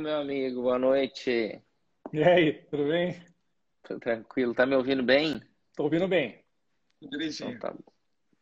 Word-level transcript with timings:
meu 0.00 0.16
amigo, 0.16 0.62
boa 0.62 0.78
noite. 0.78 1.62
E 2.10 2.22
aí, 2.22 2.54
tudo 2.70 2.88
bem? 2.88 3.22
Tudo 3.82 4.00
tranquilo, 4.00 4.54
tá 4.54 4.64
me 4.64 4.74
ouvindo 4.74 5.02
bem? 5.02 5.42
Tô 5.76 5.84
ouvindo 5.84 6.08
bem. 6.08 6.42
Direitinho. 7.02 7.50
Então, 7.50 7.76
tá, 7.76 7.82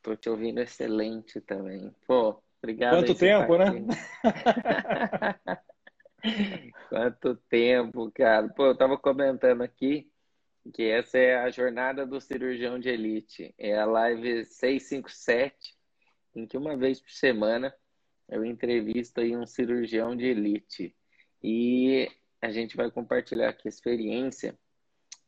tô 0.00 0.14
te 0.14 0.30
ouvindo 0.30 0.60
excelente 0.60 1.40
também. 1.40 1.92
Pô, 2.06 2.40
obrigado. 2.62 3.04
Quanto 3.04 3.18
tempo, 3.18 3.58
né? 3.58 3.66
Quanto 6.88 7.34
tempo, 7.48 8.08
cara. 8.12 8.48
Pô, 8.50 8.66
eu 8.66 8.76
tava 8.76 8.96
comentando 8.96 9.62
aqui 9.62 10.08
que 10.72 10.84
essa 10.84 11.18
é 11.18 11.38
a 11.38 11.50
jornada 11.50 12.06
do 12.06 12.20
cirurgião 12.20 12.78
de 12.78 12.88
elite. 12.88 13.52
É 13.58 13.76
a 13.76 13.84
live 13.84 14.44
657, 14.44 15.74
em 16.36 16.46
que 16.46 16.56
uma 16.56 16.76
vez 16.76 17.00
por 17.00 17.10
semana 17.10 17.74
eu 18.28 18.44
entrevisto 18.44 19.20
aí 19.20 19.36
um 19.36 19.46
cirurgião 19.46 20.14
de 20.14 20.26
elite. 20.26 20.94
E 21.42 22.10
a 22.40 22.50
gente 22.50 22.76
vai 22.76 22.90
compartilhar 22.90 23.48
aqui 23.48 23.68
a 23.68 23.70
experiência 23.70 24.58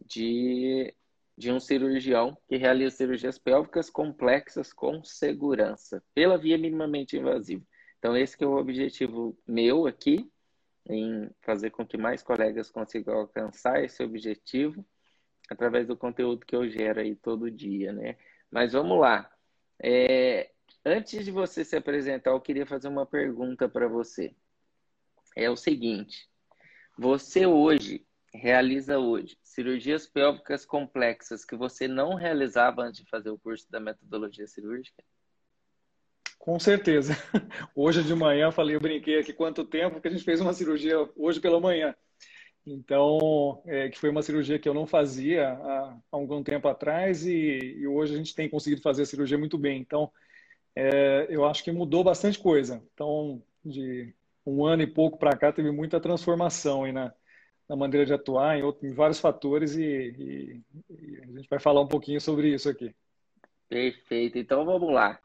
de, 0.05 0.95
de 1.37 1.53
um 1.53 1.61
cirurgião 1.61 2.37
que 2.49 2.57
realiza 2.57 2.97
cirurgias 2.97 3.39
pélvicas 3.39 3.91
complexas 3.91 4.73
com 4.73 5.05
segurança, 5.05 6.03
pela 6.15 6.39
via 6.39 6.59
minimamente 6.59 7.17
invasiva. 7.17 7.65
Então, 7.99 8.17
esse 8.17 8.43
é 8.43 8.47
o 8.47 8.57
objetivo 8.57 9.37
meu 9.47 9.87
aqui, 9.87 10.31
em 10.89 11.31
fazer 11.43 11.71
com 11.71 11.87
que 11.87 11.99
mais 11.99 12.23
colegas 12.23 12.71
consigam 12.71 13.15
alcançar 13.15 13.85
esse 13.85 14.03
objetivo 14.03 14.85
através 15.51 15.87
do 15.87 15.97
conteúdo 15.97 16.47
que 16.47 16.57
eu 16.57 16.69
gero 16.69 17.01
aí 17.01 17.15
todo 17.15 17.51
dia, 17.51 17.93
né? 17.93 18.17
Mas 18.51 18.73
vamos 18.73 18.99
lá. 18.99 19.31
É, 19.83 20.51
Antes 20.85 21.25
de 21.25 21.31
você 21.31 21.65
se 21.65 21.77
apresentar, 21.77 22.31
eu 22.31 22.41
queria 22.41 22.65
fazer 22.65 22.89
uma 22.89 23.05
pergunta 23.05 23.69
para 23.69 23.87
você. 23.87 24.35
É 25.37 25.49
o 25.51 25.57
seguinte: 25.57 26.29
você 26.99 27.47
hoje 27.47 28.05
realiza 28.33 28.99
hoje 28.99 29.37
cirurgias 29.43 30.07
pélvicas 30.07 30.65
complexas 30.65 31.45
que 31.45 31.57
você 31.57 31.89
não 31.89 32.15
realizava 32.15 32.83
antes 32.83 33.03
de 33.03 33.11
fazer 33.11 33.31
o 33.31 33.39
curso 33.39 33.71
da 33.71 33.81
metodologia 33.81 34.47
cirúrgica? 34.47 35.03
Com 36.39 36.59
certeza. 36.59 37.13
Hoje 37.77 38.03
de 38.03 38.15
manhã 38.15 38.47
eu 38.47 38.53
falei, 38.53 38.75
eu 38.75 38.81
brinquei 38.81 39.19
aqui 39.19 39.31
quanto 39.31 39.63
tempo 39.63 40.01
que 40.01 40.09
a 40.09 40.11
gente 40.11 40.25
fez 40.25 40.41
uma 40.41 40.55
cirurgia 40.55 40.97
hoje 41.15 41.39
pela 41.39 41.61
manhã. 41.61 41.95
Então, 42.67 43.63
é, 43.67 43.91
que 43.91 43.99
foi 43.99 44.09
uma 44.09 44.23
cirurgia 44.23 44.59
que 44.59 44.67
eu 44.67 44.73
não 44.73 44.87
fazia 44.87 45.51
há, 45.51 45.93
há 45.93 45.99
algum 46.11 46.43
tempo 46.43 46.67
atrás 46.67 47.27
e, 47.27 47.77
e, 47.79 47.87
hoje 47.87 48.15
a 48.15 48.17
gente 48.17 48.35
tem 48.35 48.49
conseguido 48.49 48.81
fazer 48.81 49.03
a 49.03 49.07
cirurgia 49.07 49.37
muito 49.37 49.59
bem. 49.59 49.81
Então, 49.81 50.11
é, 50.75 51.27
eu 51.29 51.45
acho 51.45 51.63
que 51.63 51.71
mudou 51.71 52.03
bastante 52.03 52.39
coisa. 52.39 52.83
Então, 52.95 53.43
de 53.63 54.15
um 54.51 54.67
ano 54.67 54.83
e 54.83 54.87
pouco 54.87 55.19
para 55.19 55.37
cá, 55.37 55.53
teve 55.53 55.71
muita 55.71 56.01
transformação 56.01 56.85
aí 56.85 56.93
na, 56.93 57.13
na 57.69 57.77
maneira 57.77 58.05
de 58.05 58.13
atuar, 58.13 58.59
em, 58.59 58.63
outro, 58.63 58.87
em 58.87 58.93
vários 58.93 59.21
fatores, 59.21 59.77
e, 59.77 59.85
e, 59.85 60.61
e, 60.91 61.21
a 61.23 61.27
gente 61.39 61.49
vai 61.49 61.61
falar 61.61 61.81
um 61.81 61.89
pouquinho 61.89 62.21
sobre 62.21 62.53
isso 62.53 62.69
aqui. 62.69 62.95
Perfeito. 63.69 64.39
Então, 64.39 64.65
vamos 64.65 64.93
lá. 64.93 65.21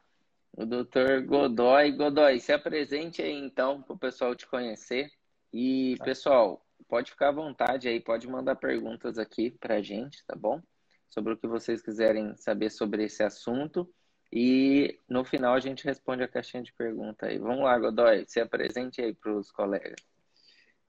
O 0.55 0.65
doutor 0.65 1.23
Godoy. 1.23 1.91
Godoy, 1.93 2.39
se 2.39 2.53
apresente 2.53 3.21
aí, 3.21 3.33
então, 3.33 3.81
para 3.81 3.95
o 3.95 3.99
pessoal 3.99 4.35
te 4.35 4.47
conhecer. 4.47 5.09
E, 5.51 5.95
tá. 5.97 6.05
pessoal, 6.05 6.63
pode 6.87 7.11
ficar 7.11 7.29
à 7.29 7.31
vontade 7.31 7.87
aí, 7.87 7.99
pode 7.99 8.27
mandar 8.27 8.55
perguntas 8.55 9.17
aqui 9.17 9.51
para 9.51 9.75
a 9.75 9.81
gente, 9.81 10.23
tá 10.25 10.35
bom? 10.35 10.61
Sobre 11.09 11.33
o 11.33 11.37
que 11.37 11.47
vocês 11.47 11.81
quiserem 11.81 12.35
saber 12.37 12.69
sobre 12.69 13.05
esse 13.05 13.23
assunto. 13.23 13.91
E 14.31 14.99
no 15.07 15.23
final 15.23 15.53
a 15.53 15.59
gente 15.59 15.85
responde 15.85 16.23
a 16.23 16.27
caixinha 16.27 16.63
de 16.63 16.73
pergunta 16.73 17.27
aí. 17.27 17.37
Vamos 17.37 17.63
lá, 17.63 17.77
Godoy, 17.77 18.25
se 18.27 18.39
apresente 18.39 19.01
aí 19.01 19.13
para 19.13 19.33
os 19.33 19.51
colegas. 19.51 19.95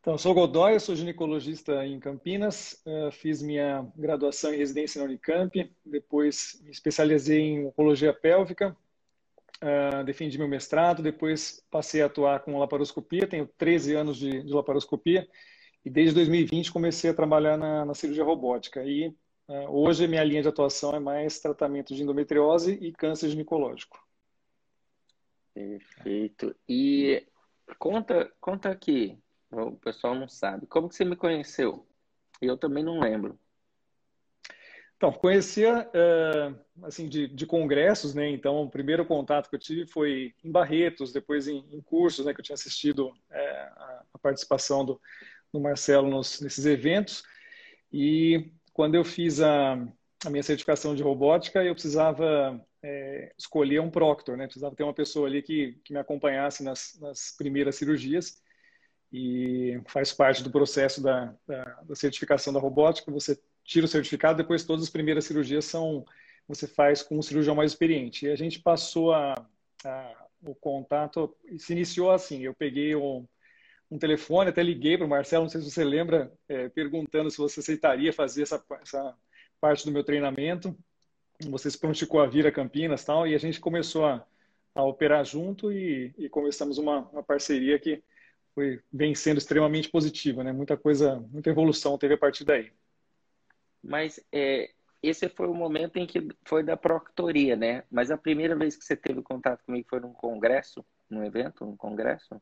Então, 0.01 0.17
sou 0.17 0.35
Godoy, 0.35 0.79
sou 0.79 0.95
ginecologista 0.95 1.85
em 1.85 1.99
Campinas, 1.99 2.81
uh, 2.87 3.11
fiz 3.11 3.43
minha 3.43 3.85
graduação 3.97 4.55
em 4.55 4.57
residência 4.57 5.01
na 5.01 5.07
Unicamp, 5.09 5.69
depois 5.85 6.61
me 6.63 6.71
especializei 6.71 7.41
em 7.41 7.67
oncologia 7.67 8.13
pélvica, 8.13 8.77
uh, 9.61 10.05
defendi 10.05 10.39
meu 10.39 10.47
mestrado, 10.47 11.03
depois 11.03 11.61
passei 11.73 12.03
a 12.03 12.07
atuar 12.07 12.39
com 12.39 12.57
laparoscopia, 12.57 13.27
tenho 13.27 13.51
13 13.59 13.95
anos 13.97 14.17
de, 14.17 14.45
de 14.45 14.53
laparoscopia, 14.53 15.29
e 15.85 15.91
desde 15.91 16.15
2020 16.15 16.73
comecei 16.73 17.11
a 17.11 17.15
trabalhar 17.15 17.57
na, 17.57 17.85
na 17.85 17.95
cirurgia 17.95 18.23
robótica. 18.23 18.85
E 18.85 19.07
é, 19.07 19.13
hoje, 19.49 20.07
minha 20.07 20.25
linha 20.25 20.43
de 20.43 20.49
atuação 20.49 20.95
é 20.95 20.99
mais 20.99 21.39
tratamento 21.39 21.95
de 21.95 22.03
endometriose 22.03 22.73
e 22.73 22.93
câncer 22.93 23.29
ginecológico. 23.29 24.05
Perfeito. 25.55 26.55
E 26.69 27.27
conta, 27.79 28.33
conta 28.41 28.71
aqui, 28.71 29.19
o 29.51 29.73
pessoal 29.73 30.15
não 30.15 30.29
sabe, 30.29 30.67
como 30.67 30.89
que 30.89 30.95
você 30.95 31.05
me 31.05 31.17
conheceu? 31.17 31.87
Eu 32.41 32.59
também 32.59 32.85
não 32.85 33.01
lembro. 33.01 33.39
Então, 34.97 35.13
conhecia 35.13 35.89
é, 35.93 36.55
assim 36.83 37.07
de, 37.07 37.29
de, 37.29 37.45
congressos, 37.45 38.15
né? 38.15 38.31
Então, 38.31 38.63
o 38.63 38.71
primeiro 38.71 39.05
contato 39.05 39.51
que 39.51 39.57
eu 39.57 39.61
tive 39.61 39.87
foi 39.87 40.35
em 40.43 40.51
Barretos, 40.51 41.13
depois 41.13 41.47
em, 41.47 41.59
em 41.71 41.83
cursos, 41.83 42.25
né? 42.25 42.33
Que 42.33 42.41
eu 42.41 42.45
tinha 42.45 42.55
assistido 42.55 43.13
é, 43.31 43.51
a, 43.77 44.05
a, 44.15 44.19
participação 44.19 44.87
do, 44.87 45.01
do 45.53 45.61
Marcelo 45.61 46.09
nos, 46.09 46.41
nesses 46.41 46.65
eventos. 46.65 47.23
E 47.93 48.53
quando 48.77 48.95
eu 48.95 49.03
fiz 49.03 49.41
a, 49.41 49.73
a 50.23 50.29
minha 50.29 50.43
certificação 50.43 50.95
de 50.95 51.03
robótica, 51.03 51.65
eu 51.65 51.73
precisava 51.73 52.63
é, 52.83 53.33
escolher 53.39 53.81
um 53.81 53.91
proctor, 53.91 54.37
né? 54.37 54.45
Precisava 54.45 54.77
ter 54.77 54.83
uma 54.83 54.93
pessoa 54.93 55.27
ali 55.27 55.41
que, 55.41 55.81
que 55.83 55.95
me 55.95 55.99
acompanhasse 55.99 56.63
nas, 56.63 56.95
nas 57.01 57.35
primeiras 57.39 57.77
cirurgias 57.77 58.43
e 59.11 59.81
faz 59.89 60.13
parte 60.13 60.43
do 60.43 60.51
processo 60.51 61.03
da, 61.03 61.35
da, 61.47 61.65
da, 61.85 61.95
certificação 61.95 62.53
da 62.53 62.61
robótica. 62.61 63.11
Você 63.11 63.41
tira 63.65 63.87
o 63.87 63.89
certificado, 63.89 64.37
depois 64.37 64.63
todas 64.63 64.85
as 64.85 64.91
primeiras 64.91 65.25
cirurgias 65.25 65.65
são 65.65 66.05
você 66.47 66.67
faz 66.67 67.03
com 67.03 67.19
um 67.19 67.23
cirurgião 67.23 67.57
mais 67.57 67.73
experiente. 67.73 68.27
E 68.27 68.31
a 68.31 68.37
gente 68.37 68.61
passou 68.61 69.15
a, 69.15 69.35
a 69.87 70.27
o 70.45 70.55
contato 70.55 71.35
se 71.57 71.73
iniciou 71.73 72.11
assim. 72.11 72.43
Eu 72.43 72.53
peguei 72.53 72.95
um, 72.95 73.27
um 73.91 73.99
telefone, 73.99 74.51
até 74.51 74.63
liguei 74.63 74.97
para 74.97 75.07
o 75.07 75.09
Marcelo, 75.09 75.45
não 75.45 75.49
sei 75.49 75.61
se 75.61 75.71
você 75.71 75.85
lembra, 75.85 76.33
é, 76.49 76.69
perguntando 76.69 77.31
se 77.31 77.39
você 77.39 77.61
aceitaria 77.61 78.13
fazer 78.13 78.43
essa, 78.43 78.65
essa 78.83 79.17
parte 79.61 79.85
do 79.85 79.93
meu 79.93 80.03
treinamento. 80.03 80.77
Você 81.49 81.71
se 81.71 81.79
prontificou 81.79 82.21
a 82.21 82.27
vir 82.27 82.47
a 82.47 82.53
Campinas 82.53 83.05
tal, 83.05 83.27
e 83.27 83.35
a 83.35 83.39
gente 83.39 83.61
começou 83.61 84.07
a, 84.07 84.27
a 84.75 84.83
operar 84.83 85.25
junto 85.25 85.73
e, 85.73 86.15
e 86.19 86.29
começamos 86.29 86.79
uma, 86.79 87.01
uma, 87.11 87.23
parceria 87.23 87.79
que 87.79 88.03
foi, 88.55 88.81
vem 88.93 89.15
sendo 89.15 89.39
extremamente 89.39 89.89
positiva, 89.91 90.43
né? 90.43 90.53
Muita 90.53 90.77
coisa, 90.77 91.21
muita 91.31 91.51
evolução 91.51 91.99
teve 91.99 92.15
a 92.15 92.19
partir 92.19 92.45
daí. 92.45 92.73
Mas 93.83 94.19
é, 94.33 94.71
esse 95.03 95.29
foi 95.29 95.47
o 95.47 95.55
momento 95.55 95.99
em 95.99 96.07
que 96.07 96.27
foi 96.45 96.63
da 96.63 96.77
proctoria, 96.77 97.55
né? 97.55 97.85
Mas 97.91 98.11
a 98.11 98.19
primeira 98.19 98.57
vez 98.57 98.77
que 98.77 98.85
você 98.85 98.97
teve 98.97 99.23
contato 99.23 99.65
comigo 99.65 99.87
foi 99.89 100.01
num 100.01 100.13
congresso, 100.13 100.85
num 101.09 101.23
evento, 101.23 101.65
num 101.65 101.77
congresso? 101.77 102.41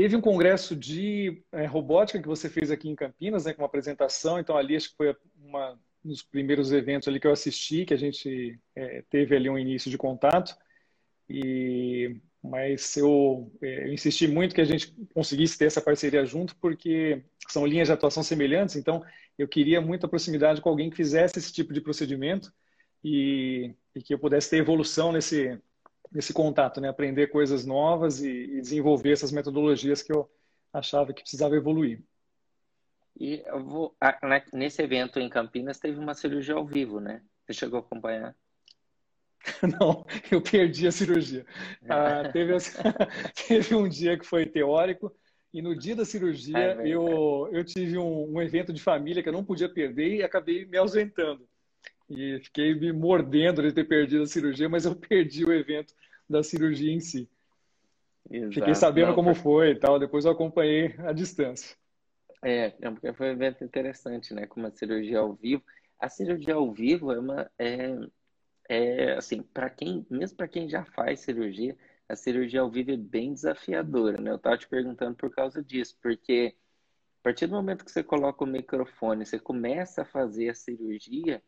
Teve 0.00 0.14
um 0.14 0.20
congresso 0.20 0.76
de 0.76 1.42
é, 1.50 1.66
robótica 1.66 2.22
que 2.22 2.28
você 2.28 2.48
fez 2.48 2.70
aqui 2.70 2.88
em 2.88 2.94
Campinas, 2.94 3.44
né, 3.44 3.52
com 3.52 3.62
uma 3.62 3.66
apresentação. 3.66 4.38
Então, 4.38 4.56
ali 4.56 4.76
acho 4.76 4.90
que 4.90 4.96
foi 4.96 5.16
uma 5.42 5.76
dos 6.04 6.22
primeiros 6.22 6.70
eventos 6.70 7.08
ali 7.08 7.18
que 7.18 7.26
eu 7.26 7.32
assisti, 7.32 7.84
que 7.84 7.92
a 7.92 7.96
gente 7.96 8.56
é, 8.76 9.02
teve 9.10 9.34
ali 9.34 9.50
um 9.50 9.58
início 9.58 9.90
de 9.90 9.98
contato. 9.98 10.56
E 11.28 12.16
mas 12.40 12.96
eu, 12.96 13.52
é, 13.60 13.88
eu, 13.88 13.92
insisti 13.92 14.28
muito 14.28 14.54
que 14.54 14.60
a 14.60 14.64
gente 14.64 14.94
conseguisse 15.12 15.58
ter 15.58 15.64
essa 15.64 15.80
parceria 15.80 16.24
junto, 16.24 16.54
porque 16.60 17.24
são 17.48 17.66
linhas 17.66 17.88
de 17.88 17.92
atuação 17.92 18.22
semelhantes. 18.22 18.76
Então, 18.76 19.04
eu 19.36 19.48
queria 19.48 19.80
muita 19.80 20.06
proximidade 20.06 20.60
com 20.60 20.68
alguém 20.68 20.90
que 20.90 20.96
fizesse 20.96 21.40
esse 21.40 21.52
tipo 21.52 21.72
de 21.72 21.80
procedimento 21.80 22.52
e, 23.02 23.74
e 23.96 24.00
que 24.00 24.14
eu 24.14 24.18
pudesse 24.20 24.48
ter 24.48 24.58
evolução 24.58 25.10
nesse 25.10 25.60
esse 26.14 26.32
contato, 26.32 26.80
né? 26.80 26.88
Aprender 26.88 27.28
coisas 27.28 27.64
novas 27.64 28.22
e, 28.22 28.28
e, 28.28 28.60
desenvolver 28.60 29.12
essas 29.12 29.32
metodologias 29.32 30.02
que 30.02 30.12
eu 30.12 30.30
achava 30.72 31.12
que 31.12 31.22
precisava 31.22 31.56
evoluir. 31.56 32.02
E 33.18 33.42
vou, 33.64 33.96
nesse 34.52 34.80
evento 34.82 35.18
em 35.18 35.28
Campinas 35.28 35.78
teve 35.78 35.98
uma 35.98 36.14
cirurgia 36.14 36.54
ao 36.54 36.64
vivo, 36.64 37.00
né? 37.00 37.22
Você 37.44 37.52
chegou 37.52 37.78
a 37.78 37.82
acompanhar? 37.82 38.36
Não, 39.80 40.06
eu 40.30 40.40
perdi 40.40 40.86
a 40.86 40.92
cirurgia. 40.92 41.44
É. 41.82 41.92
Ah, 41.92 42.30
teve, 42.32 42.52
teve, 43.48 43.74
um 43.74 43.88
dia 43.88 44.18
que 44.18 44.26
foi 44.26 44.46
teórico 44.46 45.14
e 45.52 45.62
no 45.62 45.76
dia 45.76 45.96
da 45.96 46.04
cirurgia 46.04 46.58
é 46.58 46.86
eu, 46.86 47.48
eu 47.50 47.64
tive 47.64 47.96
um, 47.96 48.34
um 48.34 48.42
evento 48.42 48.72
de 48.72 48.82
família 48.82 49.22
que 49.22 49.28
eu 49.28 49.32
não 49.32 49.44
podia 49.44 49.68
perder 49.68 50.16
e 50.16 50.22
acabei 50.22 50.66
me 50.66 50.76
ausentando 50.76 51.47
e 52.08 52.40
fiquei 52.40 52.74
me 52.74 52.92
mordendo 52.92 53.62
de 53.62 53.72
ter 53.72 53.84
perdido 53.84 54.22
a 54.22 54.26
cirurgia, 54.26 54.68
mas 54.68 54.84
eu 54.84 54.94
perdi 54.96 55.44
o 55.44 55.52
evento 55.52 55.94
da 56.28 56.42
cirurgia 56.42 56.92
em 56.92 57.00
si. 57.00 57.28
Exato. 58.30 58.54
Fiquei 58.54 58.74
sabendo 58.74 59.08
Não, 59.08 59.14
como 59.14 59.34
foi 59.34 59.70
e 59.70 59.74
tal, 59.74 59.98
depois 59.98 60.24
eu 60.24 60.32
acompanhei 60.32 60.94
à 60.98 61.12
distância. 61.12 61.76
É, 62.42 62.74
é, 62.80 62.90
porque 62.90 63.12
foi 63.12 63.28
um 63.28 63.32
evento 63.32 63.64
interessante, 63.64 64.32
né? 64.32 64.46
Com 64.46 64.60
uma 64.60 64.70
cirurgia 64.70 65.18
ao 65.18 65.34
vivo. 65.34 65.62
A 65.98 66.08
cirurgia 66.08 66.54
ao 66.54 66.72
vivo 66.72 67.12
é 67.12 67.18
uma. 67.18 67.50
É, 67.58 67.98
é 68.68 69.12
assim, 69.14 69.42
para 69.42 69.70
quem, 69.70 70.06
mesmo 70.10 70.36
para 70.36 70.46
quem 70.46 70.68
já 70.68 70.84
faz 70.84 71.20
cirurgia, 71.20 71.76
a 72.08 72.14
cirurgia 72.14 72.60
ao 72.60 72.70
vivo 72.70 72.90
é 72.90 72.96
bem 72.96 73.32
desafiadora, 73.32 74.20
né? 74.20 74.30
Eu 74.30 74.36
estava 74.36 74.56
te 74.58 74.68
perguntando 74.68 75.16
por 75.16 75.30
causa 75.30 75.62
disso, 75.62 75.96
porque 76.02 76.54
a 77.20 77.22
partir 77.22 77.46
do 77.46 77.56
momento 77.56 77.84
que 77.84 77.90
você 77.90 78.02
coloca 78.02 78.44
o 78.44 78.46
microfone, 78.46 79.26
você 79.26 79.38
começa 79.38 80.02
a 80.02 80.04
fazer 80.04 80.50
a 80.50 80.54
cirurgia, 80.54 81.42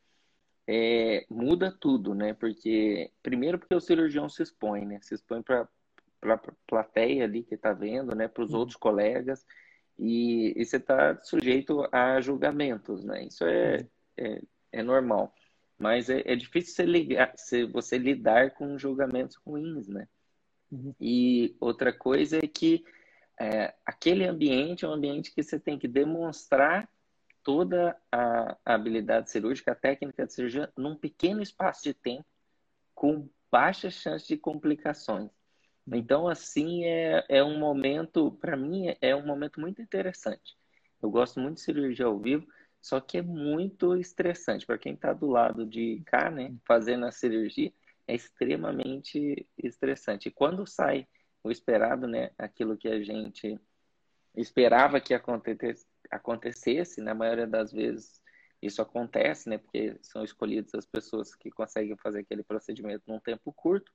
é, 0.67 1.27
muda 1.29 1.71
tudo, 1.71 2.15
né? 2.15 2.35
Porque, 2.35 3.11
primeiro, 3.23 3.59
porque 3.59 3.75
o 3.75 3.81
cirurgião 3.81 4.29
se 4.29 4.43
expõe, 4.43 4.85
né? 4.85 4.99
Se 5.03 5.15
expõe 5.15 5.43
para 5.43 5.69
a 6.23 6.41
plateia 6.67 7.25
ali 7.25 7.43
que 7.43 7.55
está 7.55 7.73
vendo, 7.73 8.15
né? 8.15 8.29
Para 8.29 8.45
os 8.45 8.53
uhum. 8.53 8.61
outros 8.61 8.77
colegas, 8.77 9.45
e, 9.99 10.55
e 10.57 10.65
você 10.65 10.79
está 10.79 11.17
sujeito 11.21 11.87
a 11.93 12.21
julgamentos, 12.21 13.05
né? 13.05 13.25
Isso 13.25 13.45
é, 13.45 13.77
uhum. 13.79 13.87
é, 14.17 14.43
é 14.73 14.83
normal. 14.83 15.35
Mas 15.79 16.09
é, 16.11 16.23
é 16.25 16.37
difícil 16.37 16.75
você, 16.75 16.85
ligar, 16.85 17.35
você 17.73 17.99
lidar 17.99 18.53
com 18.53 18.79
julgamentos 18.79 19.37
ruins, 19.37 19.89
né? 19.89 20.09
Uhum. 20.71 20.95
E 21.01 21.57
outra 21.61 21.93
coisa 21.93 22.39
é 22.39 22.47
que 22.47 22.85
é, 23.39 23.75
aquele 23.85 24.27
ambiente 24.27 24.85
é 24.85 24.89
um 24.89 24.93
ambiente 24.93 25.35
que 25.35 25.43
você 25.43 25.59
tem 25.59 25.79
que 25.79 25.89
demonstrar 25.89 26.89
toda 27.43 27.97
a, 28.11 28.57
habilidade 28.65 29.31
cirúrgica, 29.31 29.73
a 29.73 29.75
técnica 29.75 30.27
de 30.27 30.33
cirurgia, 30.33 30.73
num 30.77 30.97
pequeno 30.97 31.43
espaço 31.43 31.83
de 31.83 31.95
tempo, 31.95 32.27
com 32.95 33.29
baixa 33.51 33.91
chance 33.91 34.27
de 34.27 34.37
complicações. 34.37 35.31
Uhum. 35.87 35.97
Então, 35.97 36.29
assim, 36.29 36.85
é, 36.85 37.25
é 37.29 37.45
um 37.45 37.59
momento, 37.59 38.33
para 38.33 38.57
mim, 38.57 38.95
é 39.01 39.15
um 39.17 39.27
momento 39.27 39.61
muito 39.61 39.81
interessante. 39.83 40.57
Eu 41.03 41.11
gosto 41.11 41.41
muito 41.41 41.57
de 41.57 41.63
cirurgia 41.63 42.07
ao 42.07 42.19
vivo, 42.19 42.47
só 42.81 43.01
que 43.01 43.19
é 43.19 43.23
muito 43.23 43.97
estressante. 43.97 44.67
Para 44.67 44.79
quem 44.79 44.95
está 44.95 45.13
do 45.13 45.27
lado 45.27 45.67
de 45.67 46.03
cá, 46.07 46.31
né, 46.31 46.55
fazendo 46.67 47.07
a 47.07 47.13
cirurgia, 47.13 47.73
é 48.07 48.15
extremamente 48.15 49.47
estressante. 49.59 50.29
E 50.29 50.33
quando 50.33 50.67
sai 50.67 51.07
o 51.43 51.51
esperado, 51.51 52.07
né, 52.07 52.31
aquilo 52.39 52.77
que 52.77 52.89
a 52.89 53.03
gente 53.03 53.59
esperava 54.37 55.01
que 55.01 55.15
acontecesse, 55.15 55.87
acontecesse, 56.11 57.01
na 57.01 57.15
maioria 57.15 57.47
das 57.47 57.73
vezes 57.73 58.21
isso 58.62 58.83
acontece, 58.83 59.49
né, 59.49 59.59
porque 59.59 59.97
são 60.03 60.23
escolhidas 60.23 60.75
as 60.75 60.87
pessoas 60.87 61.35
que 61.35 61.51
conseguem 61.51 61.97
fazer 61.97 62.21
aquele 62.21 62.43
procedimento 62.43 63.05
num 63.07 63.19
tempo 63.19 63.53
curto, 63.53 63.91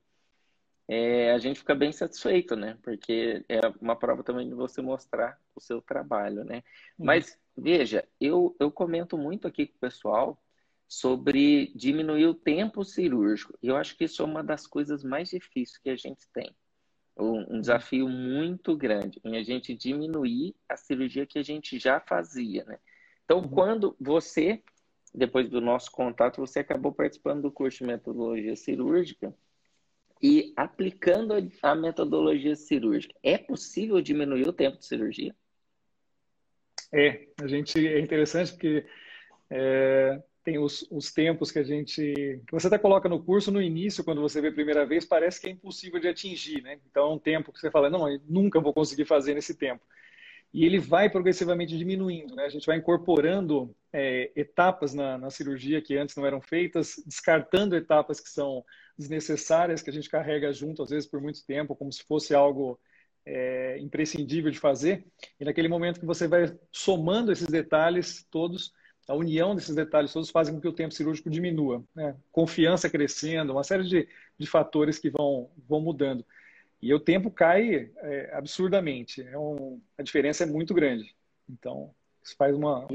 é, 0.88 1.32
a 1.32 1.38
gente 1.38 1.58
fica 1.60 1.74
bem 1.74 1.92
satisfeito, 1.92 2.56
né, 2.56 2.78
porque 2.82 3.44
é 3.48 3.60
uma 3.80 3.96
prova 3.96 4.22
também 4.22 4.48
de 4.48 4.54
você 4.54 4.80
mostrar 4.80 5.40
o 5.54 5.60
seu 5.60 5.80
trabalho, 5.80 6.44
né. 6.44 6.62
Mas, 6.98 7.38
veja, 7.56 8.06
eu, 8.20 8.56
eu 8.58 8.70
comento 8.70 9.16
muito 9.16 9.46
aqui 9.46 9.66
com 9.66 9.76
o 9.76 9.80
pessoal 9.80 10.42
sobre 10.88 11.72
diminuir 11.74 12.26
o 12.26 12.34
tempo 12.34 12.84
cirúrgico. 12.84 13.58
E 13.62 13.68
eu 13.68 13.76
acho 13.76 13.96
que 13.96 14.04
isso 14.04 14.22
é 14.22 14.24
uma 14.24 14.42
das 14.42 14.66
coisas 14.66 15.02
mais 15.02 15.30
difíceis 15.30 15.78
que 15.78 15.90
a 15.90 15.96
gente 15.96 16.28
tem. 16.32 16.54
Um, 17.18 17.60
desafio 17.60 18.08
muito 18.08 18.76
grande 18.76 19.20
em 19.24 19.38
a 19.38 19.42
gente 19.42 19.74
diminuir 19.74 20.54
a 20.68 20.76
cirurgia 20.76 21.26
que 21.26 21.38
a 21.38 21.42
gente 21.42 21.78
já 21.78 21.98
fazia, 21.98 22.64
né? 22.64 22.78
Então, 23.24 23.38
uhum. 23.38 23.48
quando 23.48 23.96
você, 23.98 24.62
depois 25.14 25.48
do 25.48 25.60
nosso 25.60 25.90
contato, 25.90 26.38
você 26.38 26.58
acabou 26.58 26.92
participando 26.92 27.42
do 27.42 27.50
curso 27.50 27.78
de 27.78 27.84
metodologia 27.84 28.54
cirúrgica 28.54 29.34
e 30.22 30.52
aplicando 30.56 31.34
a 31.62 31.74
metodologia 31.74 32.54
cirúrgica, 32.54 33.14
é 33.22 33.36
possível 33.38 34.00
diminuir 34.00 34.46
o 34.46 34.52
tempo 34.52 34.78
de 34.78 34.86
cirurgia? 34.86 35.34
É, 36.92 37.28
a 37.42 37.46
gente 37.46 37.86
é 37.86 37.98
interessante 37.98 38.52
porque 38.52 38.86
é, 39.50 40.22
tem 40.46 40.58
os, 40.58 40.86
os, 40.92 41.12
tempos 41.12 41.50
que 41.50 41.58
a 41.58 41.64
gente. 41.64 42.00
que 42.46 42.52
você 42.52 42.68
até 42.68 42.78
coloca 42.78 43.08
no 43.08 43.20
curso 43.20 43.50
no 43.50 43.60
início, 43.60 44.04
quando 44.04 44.20
você 44.20 44.40
vê 44.40 44.46
a 44.46 44.52
primeira 44.52 44.86
vez, 44.86 45.04
parece 45.04 45.40
que 45.40 45.48
é 45.48 45.50
impossível 45.50 45.98
de 45.98 46.06
atingir, 46.06 46.62
né? 46.62 46.78
Então, 46.88 47.10
é 47.10 47.14
um 47.14 47.18
tempo 47.18 47.52
que 47.52 47.58
você 47.58 47.68
fala, 47.68 47.90
não, 47.90 48.08
eu 48.08 48.20
nunca 48.28 48.60
vou 48.60 48.72
conseguir 48.72 49.04
fazer 49.04 49.34
nesse 49.34 49.56
tempo. 49.56 49.84
E 50.54 50.64
ele 50.64 50.78
vai 50.78 51.10
progressivamente 51.10 51.76
diminuindo, 51.76 52.36
né? 52.36 52.44
A 52.44 52.48
gente 52.48 52.64
vai 52.64 52.76
incorporando 52.76 53.74
é, 53.92 54.30
etapas 54.36 54.94
na, 54.94 55.18
na 55.18 55.30
cirurgia 55.30 55.82
que 55.82 55.96
antes 55.98 56.14
não 56.14 56.24
eram 56.24 56.40
feitas, 56.40 56.94
descartando 57.04 57.74
etapas 57.74 58.20
que 58.20 58.28
são 58.28 58.64
desnecessárias, 58.96 59.82
que 59.82 59.90
a 59.90 59.92
gente 59.92 60.08
carrega 60.08 60.52
junto, 60.52 60.80
às 60.80 60.90
vezes 60.90 61.08
por 61.08 61.20
muito 61.20 61.44
tempo, 61.44 61.74
como 61.74 61.92
se 61.92 62.04
fosse 62.04 62.32
algo 62.36 62.78
é, 63.26 63.80
imprescindível 63.80 64.52
de 64.52 64.60
fazer. 64.60 65.04
E 65.40 65.44
naquele 65.44 65.66
momento 65.66 65.98
que 65.98 66.06
você 66.06 66.28
vai 66.28 66.56
somando 66.70 67.32
esses 67.32 67.48
detalhes 67.48 68.24
todos, 68.30 68.72
a 69.08 69.14
união 69.14 69.54
desses 69.54 69.74
detalhes 69.74 70.12
todos 70.12 70.30
fazem 70.30 70.54
com 70.54 70.60
que 70.60 70.68
o 70.68 70.72
tempo 70.72 70.94
cirúrgico 70.94 71.30
diminua. 71.30 71.84
Né? 71.94 72.16
Confiança 72.32 72.90
crescendo, 72.90 73.52
uma 73.52 73.64
série 73.64 73.84
de, 73.84 74.08
de 74.38 74.46
fatores 74.46 74.98
que 74.98 75.10
vão, 75.10 75.50
vão 75.68 75.80
mudando. 75.80 76.24
E 76.82 76.92
o 76.92 77.00
tempo 77.00 77.30
cai 77.30 77.90
é, 77.98 78.30
absurdamente. 78.34 79.22
É 79.22 79.38
um, 79.38 79.80
a 79.96 80.02
diferença 80.02 80.44
é 80.44 80.46
muito 80.46 80.74
grande. 80.74 81.14
Então, 81.48 81.94
isso 82.22 82.36
faz 82.36 82.54
uma. 82.54 82.86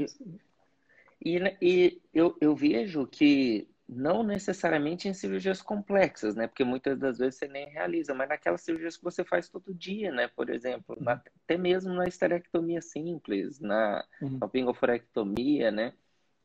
E, 1.24 1.38
e 1.60 2.02
eu, 2.12 2.36
eu 2.40 2.54
vejo 2.54 3.06
que 3.06 3.66
não 3.88 4.22
necessariamente 4.22 5.08
em 5.08 5.14
cirurgias 5.14 5.60
complexas, 5.60 6.34
né? 6.34 6.46
Porque 6.46 6.64
muitas 6.64 6.98
das 6.98 7.18
vezes 7.18 7.38
você 7.38 7.48
nem 7.48 7.68
realiza, 7.68 8.14
mas 8.14 8.28
naquelas 8.28 8.62
cirurgias 8.62 8.96
que 8.96 9.04
você 9.04 9.24
faz 9.24 9.48
todo 9.48 9.74
dia, 9.74 10.10
né? 10.10 10.28
Por 10.28 10.48
exemplo, 10.48 10.96
na, 11.00 11.12
até 11.44 11.56
mesmo 11.56 11.92
na 11.92 12.06
esterectomia 12.06 12.80
simples, 12.80 13.60
na 13.60 14.04
uhum. 14.20 14.38
pingoforectomia, 14.48 15.70
né? 15.70 15.92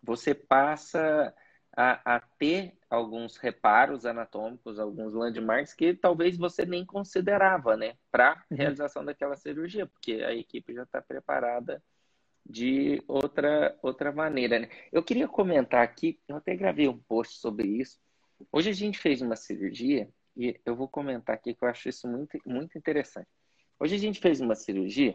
Você 0.07 0.33
passa 0.33 1.33
a, 1.75 2.15
a, 2.15 2.19
ter 2.39 2.77
alguns 2.89 3.35
reparos 3.35 4.05
anatômicos, 4.05 4.79
alguns 4.79 5.13
landmarks 5.13 5.73
que 5.73 5.93
talvez 5.93 6.37
você 6.37 6.65
nem 6.65 6.85
considerava, 6.85 7.75
né, 7.75 7.95
para 8.09 8.43
uhum. 8.49 8.57
realização 8.57 9.03
daquela 9.03 9.35
cirurgia, 9.35 9.85
porque 9.85 10.13
a 10.23 10.33
equipe 10.33 10.73
já 10.73 10.83
está 10.83 11.01
preparada 11.01 11.83
de 12.49 13.03
outra 13.05 13.77
outra 13.81 14.13
maneira. 14.13 14.59
Né? 14.59 14.69
Eu 14.93 15.03
queria 15.03 15.27
comentar 15.27 15.83
aqui, 15.83 16.17
eu 16.25 16.37
até 16.37 16.55
gravei 16.55 16.87
um 16.87 16.97
post 16.97 17.39
sobre 17.39 17.67
isso. 17.67 17.99
Hoje 18.49 18.69
a 18.69 18.73
gente 18.73 18.97
fez 18.97 19.21
uma 19.21 19.35
cirurgia 19.35 20.09
e 20.37 20.57
eu 20.65 20.73
vou 20.73 20.87
comentar 20.87 21.35
aqui 21.35 21.53
que 21.53 21.63
eu 21.63 21.67
acho 21.67 21.89
isso 21.89 22.07
muito 22.07 22.39
muito 22.45 22.77
interessante. 22.77 23.27
Hoje 23.77 23.95
a 23.95 23.99
gente 23.99 24.21
fez 24.21 24.39
uma 24.39 24.55
cirurgia 24.55 25.13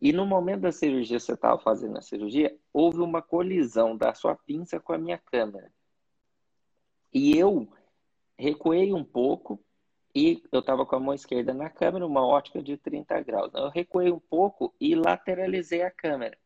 e 0.00 0.12
no 0.12 0.26
momento 0.26 0.62
da 0.62 0.72
cirurgia, 0.72 1.18
você 1.18 1.32
estava 1.32 1.58
fazendo 1.58 1.96
a 1.98 2.02
cirurgia, 2.02 2.56
houve 2.72 3.00
uma 3.00 3.22
colisão 3.22 3.96
da 3.96 4.14
sua 4.14 4.34
pinça 4.34 4.78
com 4.80 4.92
a 4.92 4.98
minha 4.98 5.18
câmera. 5.18 5.72
E 7.12 7.36
eu 7.36 7.68
recuei 8.38 8.92
um 8.92 9.04
pouco 9.04 9.58
e 10.14 10.42
eu 10.50 10.60
estava 10.60 10.84
com 10.86 10.96
a 10.96 11.00
mão 11.00 11.14
esquerda 11.14 11.52
na 11.52 11.68
câmera, 11.68 12.06
uma 12.06 12.26
ótica 12.26 12.62
de 12.62 12.76
30 12.76 13.20
graus. 13.22 13.52
Eu 13.54 13.68
recuei 13.68 14.10
um 14.10 14.18
pouco 14.18 14.74
e 14.80 14.94
lateralizei 14.94 15.82
a 15.82 15.90
câmera. 15.90 16.38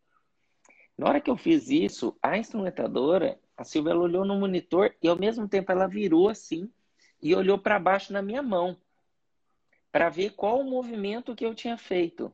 Na 0.97 1.09
hora 1.09 1.21
que 1.21 1.31
eu 1.31 1.37
fiz 1.37 1.71
isso, 1.71 2.17
a 2.23 2.37
instrumentadora, 2.37 3.39
a 3.57 3.65
Silvia, 3.65 3.93
ela 3.93 4.03
olhou 4.03 4.25
no 4.25 4.39
monitor 4.39 4.95
e 5.03 5.09
ao 5.09 5.17
mesmo 5.17 5.49
tempo 5.49 5.73
ela 5.73 5.87
virou 5.87 6.29
assim 6.29 6.71
e 7.23 7.35
olhou 7.35 7.59
para 7.59 7.79
baixo 7.79 8.13
na 8.13 8.21
minha 8.21 8.43
mão 8.43 8.77
para 9.91 10.09
ver 10.09 10.31
qual 10.31 10.61
o 10.61 10.71
movimento 10.71 11.35
que 11.35 11.45
eu 11.45 11.55
tinha 11.55 11.77
feito. 11.77 12.33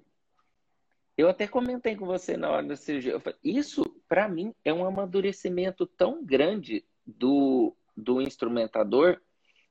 Eu 1.16 1.28
até 1.30 1.48
comentei 1.48 1.96
com 1.96 2.04
você 2.04 2.36
na 2.36 2.50
hora 2.50 2.66
da 2.66 2.76
cirurgia. 2.76 3.18
Falei, 3.18 3.38
isso, 3.42 3.82
para 4.08 4.28
mim, 4.28 4.54
é 4.64 4.72
um 4.72 4.84
amadurecimento 4.84 5.86
tão 5.86 6.24
grande 6.24 6.84
do, 7.06 7.74
do 7.96 8.20
instrumentador, 8.20 9.20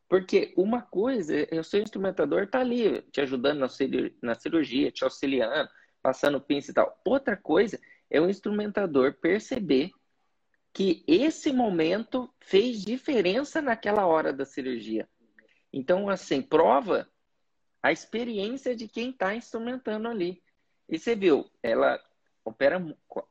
porque 0.10 0.54
uma 0.58 0.82
coisa 0.82 1.36
é 1.36 1.60
o 1.60 1.64
seu 1.64 1.82
instrumentador 1.82 2.44
está 2.44 2.60
ali 2.60 3.02
te 3.12 3.22
ajudando 3.22 3.60
na 3.60 3.70
cirurgia, 3.70 4.16
na 4.22 4.36
cirurgia, 4.36 4.92
te 4.92 5.04
auxiliando, 5.04 5.70
passando 6.02 6.42
pinça 6.42 6.72
e 6.72 6.74
tal. 6.74 7.00
Outra 7.06 7.38
coisa 7.38 7.80
é 8.10 8.20
o 8.20 8.30
instrumentador 8.30 9.14
perceber 9.14 9.92
que 10.74 11.04
esse 11.08 11.52
momento 11.54 12.30
fez 12.40 12.84
diferença 12.84 13.62
naquela 13.62 14.06
hora 14.06 14.34
da 14.34 14.46
cirurgia. 14.46 15.08
Então, 15.72 16.10
assim, 16.10 16.42
prova 16.42 17.10
a 17.82 17.92
experiência 17.92 18.76
de 18.76 18.88
quem 18.88 19.12
está 19.12 19.36
instrumentando 19.36 20.08
ali. 20.08 20.42
E 20.88 21.00
você 21.00 21.16
viu, 21.16 21.50
ela 21.64 22.00
opera, 22.44 22.80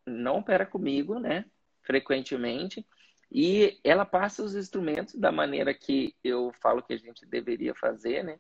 não 0.07 0.39
opera 0.39 0.67
comigo, 0.67 1.19
né? 1.19 1.45
Frequentemente. 1.83 2.87
E 3.31 3.79
ela 3.83 4.05
passa 4.05 4.43
os 4.43 4.55
instrumentos 4.55 5.15
da 5.15 5.33
maneira 5.33 5.73
que 5.73 6.15
eu 6.23 6.53
falo 6.61 6.83
que 6.83 6.93
a 6.93 6.99
gente 6.99 7.27
deveria 7.27 7.75
fazer, 7.75 8.23
né? 8.23 8.39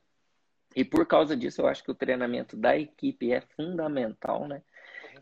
E 0.74 0.84
por 0.84 1.06
causa 1.06 1.36
disso, 1.36 1.60
eu 1.60 1.66
acho 1.66 1.84
que 1.84 1.90
o 1.90 1.94
treinamento 1.94 2.56
da 2.56 2.76
equipe 2.76 3.32
é 3.32 3.40
fundamental, 3.40 4.48
né? 4.48 4.62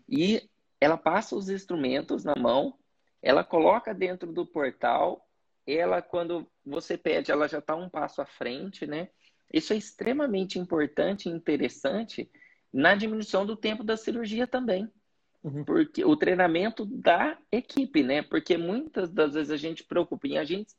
E 0.08 0.48
ela 0.80 0.96
passa 0.96 1.36
os 1.36 1.48
instrumentos 1.48 2.24
na 2.24 2.34
mão, 2.34 2.78
ela 3.22 3.44
coloca 3.44 3.94
dentro 3.94 4.32
do 4.32 4.44
portal, 4.44 5.28
ela, 5.66 6.02
quando 6.02 6.50
você 6.64 6.98
pede, 6.98 7.30
ela 7.30 7.46
já 7.46 7.58
está 7.58 7.76
um 7.76 7.88
passo 7.88 8.20
à 8.20 8.26
frente, 8.26 8.86
né? 8.86 9.08
Isso 9.52 9.72
é 9.72 9.76
extremamente 9.76 10.58
importante 10.58 11.28
e 11.28 11.32
interessante 11.32 12.30
na 12.72 12.94
diminuição 12.94 13.44
do 13.44 13.56
tempo 13.56 13.84
da 13.84 13.96
cirurgia 13.96 14.46
também. 14.46 14.90
Uhum. 15.42 15.64
Porque 15.64 16.04
o 16.04 16.16
treinamento 16.16 16.86
da 16.86 17.36
equipe, 17.50 18.02
né? 18.02 18.22
Porque 18.22 18.56
muitas 18.56 19.10
das 19.10 19.34
vezes 19.34 19.50
a 19.50 19.56
gente 19.56 19.84
preocupa 19.84 20.26
em 20.26 20.38
a 20.38 20.44
gente 20.44 20.74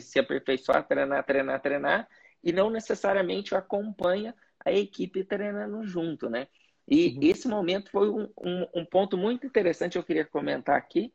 se 0.00 0.18
aperfeiçoar, 0.18 0.86
treinar, 0.86 1.24
treinar, 1.24 1.60
treinar, 1.60 2.08
e 2.42 2.52
não 2.52 2.70
necessariamente 2.70 3.54
acompanha 3.54 4.34
a 4.64 4.72
equipe 4.72 5.24
treinando 5.24 5.84
junto, 5.84 6.30
né? 6.30 6.46
E 6.86 7.08
uhum. 7.08 7.18
esse 7.22 7.48
momento 7.48 7.90
foi 7.90 8.08
um, 8.08 8.28
um, 8.40 8.66
um, 8.76 8.84
ponto 8.84 9.18
muito 9.18 9.46
interessante, 9.46 9.96
eu 9.96 10.02
queria 10.02 10.24
comentar 10.24 10.76
aqui, 10.76 11.12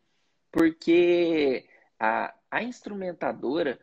porque 0.51 1.65
a, 1.99 2.33
a 2.51 2.61
instrumentadora, 2.61 3.79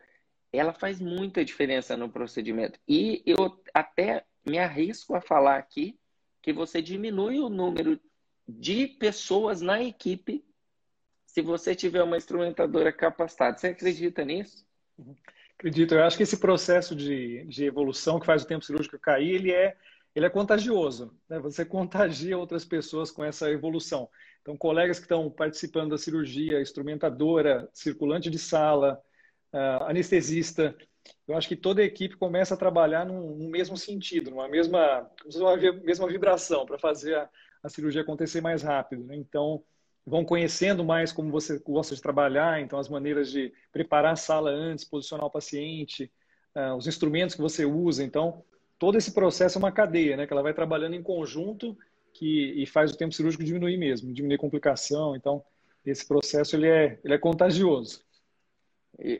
ela 0.53 0.73
faz 0.73 1.01
muita 1.01 1.43
diferença 1.43 1.97
no 1.97 2.09
procedimento. 2.09 2.79
E 2.87 3.21
eu 3.25 3.61
até 3.73 4.25
me 4.45 4.57
arrisco 4.57 5.15
a 5.15 5.21
falar 5.21 5.57
aqui 5.57 5.99
que 6.41 6.51
você 6.51 6.81
diminui 6.81 7.39
o 7.39 7.49
número 7.49 7.99
de 8.47 8.87
pessoas 8.87 9.61
na 9.61 9.81
equipe 9.81 10.43
se 11.25 11.41
você 11.41 11.73
tiver 11.73 12.03
uma 12.03 12.17
instrumentadora 12.17 12.91
capacitada. 12.91 13.57
Você 13.57 13.67
acredita 13.67 14.25
nisso? 14.25 14.65
Acredito. 15.57 15.93
Eu 15.93 16.03
acho 16.03 16.17
que 16.17 16.23
esse 16.23 16.37
processo 16.37 16.95
de, 16.95 17.45
de 17.45 17.65
evolução 17.65 18.19
que 18.19 18.25
faz 18.25 18.43
o 18.43 18.47
tempo 18.47 18.65
cirúrgico 18.65 18.99
cair, 18.99 19.35
ele 19.35 19.51
é, 19.51 19.77
ele 20.13 20.25
é 20.25 20.29
contagioso. 20.29 21.15
Né? 21.29 21.39
Você 21.39 21.63
contagia 21.65 22.37
outras 22.37 22.65
pessoas 22.65 23.11
com 23.11 23.23
essa 23.23 23.49
evolução. 23.49 24.09
Então, 24.41 24.57
colegas 24.57 24.97
que 24.97 25.05
estão 25.05 25.29
participando 25.29 25.91
da 25.91 25.97
cirurgia, 25.97 26.59
instrumentadora, 26.59 27.69
circulante 27.73 28.29
de 28.29 28.39
sala, 28.39 28.99
uh, 29.53 29.83
anestesista, 29.83 30.75
eu 31.27 31.37
acho 31.37 31.47
que 31.47 31.55
toda 31.55 31.81
a 31.81 31.85
equipe 31.85 32.17
começa 32.17 32.53
a 32.53 32.57
trabalhar 32.57 33.05
num, 33.05 33.35
num 33.35 33.49
mesmo 33.49 33.77
sentido, 33.77 34.31
numa 34.31 34.47
mesma, 34.47 35.09
mesma 35.83 36.07
vibração 36.07 36.65
para 36.65 36.77
fazer 36.77 37.15
a, 37.15 37.29
a, 37.63 37.69
cirurgia 37.69 38.01
acontecer 38.01 38.41
mais 38.41 38.61
rápido. 38.61 39.03
Né? 39.03 39.15
Então, 39.15 39.63
vão 40.05 40.25
conhecendo 40.25 40.83
mais 40.83 41.11
como 41.11 41.31
você 41.31 41.59
gosta 41.59 41.95
de 41.95 42.01
trabalhar, 42.01 42.59
então 42.59 42.79
as 42.79 42.89
maneiras 42.89 43.31
de 43.31 43.53
preparar 43.71 44.13
a 44.13 44.15
sala 44.15 44.49
antes, 44.49 44.83
posicionar 44.83 45.25
o 45.25 45.31
paciente, 45.31 46.11
uh, 46.55 46.75
os 46.75 46.87
instrumentos 46.87 47.35
que 47.35 47.41
você 47.41 47.65
usa. 47.65 48.03
Então, 48.03 48.43
todo 48.77 48.97
esse 48.97 49.13
processo 49.13 49.57
é 49.57 49.59
uma 49.59 49.71
cadeia, 49.71 50.17
né? 50.17 50.27
Que 50.27 50.33
ela 50.33 50.41
vai 50.41 50.53
trabalhando 50.53 50.95
em 50.95 51.03
conjunto 51.03 51.77
que, 52.13 52.53
e 52.55 52.65
faz 52.65 52.91
o 52.91 52.97
tempo 52.97 53.13
cirúrgico 53.13 53.43
diminuir 53.43 53.77
mesmo, 53.77 54.13
diminuir 54.13 54.37
complicação. 54.37 55.15
Então, 55.15 55.43
esse 55.85 56.07
processo 56.07 56.55
ele 56.55 56.67
é, 56.67 56.99
ele 57.03 57.13
é 57.13 57.17
contagioso. 57.17 58.03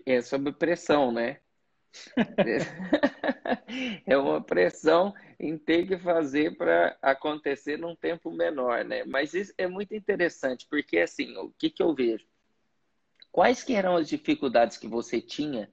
É 0.05 0.21
sob 0.21 0.51
pressão, 0.53 1.11
né? 1.11 1.39
É 4.05 4.17
uma 4.17 4.41
pressão 4.41 5.13
em 5.39 5.57
ter 5.57 5.88
que 5.88 5.98
fazer 5.98 6.55
para 6.55 6.98
acontecer 7.01 7.77
num 7.77 7.95
tempo 7.95 8.31
menor, 8.31 8.83
né? 8.86 9.03
Mas 9.05 9.33
isso 9.33 9.53
é 9.57 9.67
muito 9.67 9.93
interessante, 9.95 10.67
porque 10.69 11.00
assim, 11.00 11.36
o 11.38 11.51
que, 11.57 11.69
que 11.69 11.81
eu 11.81 11.93
vejo? 11.93 12.25
Quais 13.31 13.63
que 13.63 13.74
eram 13.74 13.95
as 13.95 14.10
dificuldades 14.10 14.77
que 14.77 14.88
você 14.88 15.21
tinha 15.21 15.71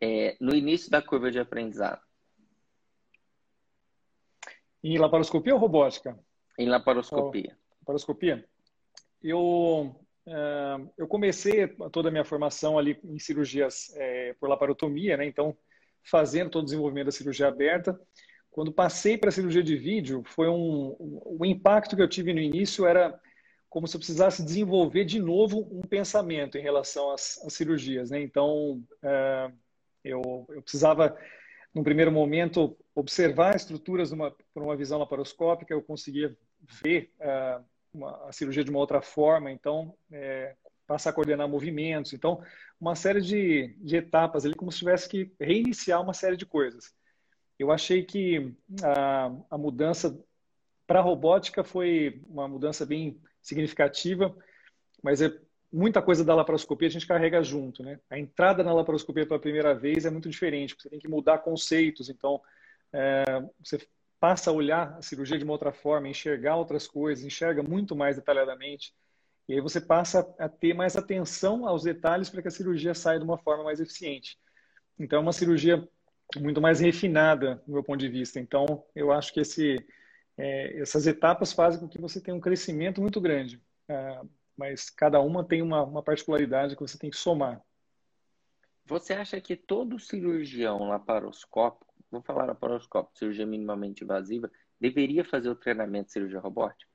é, 0.00 0.36
no 0.40 0.54
início 0.54 0.90
da 0.90 1.00
curva 1.00 1.30
de 1.30 1.38
aprendizado? 1.38 2.02
Em 4.82 4.98
laparoscopia 4.98 5.54
ou 5.54 5.60
robótica? 5.60 6.18
Em 6.58 6.68
laparoscopia. 6.68 7.56
Oh, 7.56 7.78
laparoscopia? 7.80 8.48
Eu 9.22 9.94
eu 10.96 11.06
comecei 11.06 11.68
toda 11.92 12.08
a 12.08 12.12
minha 12.12 12.24
formação 12.24 12.78
ali 12.78 12.98
em 13.04 13.18
cirurgias 13.18 13.92
é, 13.96 14.34
por 14.40 14.48
laparotomia, 14.48 15.16
né? 15.16 15.26
Então, 15.26 15.56
fazendo 16.02 16.50
todo 16.50 16.62
o 16.62 16.64
desenvolvimento 16.64 17.06
da 17.06 17.12
cirurgia 17.12 17.48
aberta. 17.48 17.98
Quando 18.50 18.72
passei 18.72 19.16
para 19.16 19.28
a 19.28 19.32
cirurgia 19.32 19.62
de 19.62 19.76
vídeo, 19.76 20.22
foi 20.26 20.48
um, 20.48 20.96
o 20.98 21.44
impacto 21.44 21.94
que 21.94 22.02
eu 22.02 22.08
tive 22.08 22.32
no 22.32 22.40
início 22.40 22.86
era 22.86 23.18
como 23.68 23.86
se 23.86 23.94
eu 23.94 24.00
precisasse 24.00 24.42
desenvolver 24.42 25.04
de 25.04 25.20
novo 25.20 25.68
um 25.70 25.82
pensamento 25.82 26.56
em 26.56 26.62
relação 26.62 27.10
às, 27.10 27.38
às 27.44 27.52
cirurgias, 27.52 28.10
né? 28.10 28.20
Então, 28.20 28.82
é, 29.02 29.52
eu, 30.02 30.22
eu 30.48 30.62
precisava, 30.62 31.16
num 31.74 31.84
primeiro 31.84 32.10
momento, 32.10 32.76
observar 32.94 33.54
estruturas 33.54 34.10
numa, 34.10 34.34
por 34.54 34.62
uma 34.62 34.76
visão 34.76 34.98
laparoscópica, 34.98 35.74
eu 35.74 35.82
conseguia 35.82 36.36
ver 36.82 37.12
uh, 37.20 37.64
uma, 37.92 38.28
a 38.28 38.32
cirurgia 38.32 38.64
de 38.64 38.70
uma 38.70 38.78
outra 38.78 39.00
forma, 39.00 39.50
então 39.50 39.94
é, 40.10 40.54
passar 40.86 41.10
a 41.10 41.12
coordenar 41.12 41.48
movimentos, 41.48 42.12
então 42.12 42.42
uma 42.80 42.94
série 42.94 43.20
de, 43.20 43.76
de 43.78 43.96
etapas 43.96 44.44
ali, 44.44 44.54
como 44.54 44.72
se 44.72 44.78
tivesse 44.78 45.08
que 45.08 45.32
reiniciar 45.40 46.00
uma 46.00 46.14
série 46.14 46.36
de 46.36 46.46
coisas. 46.46 46.94
Eu 47.58 47.72
achei 47.72 48.04
que 48.04 48.54
a, 48.82 49.32
a 49.50 49.58
mudança 49.58 50.18
para 50.86 51.00
a 51.00 51.02
robótica 51.02 51.64
foi 51.64 52.22
uma 52.26 52.48
mudança 52.48 52.86
bem 52.86 53.20
significativa, 53.42 54.34
mas 55.02 55.20
é 55.20 55.36
muita 55.70 56.00
coisa 56.00 56.24
da 56.24 56.34
laparoscopia 56.34 56.88
a 56.88 56.90
gente 56.90 57.06
carrega 57.06 57.42
junto, 57.42 57.82
né? 57.82 58.00
A 58.08 58.18
entrada 58.18 58.62
na 58.62 58.72
laparoscopia 58.72 59.26
pela 59.26 59.40
primeira 59.40 59.74
vez 59.74 60.06
é 60.06 60.10
muito 60.10 60.30
diferente, 60.30 60.74
você 60.78 60.88
tem 60.88 60.98
que 60.98 61.08
mudar 61.08 61.38
conceitos, 61.38 62.08
então 62.08 62.40
é, 62.92 63.24
você 63.62 63.78
passa 64.20 64.50
a 64.50 64.52
olhar 64.52 64.96
a 64.98 65.02
cirurgia 65.02 65.38
de 65.38 65.44
uma 65.44 65.52
outra 65.52 65.72
forma, 65.72 66.08
enxergar 66.08 66.56
outras 66.56 66.86
coisas, 66.86 67.24
enxerga 67.24 67.62
muito 67.62 67.94
mais 67.94 68.16
detalhadamente. 68.16 68.92
E 69.48 69.54
aí 69.54 69.60
você 69.60 69.80
passa 69.80 70.34
a 70.38 70.48
ter 70.48 70.74
mais 70.74 70.96
atenção 70.96 71.66
aos 71.66 71.82
detalhes 71.82 72.28
para 72.28 72.42
que 72.42 72.48
a 72.48 72.50
cirurgia 72.50 72.94
saia 72.94 73.18
de 73.18 73.24
uma 73.24 73.38
forma 73.38 73.64
mais 73.64 73.80
eficiente. 73.80 74.38
Então, 74.98 75.20
é 75.20 75.22
uma 75.22 75.32
cirurgia 75.32 75.88
muito 76.36 76.60
mais 76.60 76.80
refinada, 76.80 77.62
do 77.66 77.72
meu 77.72 77.82
ponto 77.82 78.00
de 78.00 78.08
vista. 78.08 78.38
Então, 78.38 78.84
eu 78.94 79.10
acho 79.10 79.32
que 79.32 79.40
esse, 79.40 79.76
é, 80.36 80.80
essas 80.80 81.06
etapas 81.06 81.52
fazem 81.52 81.80
com 81.80 81.88
que 81.88 82.00
você 82.00 82.20
tenha 82.20 82.36
um 82.36 82.40
crescimento 82.40 83.00
muito 83.00 83.20
grande. 83.20 83.62
É, 83.88 84.20
mas 84.56 84.90
cada 84.90 85.20
uma 85.20 85.44
tem 85.44 85.62
uma, 85.62 85.82
uma 85.84 86.02
particularidade 86.02 86.74
que 86.74 86.82
você 86.82 86.98
tem 86.98 87.08
que 87.08 87.16
somar. 87.16 87.62
Você 88.84 89.12
acha 89.12 89.40
que 89.40 89.54
todo 89.54 89.98
cirurgião 89.98 90.88
laparoscópico 90.88 91.87
vou 92.10 92.22
falar 92.22 92.46
laparoscópio, 92.46 93.16
cirurgia 93.16 93.46
minimamente 93.46 94.04
invasiva, 94.04 94.50
deveria 94.80 95.24
fazer 95.24 95.48
o 95.48 95.54
treinamento 95.54 96.06
de 96.06 96.12
cirurgia 96.12 96.40
robótica? 96.40 96.90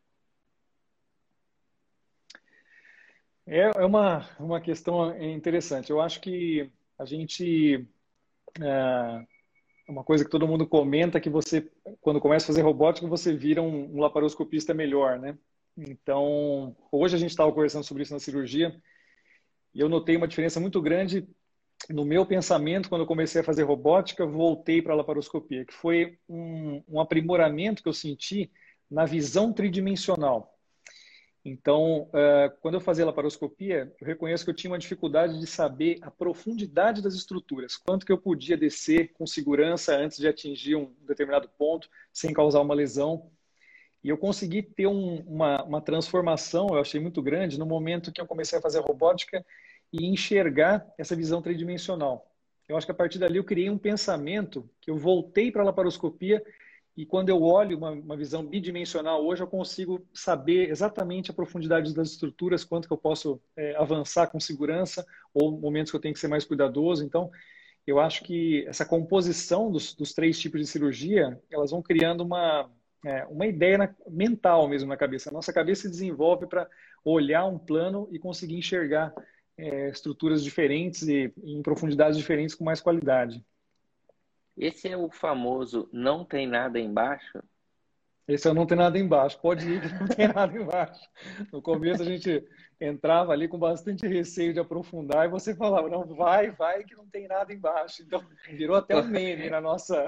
É, 3.45 3.71
é 3.75 3.85
uma, 3.85 4.29
uma 4.39 4.61
questão 4.61 5.15
interessante. 5.21 5.89
Eu 5.89 6.01
acho 6.01 6.21
que 6.21 6.71
a 6.97 7.05
gente. 7.05 7.85
É, 8.61 9.25
uma 9.87 10.03
coisa 10.03 10.23
que 10.23 10.31
todo 10.31 10.47
mundo 10.47 10.65
comenta 10.65 11.19
que 11.19 11.29
você, 11.29 11.69
quando 11.99 12.21
começa 12.21 12.45
a 12.45 12.47
fazer 12.47 12.61
robótica, 12.61 13.05
você 13.07 13.35
vira 13.35 13.61
um, 13.61 13.95
um 13.95 13.99
laparoscopista 13.99 14.73
melhor, 14.73 15.19
né? 15.19 15.37
Então, 15.75 16.75
hoje 16.91 17.15
a 17.15 17.19
gente 17.19 17.31
estava 17.31 17.51
conversando 17.51 17.83
sobre 17.83 18.03
isso 18.03 18.13
na 18.13 18.19
cirurgia 18.19 18.79
e 19.73 19.79
eu 19.79 19.89
notei 19.89 20.15
uma 20.15 20.27
diferença 20.27 20.59
muito 20.59 20.81
grande 20.81 21.27
no 21.89 22.05
meu 22.05 22.25
pensamento, 22.25 22.89
quando 22.89 23.01
eu 23.01 23.07
comecei 23.07 23.41
a 23.41 23.43
fazer 23.43 23.63
robótica, 23.63 24.25
voltei 24.25 24.81
para 24.81 24.93
a 24.93 24.97
laparoscopia, 24.97 25.65
que 25.65 25.73
foi 25.73 26.17
um, 26.29 26.81
um, 26.87 26.99
aprimoramento 26.99 27.81
que 27.81 27.89
eu 27.89 27.93
senti 27.93 28.51
na 28.89 29.05
visão 29.05 29.51
tridimensional. 29.51 30.53
Então, 31.45 32.03
uh, 32.03 32.55
quando 32.61 32.75
eu 32.75 32.81
fazia 32.81 33.05
laparoscopia, 33.05 33.93
eu 33.99 34.07
reconheço 34.07 34.45
que 34.45 34.49
eu 34.49 34.55
tinha 34.55 34.71
uma 34.71 34.79
dificuldade 34.79 35.37
de 35.39 35.45
saber 35.45 35.97
a 36.01 36.09
profundidade 36.09 37.01
das 37.01 37.15
estruturas, 37.15 37.75
quanto 37.75 38.05
que 38.05 38.11
eu 38.13 38.17
podia 38.17 38.55
descer 38.55 39.11
com 39.11 39.27
segurança 39.27 39.97
antes 39.97 40.17
de 40.17 40.27
atingir 40.27 40.75
um 40.75 40.93
determinado 41.05 41.49
ponto, 41.57 41.89
sem 42.13 42.31
causar 42.31 42.61
uma 42.61 42.73
lesão. 42.73 43.29
E 44.01 44.07
eu 44.07 44.17
consegui 44.17 44.61
ter 44.63 44.87
um, 44.87 45.15
uma, 45.21 45.63
uma 45.63 45.81
transformação, 45.81 46.67
eu 46.69 46.79
achei 46.79 47.01
muito 47.01 47.21
grande, 47.21 47.59
no 47.59 47.65
momento 47.65 48.11
que 48.11 48.21
eu 48.21 48.27
comecei 48.27 48.57
a 48.57 48.61
fazer 48.61 48.79
robótica 48.79 49.45
e 49.93 50.07
enxergar 50.07 50.85
essa 50.97 51.15
visão 51.15 51.41
tridimensional. 51.41 52.27
Eu 52.67 52.75
acho 52.75 52.87
que 52.87 52.91
a 52.91 52.95
partir 52.95 53.19
dali 53.19 53.37
eu 53.37 53.43
criei 53.43 53.69
um 53.69 53.77
pensamento 53.77 54.67
que 54.81 54.89
eu 54.89 54.97
voltei 54.97 55.51
para 55.51 55.61
a 55.61 55.65
laparoscopia 55.65 56.43
e 56.95 57.05
quando 57.05 57.29
eu 57.29 57.41
olho 57.41 57.77
uma, 57.77 57.91
uma, 57.91 58.17
visão 58.17 58.45
bidimensional 58.45 59.25
hoje, 59.25 59.41
eu 59.41 59.47
consigo 59.47 60.05
saber 60.13 60.69
exatamente 60.69 61.31
a 61.31 61.33
profundidade 61.33 61.93
das 61.93 62.11
estruturas, 62.11 62.63
quanto 62.63 62.87
que 62.87 62.93
eu 62.93 62.97
posso 62.97 63.41
é, 63.57 63.75
avançar 63.75 64.27
com 64.27 64.39
segurança 64.39 65.05
ou 65.33 65.51
momentos 65.59 65.91
que 65.91 65.97
eu 65.97 66.01
tenho 66.01 66.13
que 66.13 66.19
ser 66.19 66.27
mais 66.27 66.45
cuidadoso. 66.45 67.03
Então, 67.03 67.31
eu 67.85 67.99
acho 67.99 68.23
que 68.23 68.63
essa 68.67 68.85
composição 68.85 69.71
dos, 69.71 69.95
dos 69.95 70.13
três 70.13 70.39
tipos 70.39 70.61
de 70.61 70.67
cirurgia, 70.67 71.41
elas 71.51 71.71
vão 71.71 71.81
criando 71.81 72.21
uma, 72.21 72.69
é, 73.03 73.25
uma 73.25 73.47
ideia 73.47 73.77
na, 73.77 73.95
mental 74.07 74.67
mesmo 74.67 74.87
na 74.87 74.97
cabeça. 74.97 75.31
A 75.31 75.33
nossa 75.33 75.51
cabeça 75.51 75.83
se 75.83 75.89
desenvolve 75.89 76.45
para 76.45 76.69
olhar 77.03 77.45
um 77.45 77.57
plano 77.57 78.07
e 78.11 78.19
conseguir 78.19 78.55
enxergar 78.55 79.11
é, 79.57 79.89
estruturas 79.89 80.43
diferentes 80.43 81.03
e 81.03 81.33
em 81.43 81.61
profundidades 81.61 82.17
diferentes 82.17 82.55
com 82.55 82.63
mais 82.63 82.81
qualidade. 82.81 83.43
Esse 84.57 84.87
é 84.87 84.97
o 84.97 85.09
famoso 85.09 85.89
não 85.91 86.23
tem 86.23 86.47
nada 86.47 86.79
embaixo? 86.79 87.41
Esse 88.27 88.47
é 88.47 88.51
o 88.51 88.53
não 88.53 88.65
tem 88.65 88.77
nada 88.77 88.97
embaixo. 88.97 89.39
Pode 89.41 89.67
ir 89.67 89.81
que 89.81 89.99
não 89.99 90.07
tem 90.07 90.27
nada 90.31 90.55
embaixo. 90.57 91.01
No 91.51 91.61
começo 91.61 92.01
a 92.01 92.05
gente 92.05 92.43
entrava 92.79 93.33
ali 93.33 93.47
com 93.47 93.57
bastante 93.57 94.07
receio 94.07 94.53
de 94.53 94.59
aprofundar 94.59 95.25
e 95.25 95.29
você 95.29 95.55
falava, 95.55 95.89
não, 95.89 96.05
vai, 96.05 96.51
vai 96.51 96.83
que 96.83 96.95
não 96.95 97.07
tem 97.07 97.27
nada 97.27 97.53
embaixo. 97.53 98.01
Então 98.01 98.23
virou 98.49 98.77
até 98.77 98.95
um 98.95 99.07
meme 99.07 99.49
na 99.49 99.59
nossa, 99.59 100.05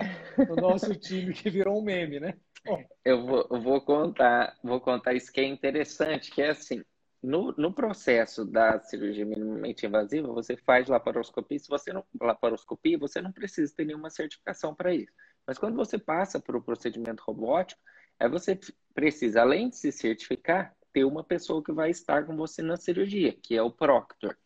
no 0.47 0.55
nosso 0.55 0.95
time, 0.95 1.33
que 1.33 1.49
virou 1.49 1.77
um 1.77 1.83
meme, 1.83 2.19
né? 2.19 2.35
Bom. 2.65 2.83
Eu 3.03 3.25
vou, 3.25 3.47
eu 3.51 3.61
vou 3.61 3.81
contar, 3.81 4.57
vou 4.63 4.79
contar 4.79 5.13
isso 5.13 5.31
que 5.31 5.41
é 5.41 5.45
interessante, 5.45 6.31
que 6.31 6.41
é 6.41 6.49
assim, 6.49 6.83
no, 7.25 7.53
no 7.57 7.73
processo 7.73 8.45
da 8.45 8.79
cirurgia 8.79 9.25
minimamente 9.25 9.85
invasiva, 9.85 10.27
você 10.31 10.55
faz 10.55 10.87
laparoscopia. 10.87 11.57
Se 11.57 11.67
você 11.67 11.91
não 11.91 12.03
laparoscopia, 12.21 12.97
você 12.97 13.21
não 13.21 13.31
precisa 13.31 13.73
ter 13.75 13.85
nenhuma 13.85 14.09
certificação 14.09 14.73
para 14.75 14.93
isso. 14.93 15.11
Mas 15.45 15.57
quando 15.57 15.75
você 15.75 15.97
passa 15.97 16.39
para 16.39 16.57
o 16.57 16.61
procedimento 16.61 17.23
robótico, 17.23 17.81
aí 18.19 18.29
você 18.29 18.59
precisa, 18.93 19.41
além 19.41 19.69
de 19.69 19.77
se 19.77 19.91
certificar, 19.91 20.75
ter 20.93 21.03
uma 21.03 21.23
pessoa 21.23 21.63
que 21.63 21.71
vai 21.71 21.89
estar 21.89 22.25
com 22.25 22.35
você 22.37 22.61
na 22.61 22.77
cirurgia, 22.77 23.33
que 23.33 23.55
é 23.55 23.61
o 23.61 23.71
proctor, 23.71 24.37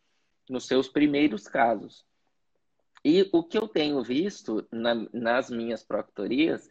nos 0.50 0.66
seus 0.66 0.88
primeiros 0.88 1.48
casos. 1.48 2.06
E 3.04 3.30
o 3.32 3.44
que 3.44 3.58
eu 3.58 3.68
tenho 3.68 4.02
visto 4.02 4.68
na, 4.72 4.96
nas 5.14 5.50
minhas 5.50 5.84
proctorias 5.84 6.70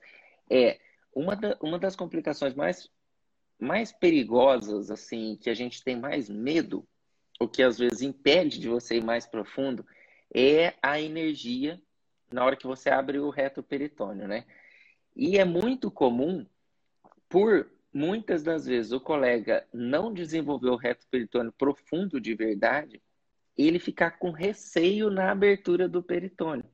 é 0.51 0.81
uma, 1.15 1.37
da, 1.37 1.57
uma 1.61 1.79
das 1.79 1.95
complicações 1.95 2.55
mais, 2.55 2.91
mais 3.59 3.93
perigosas, 3.93 4.91
assim, 4.91 5.37
que 5.41 5.51
a 5.51 5.55
gente 5.55 5.83
tem 5.83 5.97
mais 5.97 6.29
medo, 6.29 6.87
o 7.41 7.49
que 7.49 7.63
às 7.63 7.79
vezes 7.79 8.03
impede 8.03 8.59
de 8.59 8.69
você 8.69 8.97
ir 8.97 9.05
mais 9.05 9.27
profundo, 9.27 9.85
é 10.35 10.75
a 10.83 11.01
energia 11.01 11.81
na 12.31 12.45
hora 12.45 12.57
que 12.57 12.67
você 12.67 12.91
abre 12.91 13.19
o 13.19 13.31
reto 13.31 13.63
peritônio, 13.63 14.29
né? 14.29 14.45
E 15.17 15.39
é 15.39 15.45
muito 15.45 15.91
comum, 15.91 16.47
por 17.29 17.71
muitas 17.93 18.43
das 18.43 18.67
vezes 18.67 18.93
o 18.93 19.01
colega 19.01 19.67
não 19.73 20.13
desenvolver 20.13 20.69
o 20.69 20.77
reto 20.77 21.07
peritônio 21.11 21.53
profundo 21.53 22.21
de 22.21 22.35
verdade, 22.35 23.03
ele 23.57 23.79
ficar 23.79 24.13
com 24.13 24.31
receio 24.31 25.11
na 25.11 25.31
abertura 25.31 25.89
do 25.89 26.03
peritônio. 26.03 26.65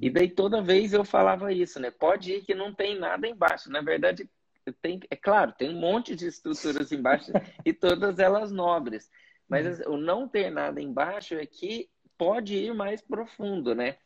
E 0.00 0.10
daí 0.10 0.28
toda 0.28 0.62
vez 0.62 0.92
eu 0.92 1.04
falava 1.04 1.52
isso, 1.52 1.78
né? 1.78 1.90
Pode 1.90 2.32
ir 2.32 2.44
que 2.44 2.54
não 2.54 2.74
tem 2.74 2.98
nada 2.98 3.26
embaixo. 3.26 3.70
Na 3.70 3.80
verdade, 3.80 4.28
tem, 4.72 5.00
é 5.10 5.16
claro, 5.16 5.52
tem 5.52 5.70
um 5.70 5.78
monte 5.78 6.14
de 6.16 6.26
estruturas 6.26 6.90
embaixo 6.92 7.30
e 7.64 7.72
todas 7.72 8.18
elas 8.18 8.50
nobres. 8.50 9.10
Mas 9.48 9.80
uhum. 9.80 9.94
o 9.94 9.96
não 9.96 10.28
ter 10.28 10.50
nada 10.50 10.80
embaixo 10.80 11.34
é 11.34 11.44
que 11.44 11.88
pode 12.16 12.54
ir 12.56 12.74
mais 12.74 13.02
profundo, 13.02 13.74
né? 13.74 13.96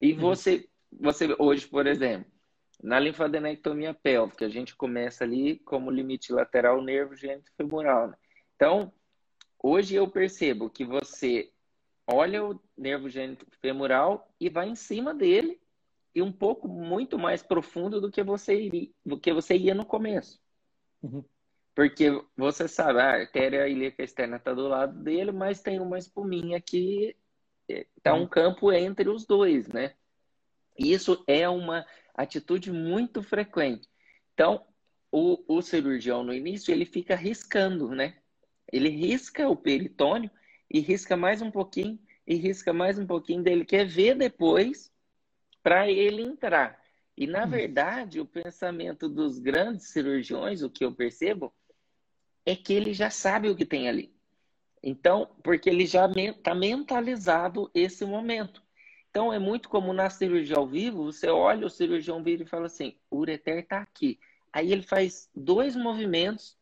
E 0.00 0.12
uhum. 0.12 0.20
você, 0.20 0.68
você 0.92 1.34
hoje, 1.38 1.66
por 1.66 1.86
exemplo, 1.86 2.30
na 2.82 2.98
linfadenectomia 2.98 3.94
pélvica, 3.94 4.46
a 4.46 4.48
gente 4.48 4.76
começa 4.76 5.24
ali 5.24 5.58
como 5.60 5.90
limite 5.90 6.32
lateral 6.32 6.82
nervo 6.82 7.16
gênito 7.16 7.50
femoral. 7.56 8.08
Né? 8.08 8.16
Então, 8.54 8.92
hoje 9.62 9.94
eu 9.94 10.06
percebo 10.08 10.68
que 10.68 10.84
você 10.84 11.50
olha 12.06 12.44
o 12.44 12.60
nervo 12.76 13.08
gênito 13.08 13.46
femoral 13.60 14.30
e 14.38 14.50
vai 14.50 14.68
em 14.68 14.74
cima 14.74 15.14
dele 15.14 15.58
e 16.14 16.22
um 16.22 16.32
pouco 16.32 16.68
muito 16.68 17.18
mais 17.18 17.42
profundo 17.42 18.00
do 18.00 18.10
que 18.10 18.22
você 18.22 18.54
iria, 18.54 18.90
do 19.04 19.18
que 19.18 19.32
você 19.32 19.56
ia 19.56 19.74
no 19.74 19.84
começo. 19.84 20.40
Uhum. 21.02 21.24
Porque 21.74 22.08
você 22.36 22.68
sabe, 22.68 23.00
a 23.00 23.14
artéria 23.20 23.68
ilíaca 23.68 24.04
externa 24.04 24.36
está 24.36 24.54
do 24.54 24.68
lado 24.68 25.02
dele, 25.02 25.32
mas 25.32 25.60
tem 25.60 25.80
uma 25.80 25.98
espuminha 25.98 26.60
que 26.60 27.16
está 27.68 28.14
um 28.14 28.28
campo 28.28 28.72
entre 28.72 29.08
os 29.08 29.26
dois, 29.26 29.66
né? 29.68 29.94
E 30.78 30.92
isso 30.92 31.24
é 31.26 31.48
uma 31.48 31.84
atitude 32.14 32.70
muito 32.70 33.22
frequente. 33.22 33.88
Então, 34.32 34.64
o, 35.10 35.42
o 35.48 35.62
cirurgião 35.62 36.22
no 36.22 36.32
início 36.32 36.72
ele 36.72 36.84
fica 36.84 37.16
riscando, 37.16 37.88
né? 37.88 38.16
Ele 38.72 38.88
risca 38.88 39.48
o 39.48 39.56
peritônio 39.56 40.30
e 40.70 40.78
risca 40.78 41.16
mais 41.16 41.42
um 41.42 41.50
pouquinho 41.50 41.98
e 42.26 42.36
risca 42.36 42.72
mais 42.72 42.98
um 42.98 43.06
pouquinho 43.06 43.42
dele 43.42 43.64
quer 43.64 43.84
ver 43.84 44.16
depois 44.16 44.93
para 45.64 45.90
ele 45.90 46.22
entrar. 46.22 46.78
E 47.16 47.26
na 47.26 47.44
hum. 47.44 47.48
verdade, 47.48 48.20
o 48.20 48.26
pensamento 48.26 49.08
dos 49.08 49.38
grandes 49.38 49.88
cirurgiões, 49.88 50.62
o 50.62 50.68
que 50.68 50.84
eu 50.84 50.94
percebo, 50.94 51.52
é 52.44 52.54
que 52.54 52.74
ele 52.74 52.92
já 52.92 53.08
sabe 53.08 53.48
o 53.48 53.56
que 53.56 53.64
tem 53.64 53.88
ali. 53.88 54.14
Então, 54.82 55.34
porque 55.42 55.70
ele 55.70 55.86
já 55.86 56.06
está 56.06 56.54
mentalizado 56.54 57.70
esse 57.74 58.04
momento. 58.04 58.62
Então, 59.08 59.32
é 59.32 59.38
muito 59.38 59.70
comum 59.70 59.94
na 59.94 60.10
cirurgia 60.10 60.56
ao 60.56 60.66
vivo, 60.66 61.04
você 61.04 61.28
olha 61.28 61.66
o 61.66 61.70
cirurgião 61.70 62.22
vir 62.22 62.42
e 62.42 62.46
fala 62.46 62.66
assim, 62.66 62.98
o 63.10 63.16
ureter 63.16 63.60
está 63.60 63.78
aqui. 63.78 64.18
Aí 64.52 64.70
ele 64.70 64.82
faz 64.82 65.30
dois 65.34 65.74
movimentos 65.74 66.58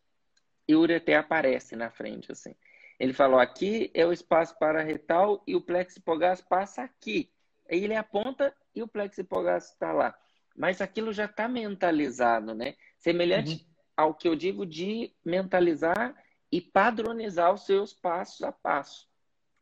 e 0.68 0.76
o 0.76 0.80
ureter 0.80 1.18
aparece 1.18 1.74
na 1.74 1.90
frente, 1.90 2.30
assim. 2.30 2.54
Ele 3.00 3.12
falou, 3.12 3.40
aqui 3.40 3.90
é 3.94 4.06
o 4.06 4.12
espaço 4.12 4.56
para 4.58 4.82
retal 4.82 5.42
e 5.44 5.56
o 5.56 5.60
plexo 5.60 5.98
hipogás 5.98 6.40
passa 6.40 6.82
aqui. 6.82 7.28
Aí 7.68 7.82
ele 7.82 7.96
aponta 7.96 8.54
e 8.74 8.82
o 8.82 8.88
plexo 8.88 9.20
hipogás 9.20 9.70
está 9.70 9.92
lá. 9.92 10.14
Mas 10.56 10.80
aquilo 10.80 11.12
já 11.12 11.24
está 11.24 11.48
mentalizado, 11.48 12.54
né? 12.54 12.74
Semelhante 12.98 13.54
uhum. 13.54 13.60
ao 13.96 14.14
que 14.14 14.28
eu 14.28 14.36
digo 14.36 14.66
de 14.66 15.14
mentalizar 15.24 16.14
e 16.50 16.60
padronizar 16.60 17.52
os 17.52 17.64
seus 17.64 17.92
passos 17.92 18.42
a 18.42 18.52
passo 18.52 19.08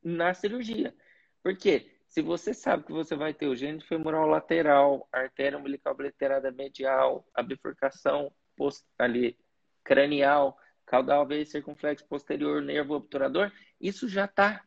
na 0.02 0.34
cirurgia. 0.34 0.94
Porque 1.42 1.90
se 2.08 2.20
você 2.20 2.52
sabe 2.52 2.84
que 2.84 2.92
você 2.92 3.14
vai 3.14 3.32
ter 3.32 3.46
o 3.46 3.54
gênio 3.54 3.86
femoral 3.86 4.26
lateral, 4.26 5.08
artéria 5.12 5.56
umbilical 5.56 5.92
obliterada 5.92 6.50
medial, 6.50 7.24
a 7.32 7.42
bifurcação 7.42 8.32
post, 8.56 8.84
ali 8.98 9.38
cranial, 9.84 10.58
caudal 10.84 11.24
veio 11.24 11.46
circunflexo 11.46 12.04
posterior, 12.06 12.60
nervo 12.60 12.94
obturador, 12.94 13.52
isso 13.80 14.08
já 14.08 14.24
está 14.24 14.64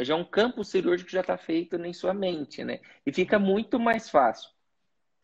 já 0.00 0.14
é 0.14 0.16
um 0.16 0.24
campo 0.24 0.64
cirúrgico 0.64 1.08
que 1.08 1.14
já 1.14 1.20
está 1.20 1.36
feito 1.36 1.76
em 1.76 1.92
sua 1.92 2.14
mente, 2.14 2.64
né? 2.64 2.80
E 3.04 3.12
fica 3.12 3.38
muito 3.38 3.78
mais 3.80 4.08
fácil. 4.08 4.50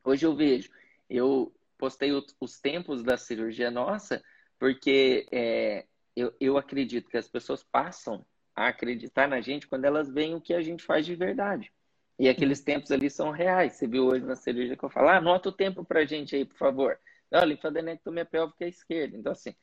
Hoje 0.02 0.26
eu 0.26 0.34
vejo, 0.34 0.70
eu 1.08 1.54
postei 1.78 2.12
os 2.12 2.60
tempos 2.60 3.02
da 3.02 3.16
cirurgia 3.16 3.70
nossa, 3.70 4.22
porque 4.58 5.26
é, 5.30 5.86
eu, 6.16 6.34
eu 6.40 6.58
acredito 6.58 7.08
que 7.08 7.16
as 7.16 7.28
pessoas 7.28 7.62
passam 7.62 8.24
a 8.54 8.68
acreditar 8.68 9.28
na 9.28 9.40
gente 9.40 9.66
quando 9.66 9.84
elas 9.84 10.08
veem 10.10 10.34
o 10.34 10.40
que 10.40 10.54
a 10.54 10.60
gente 10.60 10.82
faz 10.82 11.04
de 11.04 11.14
verdade. 11.14 11.72
E 12.18 12.28
aqueles 12.28 12.60
uhum. 12.60 12.64
tempos 12.64 12.90
ali 12.92 13.10
são 13.10 13.30
reais. 13.30 13.74
Você 13.74 13.88
viu 13.88 14.06
hoje 14.06 14.24
na 14.24 14.36
cirurgia 14.36 14.76
que 14.76 14.84
eu 14.84 14.90
falo, 14.90 15.08
ah, 15.08 15.16
anota 15.16 15.48
o 15.48 15.52
tempo 15.52 15.84
pra 15.84 16.04
gente 16.04 16.36
aí, 16.36 16.44
por 16.44 16.56
favor. 16.56 16.98
Não, 17.30 17.44
linfadenectomia 17.44 18.24
pélvica 18.24 18.64
é 18.64 18.68
esquerda. 18.68 19.16
Então, 19.16 19.32
assim, 19.32 19.54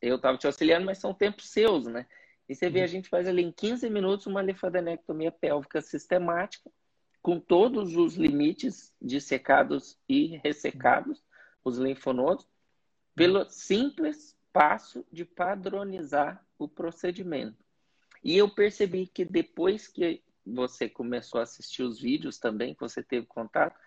eu 0.00 0.16
estava 0.16 0.38
te 0.38 0.46
auxiliando, 0.46 0.86
mas 0.86 0.98
são 0.98 1.12
tempos 1.12 1.50
seus, 1.50 1.86
né? 1.86 2.06
E 2.50 2.54
você 2.56 2.68
vê, 2.68 2.82
a 2.82 2.86
gente 2.88 3.08
faz 3.08 3.28
ali 3.28 3.44
em 3.44 3.52
15 3.52 3.88
minutos 3.88 4.26
uma 4.26 4.42
linfadenectomia 4.42 5.30
pélvica 5.30 5.80
sistemática, 5.80 6.68
com 7.22 7.38
todos 7.38 7.94
os 7.94 8.16
limites 8.16 8.92
dissecados 9.00 9.96
e 10.08 10.36
ressecados, 10.38 11.22
os 11.64 11.78
linfonodos, 11.78 12.44
pelo 13.14 13.48
simples 13.48 14.36
passo 14.52 15.06
de 15.12 15.24
padronizar 15.24 16.44
o 16.58 16.66
procedimento. 16.66 17.56
E 18.24 18.36
eu 18.36 18.52
percebi 18.52 19.06
que 19.06 19.24
depois 19.24 19.86
que 19.86 20.20
você 20.44 20.88
começou 20.88 21.38
a 21.38 21.44
assistir 21.44 21.84
os 21.84 22.00
vídeos 22.00 22.40
também, 22.40 22.74
que 22.74 22.80
você 22.80 23.00
teve 23.00 23.26
contato, 23.26 23.78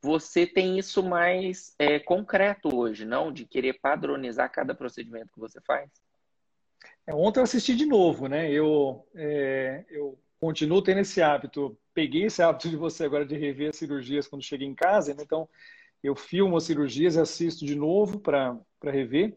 você 0.00 0.46
tem 0.46 0.78
isso 0.78 1.02
mais 1.02 1.74
é, 1.76 1.98
concreto 1.98 2.72
hoje, 2.72 3.04
não? 3.04 3.32
De 3.32 3.44
querer 3.44 3.80
padronizar 3.80 4.48
cada 4.52 4.76
procedimento 4.76 5.32
que 5.32 5.40
você 5.40 5.60
faz? 5.62 5.90
É, 7.06 7.14
ontem 7.14 7.40
eu 7.40 7.44
assisti 7.44 7.74
de 7.74 7.86
novo, 7.86 8.28
né? 8.28 8.50
Eu, 8.50 9.06
é, 9.14 9.84
eu 9.90 10.18
continuo 10.40 10.82
tendo 10.82 11.00
esse 11.00 11.20
hábito. 11.22 11.76
Peguei 11.94 12.24
esse 12.24 12.42
hábito 12.42 12.68
de 12.68 12.76
você 12.76 13.04
agora 13.04 13.24
de 13.26 13.36
rever 13.36 13.70
as 13.70 13.76
cirurgias 13.76 14.26
quando 14.26 14.42
cheguei 14.42 14.66
em 14.66 14.74
casa, 14.74 15.14
né? 15.14 15.22
então 15.22 15.48
eu 16.02 16.16
filmo 16.16 16.56
as 16.56 16.64
cirurgias 16.64 17.16
assisto 17.16 17.64
de 17.64 17.74
novo 17.74 18.18
para 18.18 18.58
rever. 18.82 19.36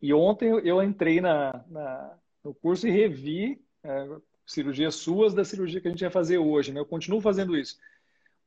E 0.00 0.12
ontem 0.12 0.48
eu 0.64 0.82
entrei 0.82 1.20
na, 1.20 1.64
na, 1.68 2.18
no 2.44 2.52
curso 2.54 2.86
e 2.86 2.90
revi 2.90 3.62
é, 3.84 4.08
cirurgias 4.44 4.96
suas 4.96 5.32
da 5.32 5.44
cirurgia 5.44 5.80
que 5.80 5.88
a 5.88 5.90
gente 5.90 6.00
vai 6.00 6.10
fazer 6.10 6.38
hoje. 6.38 6.72
Né? 6.72 6.80
Eu 6.80 6.86
continuo 6.86 7.20
fazendo 7.20 7.56
isso. 7.56 7.78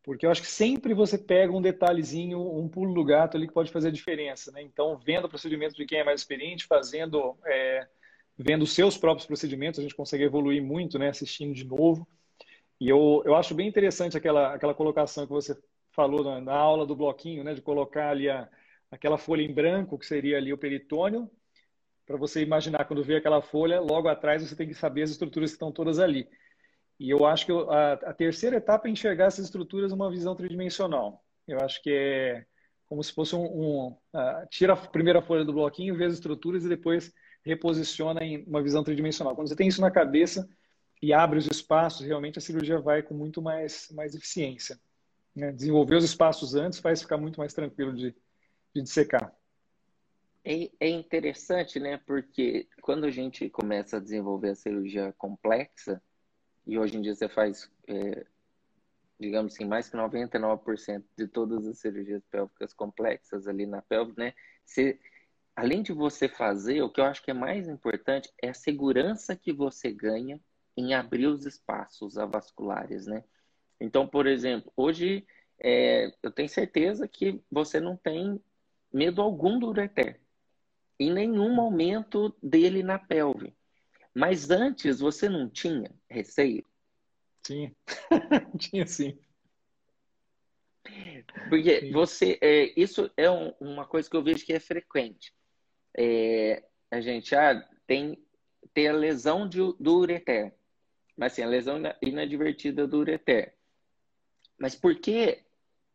Porque 0.03 0.25
eu 0.25 0.29
acho 0.29 0.41
que 0.41 0.47
sempre 0.47 0.93
você 0.93 1.17
pega 1.17 1.51
um 1.51 1.61
detalhezinho, 1.61 2.39
um 2.39 2.67
pulo 2.67 2.93
do 2.93 3.03
gato 3.03 3.35
ali 3.35 3.47
que 3.47 3.53
pode 3.53 3.71
fazer 3.71 3.87
a 3.87 3.91
diferença. 3.91 4.51
Né? 4.51 4.61
Então, 4.61 4.97
vendo 4.97 5.25
o 5.25 5.29
procedimento 5.29 5.75
de 5.75 5.85
quem 5.85 5.99
é 5.99 6.03
mais 6.03 6.21
experiente, 6.21 6.67
fazendo, 6.67 7.35
é, 7.45 7.87
vendo 8.37 8.67
seus 8.67 8.97
próprios 8.97 9.25
procedimentos, 9.25 9.79
a 9.79 9.83
gente 9.83 9.95
consegue 9.95 10.23
evoluir 10.23 10.61
muito, 10.61 10.99
né? 10.99 11.09
assistindo 11.09 11.53
de 11.53 11.63
novo. 11.63 12.07
E 12.79 12.89
eu, 12.89 13.23
eu 13.25 13.35
acho 13.35 13.55
bem 13.55 13.67
interessante 13.67 14.17
aquela, 14.17 14.53
aquela 14.53 14.73
colocação 14.73 15.25
que 15.25 15.31
você 15.31 15.57
falou 15.91 16.23
na, 16.23 16.41
na 16.41 16.53
aula 16.53 16.85
do 16.85 16.95
bloquinho, 16.95 17.43
né? 17.43 17.53
de 17.53 17.61
colocar 17.61 18.09
ali 18.09 18.29
a, 18.29 18.49
aquela 18.91 19.17
folha 19.17 19.41
em 19.41 19.53
branco, 19.53 19.97
que 19.97 20.05
seria 20.05 20.37
ali 20.37 20.51
o 20.51 20.57
peritônio, 20.57 21.29
para 22.05 22.17
você 22.17 22.41
imaginar 22.41 22.85
quando 22.85 23.03
vê 23.03 23.15
aquela 23.15 23.41
folha, 23.41 23.79
logo 23.79 24.07
atrás 24.07 24.43
você 24.43 24.55
tem 24.55 24.67
que 24.67 24.75
saber 24.75 25.03
as 25.03 25.09
estruturas 25.11 25.51
que 25.51 25.55
estão 25.55 25.71
todas 25.71 25.99
ali. 25.99 26.27
E 26.99 27.09
eu 27.09 27.25
acho 27.25 27.45
que 27.45 27.51
a, 27.51 27.93
a 27.93 28.13
terceira 28.13 28.57
etapa 28.57 28.87
é 28.87 28.91
enxergar 28.91 29.25
essas 29.25 29.45
estruturas 29.45 29.91
numa 29.91 30.09
visão 30.09 30.35
tridimensional. 30.35 31.23
Eu 31.47 31.59
acho 31.59 31.81
que 31.81 31.91
é 31.91 32.45
como 32.87 33.03
se 33.03 33.11
fosse 33.11 33.35
um, 33.35 33.43
um 33.43 33.87
uh, 34.13 34.47
tira 34.49 34.73
a 34.73 34.77
primeira 34.77 35.21
folha 35.21 35.43
do 35.43 35.53
bloquinho, 35.53 35.95
vê 35.95 36.05
as 36.05 36.13
estruturas 36.13 36.63
e 36.63 36.69
depois 36.69 37.11
reposiciona 37.45 38.23
em 38.23 38.43
uma 38.45 38.61
visão 38.61 38.83
tridimensional. 38.83 39.35
Quando 39.35 39.47
você 39.47 39.55
tem 39.55 39.67
isso 39.67 39.81
na 39.81 39.91
cabeça 39.91 40.49
e 41.01 41.13
abre 41.13 41.37
os 41.37 41.47
espaços, 41.47 42.05
realmente 42.05 42.39
a 42.39 42.41
cirurgia 42.41 42.79
vai 42.79 43.03
com 43.03 43.13
muito 43.13 43.41
mais, 43.41 43.89
mais 43.91 44.15
eficiência. 44.15 44.79
Né? 45.35 45.51
Desenvolver 45.51 45.95
os 45.95 46.03
espaços 46.03 46.55
antes 46.55 46.79
faz 46.79 47.01
ficar 47.01 47.17
muito 47.17 47.39
mais 47.39 47.53
tranquilo 47.53 47.93
de, 47.93 48.15
de 48.73 48.81
dissecar. 48.81 49.33
É, 50.43 50.69
é 50.79 50.89
interessante, 50.89 51.79
né? 51.79 51.99
Porque 52.05 52.67
quando 52.81 53.05
a 53.05 53.11
gente 53.11 53.49
começa 53.49 53.97
a 53.97 53.99
desenvolver 53.99 54.49
a 54.49 54.55
cirurgia 54.55 55.13
complexa, 55.17 56.01
e 56.65 56.77
hoje 56.77 56.97
em 56.97 57.01
dia 57.01 57.13
você 57.13 57.27
faz 57.27 57.69
é, 57.87 58.25
digamos 59.19 59.53
assim, 59.53 59.65
mais 59.65 59.89
que 59.89 59.97
99% 59.97 61.03
de 61.17 61.27
todas 61.27 61.65
as 61.65 61.79
cirurgias 61.79 62.23
pélvicas 62.29 62.73
complexas 62.73 63.47
ali 63.47 63.65
na 63.65 63.81
pelve, 63.81 64.13
né? 64.17 64.33
Você, 64.65 64.99
além 65.55 65.81
de 65.81 65.93
você 65.93 66.27
fazer, 66.27 66.81
o 66.81 66.89
que 66.89 66.99
eu 66.99 67.05
acho 67.05 67.23
que 67.23 67.31
é 67.31 67.33
mais 67.33 67.67
importante 67.67 68.31
é 68.41 68.49
a 68.49 68.53
segurança 68.53 69.35
que 69.35 69.53
você 69.53 69.91
ganha 69.91 70.39
em 70.75 70.93
abrir 70.93 71.27
os 71.27 71.45
espaços 71.45 72.17
avasculares, 72.17 73.07
né? 73.07 73.23
Então, 73.79 74.07
por 74.07 74.27
exemplo, 74.27 74.71
hoje 74.75 75.25
é, 75.59 76.11
eu 76.21 76.31
tenho 76.31 76.49
certeza 76.49 77.07
que 77.07 77.41
você 77.49 77.79
não 77.79 77.95
tem 77.95 78.41
medo 78.91 79.21
algum 79.21 79.57
do 79.57 79.67
ureter. 79.67 80.19
Em 80.99 81.11
nenhum 81.11 81.53
momento 81.53 82.35
dele 82.41 82.83
na 82.83 82.99
pelve. 82.99 83.55
Mas 84.13 84.49
antes 84.49 84.99
você 84.99 85.27
não 85.27 85.49
tinha 85.49 85.91
receio? 86.09 86.65
Sim, 87.45 87.75
tinha 88.57 88.87
sim. 88.87 89.17
Porque 91.49 91.81
sim. 91.81 91.91
você, 91.91 92.39
é, 92.41 92.73
isso 92.79 93.11
é 93.17 93.29
um, 93.29 93.53
uma 93.59 93.85
coisa 93.85 94.09
que 94.09 94.15
eu 94.15 94.23
vejo 94.23 94.45
que 94.45 94.53
é 94.53 94.59
frequente. 94.59 95.33
É, 95.97 96.63
a 96.91 96.99
gente 96.99 97.35
ah, 97.35 97.67
tem, 97.87 98.23
tem 98.73 98.87
a 98.87 98.93
lesão 98.93 99.47
de, 99.47 99.59
do 99.79 99.97
ureter, 99.97 100.53
mas 101.17 101.33
assim, 101.33 101.43
a 101.43 101.47
lesão 101.47 101.81
inadvertida 102.01 102.87
do 102.87 102.97
ureter. 102.97 103.55
Mas 104.57 104.75
por 104.75 104.95
que 104.95 105.43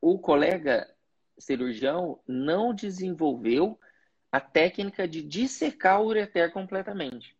o 0.00 0.18
colega 0.18 0.88
cirurgião 1.40 2.20
não 2.26 2.74
desenvolveu 2.74 3.78
a 4.30 4.40
técnica 4.40 5.08
de 5.08 5.22
dissecar 5.22 6.00
o 6.00 6.06
ureter 6.06 6.52
completamente. 6.52 7.36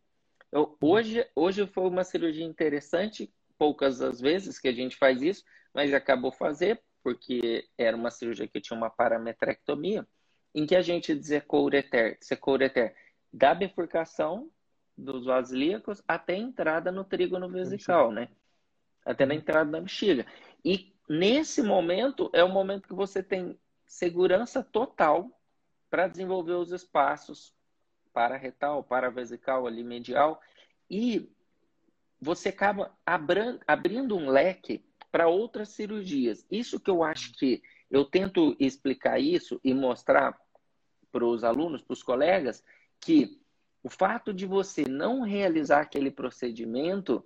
Eu, 0.51 0.77
hoje, 0.81 1.25
hoje 1.37 1.66
foi 1.66 1.88
uma 1.88 2.03
cirurgia 2.03 2.44
interessante, 2.44 3.33
poucas 3.57 4.01
as 4.01 4.20
vezes 4.20 4.59
que 4.59 4.66
a 4.66 4.73
gente 4.73 4.96
faz 4.96 5.23
isso, 5.23 5.44
mas 5.73 5.94
acabou 5.94 6.33
fazer 6.33 6.83
porque 7.03 7.68
era 7.79 7.96
uma 7.96 8.11
cirurgia 8.11 8.49
que 8.49 8.61
tinha 8.61 8.77
uma 8.77 8.90
parametrectomia, 8.90 10.07
em 10.55 10.67
que 10.67 10.75
a 10.75 10.83
gente 10.83 11.15
dissecou 11.15 11.63
o 11.63 11.65
ureter, 11.65 12.19
ureter 12.47 12.95
da 13.33 13.55
bifurcação 13.55 14.51
dos 14.97 15.25
vasos 15.25 15.53
ilíacos 15.53 16.03
até 16.07 16.35
a 16.35 16.39
entrada 16.39 16.93
no 16.93 17.05
trígono 17.05 17.49
vesical, 17.49 18.13
né? 18.13 18.29
Até 19.05 19.25
na 19.25 19.35
entrada 19.35 19.71
da 19.71 19.81
bexiga. 19.81 20.27
E 20.65 20.93
nesse 21.09 21.63
momento 21.63 22.31
é 22.33 22.45
o 22.45 22.49
momento 22.49 22.89
que 22.89 22.95
você 22.95 23.23
tem 23.23 23.59
segurança 23.87 24.63
total 24.63 25.31
para 25.89 26.07
desenvolver 26.07 26.53
os 26.53 26.71
espaços 26.71 27.55
para 28.13 28.37
retal, 28.37 28.83
para 28.83 29.11
vesical, 29.11 29.67
ali 29.67 29.85
medial, 29.85 30.41
e 30.89 31.31
você 32.21 32.51
acaba 32.51 32.93
abrindo 33.07 34.17
um 34.17 34.29
leque 34.29 34.85
para 35.11 35.29
outras 35.29 35.71
cirurgias. 35.71 36.45
Isso 36.51 36.79
que 36.79 36.91
eu 36.91 37.03
acho 37.03 37.33
que 37.33 37.63
eu 37.90 38.05
tento 38.05 38.57
explicar 38.59 39.18
isso 39.18 39.61
e 39.64 39.74
mostrar 39.74 40.38
para 41.11 41.24
os 41.24 41.42
alunos, 41.42 41.83
para 41.83 41.92
os 41.92 42.03
colegas, 42.03 42.62
que 43.00 43.40
o 43.83 43.88
fato 43.88 44.33
de 44.33 44.46
você 44.46 44.85
não 44.85 45.22
realizar 45.22 45.81
aquele 45.81 46.11
procedimento 46.11 47.24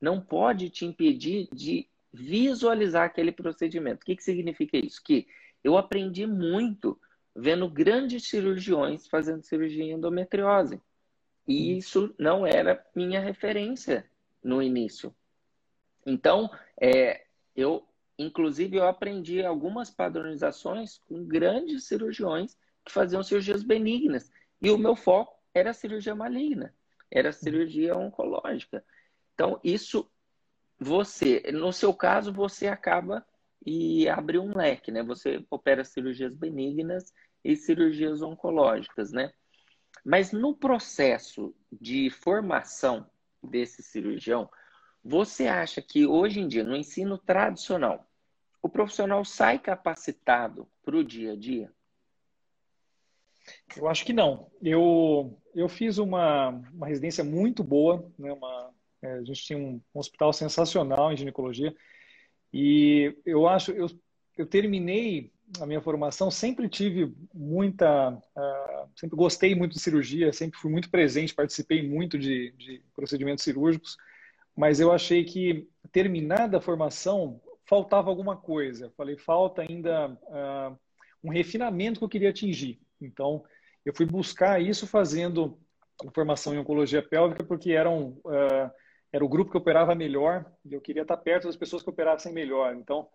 não 0.00 0.20
pode 0.20 0.70
te 0.70 0.84
impedir 0.84 1.48
de 1.52 1.88
visualizar 2.12 3.04
aquele 3.04 3.32
procedimento. 3.32 4.02
O 4.02 4.06
que, 4.06 4.16
que 4.16 4.24
significa 4.24 4.76
isso? 4.76 5.02
Que 5.02 5.26
eu 5.62 5.76
aprendi 5.76 6.26
muito 6.26 6.98
vendo 7.34 7.68
grandes 7.68 8.28
cirurgiões 8.28 9.06
fazendo 9.06 9.42
cirurgia 9.42 9.84
em 9.84 9.92
endometriose. 9.92 10.80
E 11.46 11.74
hum. 11.74 11.78
isso 11.78 12.14
não 12.18 12.46
era 12.46 12.84
minha 12.94 13.20
referência 13.20 14.08
no 14.42 14.62
início. 14.62 15.14
Então, 16.06 16.50
é, 16.80 17.26
eu, 17.54 17.86
inclusive, 18.18 18.76
eu 18.76 18.86
aprendi 18.86 19.44
algumas 19.44 19.90
padronizações 19.90 20.98
com 21.08 21.24
grandes 21.24 21.84
cirurgiões 21.84 22.56
que 22.84 22.92
faziam 22.92 23.22
cirurgias 23.22 23.62
benignas. 23.62 24.30
E 24.60 24.70
o 24.70 24.78
meu 24.78 24.96
foco 24.96 25.36
era 25.52 25.72
cirurgia 25.72 26.14
maligna, 26.14 26.74
era 27.10 27.32
cirurgia 27.32 27.96
oncológica. 27.96 28.84
Então, 29.34 29.60
isso 29.62 30.10
você, 30.78 31.42
no 31.52 31.72
seu 31.72 31.92
caso, 31.94 32.32
você 32.32 32.68
acaba 32.68 33.26
e 33.64 34.08
abre 34.08 34.38
um 34.38 34.56
leque, 34.56 34.90
né? 34.90 35.02
Você 35.02 35.44
opera 35.50 35.84
cirurgias 35.84 36.34
benignas 36.34 37.12
e 37.42 37.56
cirurgias 37.56 38.22
oncológicas, 38.22 39.12
né? 39.12 39.32
Mas 40.04 40.32
no 40.32 40.54
processo 40.54 41.54
de 41.72 42.10
formação 42.10 43.10
desse 43.42 43.82
cirurgião, 43.82 44.48
você 45.02 45.46
acha 45.46 45.80
que 45.80 46.06
hoje 46.06 46.40
em 46.40 46.48
dia, 46.48 46.64
no 46.64 46.76
ensino 46.76 47.16
tradicional, 47.18 48.05
o 48.66 48.68
profissional 48.68 49.24
sai 49.24 49.58
capacitado 49.58 50.68
para 50.84 50.96
o 50.96 51.04
dia 51.04 51.32
a 51.32 51.36
dia? 51.36 51.72
Eu 53.76 53.88
acho 53.88 54.04
que 54.04 54.12
não. 54.12 54.50
Eu, 54.60 55.40
eu 55.54 55.68
fiz 55.68 55.98
uma, 55.98 56.48
uma 56.72 56.86
residência 56.86 57.22
muito 57.22 57.62
boa, 57.62 58.10
né? 58.18 58.32
uma, 58.32 58.70
é, 59.00 59.12
a 59.12 59.22
gente 59.22 59.42
tinha 59.42 59.58
um, 59.58 59.80
um 59.94 59.98
hospital 59.98 60.32
sensacional 60.32 61.12
em 61.12 61.16
ginecologia, 61.16 61.74
e 62.52 63.16
eu 63.24 63.46
acho, 63.46 63.70
eu, 63.70 63.86
eu 64.36 64.46
terminei 64.46 65.30
a 65.60 65.66
minha 65.66 65.80
formação, 65.80 66.28
sempre 66.28 66.68
tive 66.68 67.14
muita, 67.32 68.10
uh, 68.10 68.90
sempre 68.96 69.16
gostei 69.16 69.54
muito 69.54 69.74
de 69.74 69.80
cirurgia, 69.80 70.32
sempre 70.32 70.58
fui 70.58 70.72
muito 70.72 70.90
presente, 70.90 71.34
participei 71.34 71.88
muito 71.88 72.18
de, 72.18 72.50
de 72.52 72.82
procedimentos 72.96 73.44
cirúrgicos, 73.44 73.96
mas 74.56 74.80
eu 74.80 74.90
achei 74.90 75.22
que 75.22 75.68
terminada 75.92 76.58
a 76.58 76.60
formação 76.60 77.40
faltava 77.68 78.08
alguma 78.08 78.36
coisa. 78.36 78.92
Falei, 78.96 79.16
falta 79.16 79.62
ainda 79.62 80.10
uh, 80.10 80.78
um 81.22 81.30
refinamento 81.30 81.98
que 81.98 82.04
eu 82.04 82.08
queria 82.08 82.30
atingir. 82.30 82.80
Então, 83.00 83.44
eu 83.84 83.94
fui 83.94 84.06
buscar 84.06 84.60
isso 84.60 84.86
fazendo 84.86 85.58
formação 86.14 86.54
em 86.54 86.58
oncologia 86.58 87.02
pélvica, 87.02 87.42
porque 87.42 87.72
eram 87.72 88.18
uh, 88.24 88.70
era 89.12 89.24
o 89.24 89.28
grupo 89.28 89.50
que 89.50 89.56
operava 89.56 89.94
melhor 89.94 90.44
e 90.64 90.74
eu 90.74 90.80
queria 90.80 91.02
estar 91.02 91.16
perto 91.16 91.46
das 91.46 91.56
pessoas 91.56 91.82
que 91.82 91.88
operassem 91.88 92.32
melhor. 92.32 92.74
Então, 92.74 93.08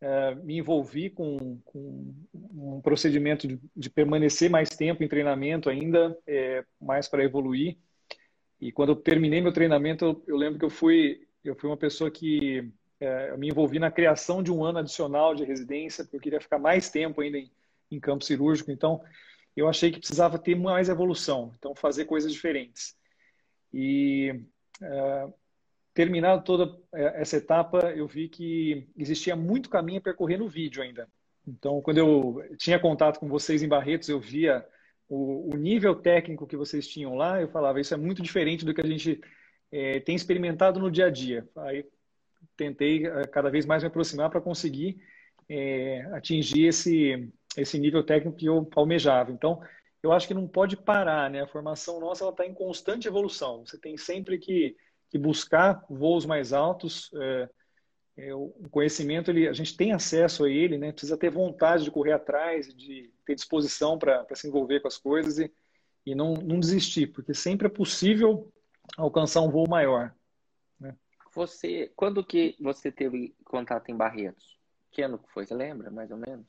é, 0.00 0.34
me 0.34 0.58
envolvi 0.58 1.08
com, 1.08 1.60
com 1.64 2.14
um 2.32 2.80
procedimento 2.82 3.46
de, 3.46 3.58
de, 3.74 3.88
permanecer 3.88 4.50
mais 4.50 4.70
tempo 4.70 5.02
em 5.02 5.08
treinamento 5.08 5.70
ainda, 5.70 6.18
é, 6.26 6.64
mais 6.80 7.08
para 7.08 7.24
evoluir. 7.24 7.78
E 8.60 8.72
quando 8.72 8.90
eu 8.90 8.96
terminei 8.96 9.40
meu 9.40 9.52
treinamento, 9.52 10.04
eu, 10.04 10.24
eu, 10.26 10.36
lembro 10.36 10.58
que 10.58 10.64
eu 10.64 10.70
fui, 10.70 11.20
eu 11.44 11.54
fui 11.54 11.70
uma 11.70 11.76
pessoa 11.76 12.10
que 12.10 12.70
é, 13.00 13.36
me 13.36 13.48
envolvi 13.48 13.78
na 13.78 13.90
criação 13.90 14.42
de 14.42 14.52
um 14.52 14.64
ano 14.64 14.78
adicional 14.78 15.34
de 15.34 15.44
residência, 15.44 16.04
porque 16.04 16.16
eu 16.16 16.20
queria 16.20 16.40
ficar 16.40 16.58
mais 16.58 16.90
tempo 16.90 17.20
ainda 17.20 17.38
em, 17.38 17.50
em 17.90 18.00
campo 18.00 18.24
cirúrgico. 18.24 18.70
Então, 18.70 19.02
eu 19.56 19.68
achei 19.68 19.90
que 19.90 19.98
precisava 19.98 20.38
ter 20.38 20.54
mais 20.54 20.88
evolução, 20.88 21.52
então 21.58 21.74
fazer 21.74 22.04
coisas 22.04 22.32
diferentes. 22.32 22.94
E 23.72 24.44
é, 24.82 25.28
terminado 25.94 26.44
toda 26.44 26.78
é, 26.94 27.22
essa 27.22 27.36
etapa, 27.38 27.90
eu 27.92 28.06
vi 28.06 28.28
que 28.28 28.86
existia 28.96 29.34
muito 29.34 29.70
caminho 29.70 29.98
a 29.98 30.02
percorrer 30.02 30.38
no 30.38 30.48
vídeo 30.48 30.82
ainda. 30.82 31.08
Então, 31.46 31.80
quando 31.80 31.98
eu 31.98 32.56
tinha 32.58 32.78
contato 32.78 33.20
com 33.20 33.28
vocês 33.28 33.62
em 33.62 33.68
Barretos, 33.68 34.08
eu 34.08 34.20
via 34.20 34.66
o, 35.08 35.54
o 35.54 35.56
nível 35.56 35.94
técnico 35.94 36.46
que 36.46 36.56
vocês 36.56 36.88
tinham 36.88 37.14
lá, 37.14 37.40
eu 37.40 37.48
falava, 37.48 37.80
isso 37.80 37.94
é 37.94 37.96
muito 37.96 38.20
diferente 38.20 38.64
do 38.64 38.74
que 38.74 38.80
a 38.80 38.86
gente 38.86 39.20
é, 39.70 40.00
tem 40.00 40.14
experimentado 40.14 40.80
no 40.80 40.90
dia 40.90 41.06
a 41.06 41.10
dia. 41.10 41.48
Aí 41.56 41.84
tentei 42.56 43.06
é, 43.06 43.24
cada 43.24 43.50
vez 43.50 43.66
mais 43.66 43.82
me 43.82 43.88
aproximar 43.88 44.30
para 44.30 44.40
conseguir 44.40 45.00
é, 45.48 46.02
atingir 46.12 46.66
esse, 46.66 47.32
esse 47.56 47.78
nível 47.78 48.02
técnico 48.02 48.36
que 48.36 48.46
eu 48.46 48.68
almejava. 48.74 49.30
Então, 49.32 49.60
eu 50.02 50.12
acho 50.12 50.26
que 50.26 50.34
não 50.34 50.46
pode 50.46 50.76
parar, 50.76 51.30
né? 51.30 51.42
A 51.42 51.46
formação 51.46 52.00
nossa 52.00 52.28
está 52.28 52.46
em 52.46 52.54
constante 52.54 53.08
evolução. 53.08 53.64
Você 53.64 53.78
tem 53.78 53.96
sempre 53.96 54.38
que, 54.38 54.76
que 55.10 55.18
buscar 55.18 55.84
voos 55.88 56.24
mais 56.24 56.52
altos. 56.52 57.10
É, 57.14 57.48
é, 58.18 58.34
o 58.34 58.50
conhecimento, 58.70 59.30
ele, 59.30 59.46
a 59.46 59.52
gente 59.52 59.76
tem 59.76 59.92
acesso 59.92 60.44
a 60.44 60.50
ele, 60.50 60.78
né? 60.78 60.92
Precisa 60.92 61.16
ter 61.16 61.30
vontade 61.30 61.84
de 61.84 61.90
correr 61.90 62.12
atrás, 62.12 62.74
de 62.74 63.12
ter 63.26 63.34
disposição 63.34 63.98
para 63.98 64.26
se 64.34 64.48
envolver 64.48 64.80
com 64.80 64.88
as 64.88 64.96
coisas 64.96 65.38
e, 65.38 65.52
e 66.04 66.14
não, 66.14 66.34
não 66.34 66.58
desistir, 66.58 67.08
porque 67.08 67.34
sempre 67.34 67.66
é 67.66 67.70
possível 67.70 68.50
alcançar 68.96 69.42
um 69.42 69.50
voo 69.50 69.68
maior. 69.68 70.14
Você, 71.36 71.92
quando 71.94 72.24
que 72.24 72.56
você 72.58 72.90
teve 72.90 73.34
contato 73.44 73.90
em 73.90 73.94
Barretos? 73.94 74.58
Que 74.90 75.02
ano 75.02 75.18
que 75.18 75.30
foi? 75.30 75.44
Você 75.44 75.54
lembra, 75.54 75.90
mais 75.90 76.10
ou 76.10 76.16
menos? 76.16 76.46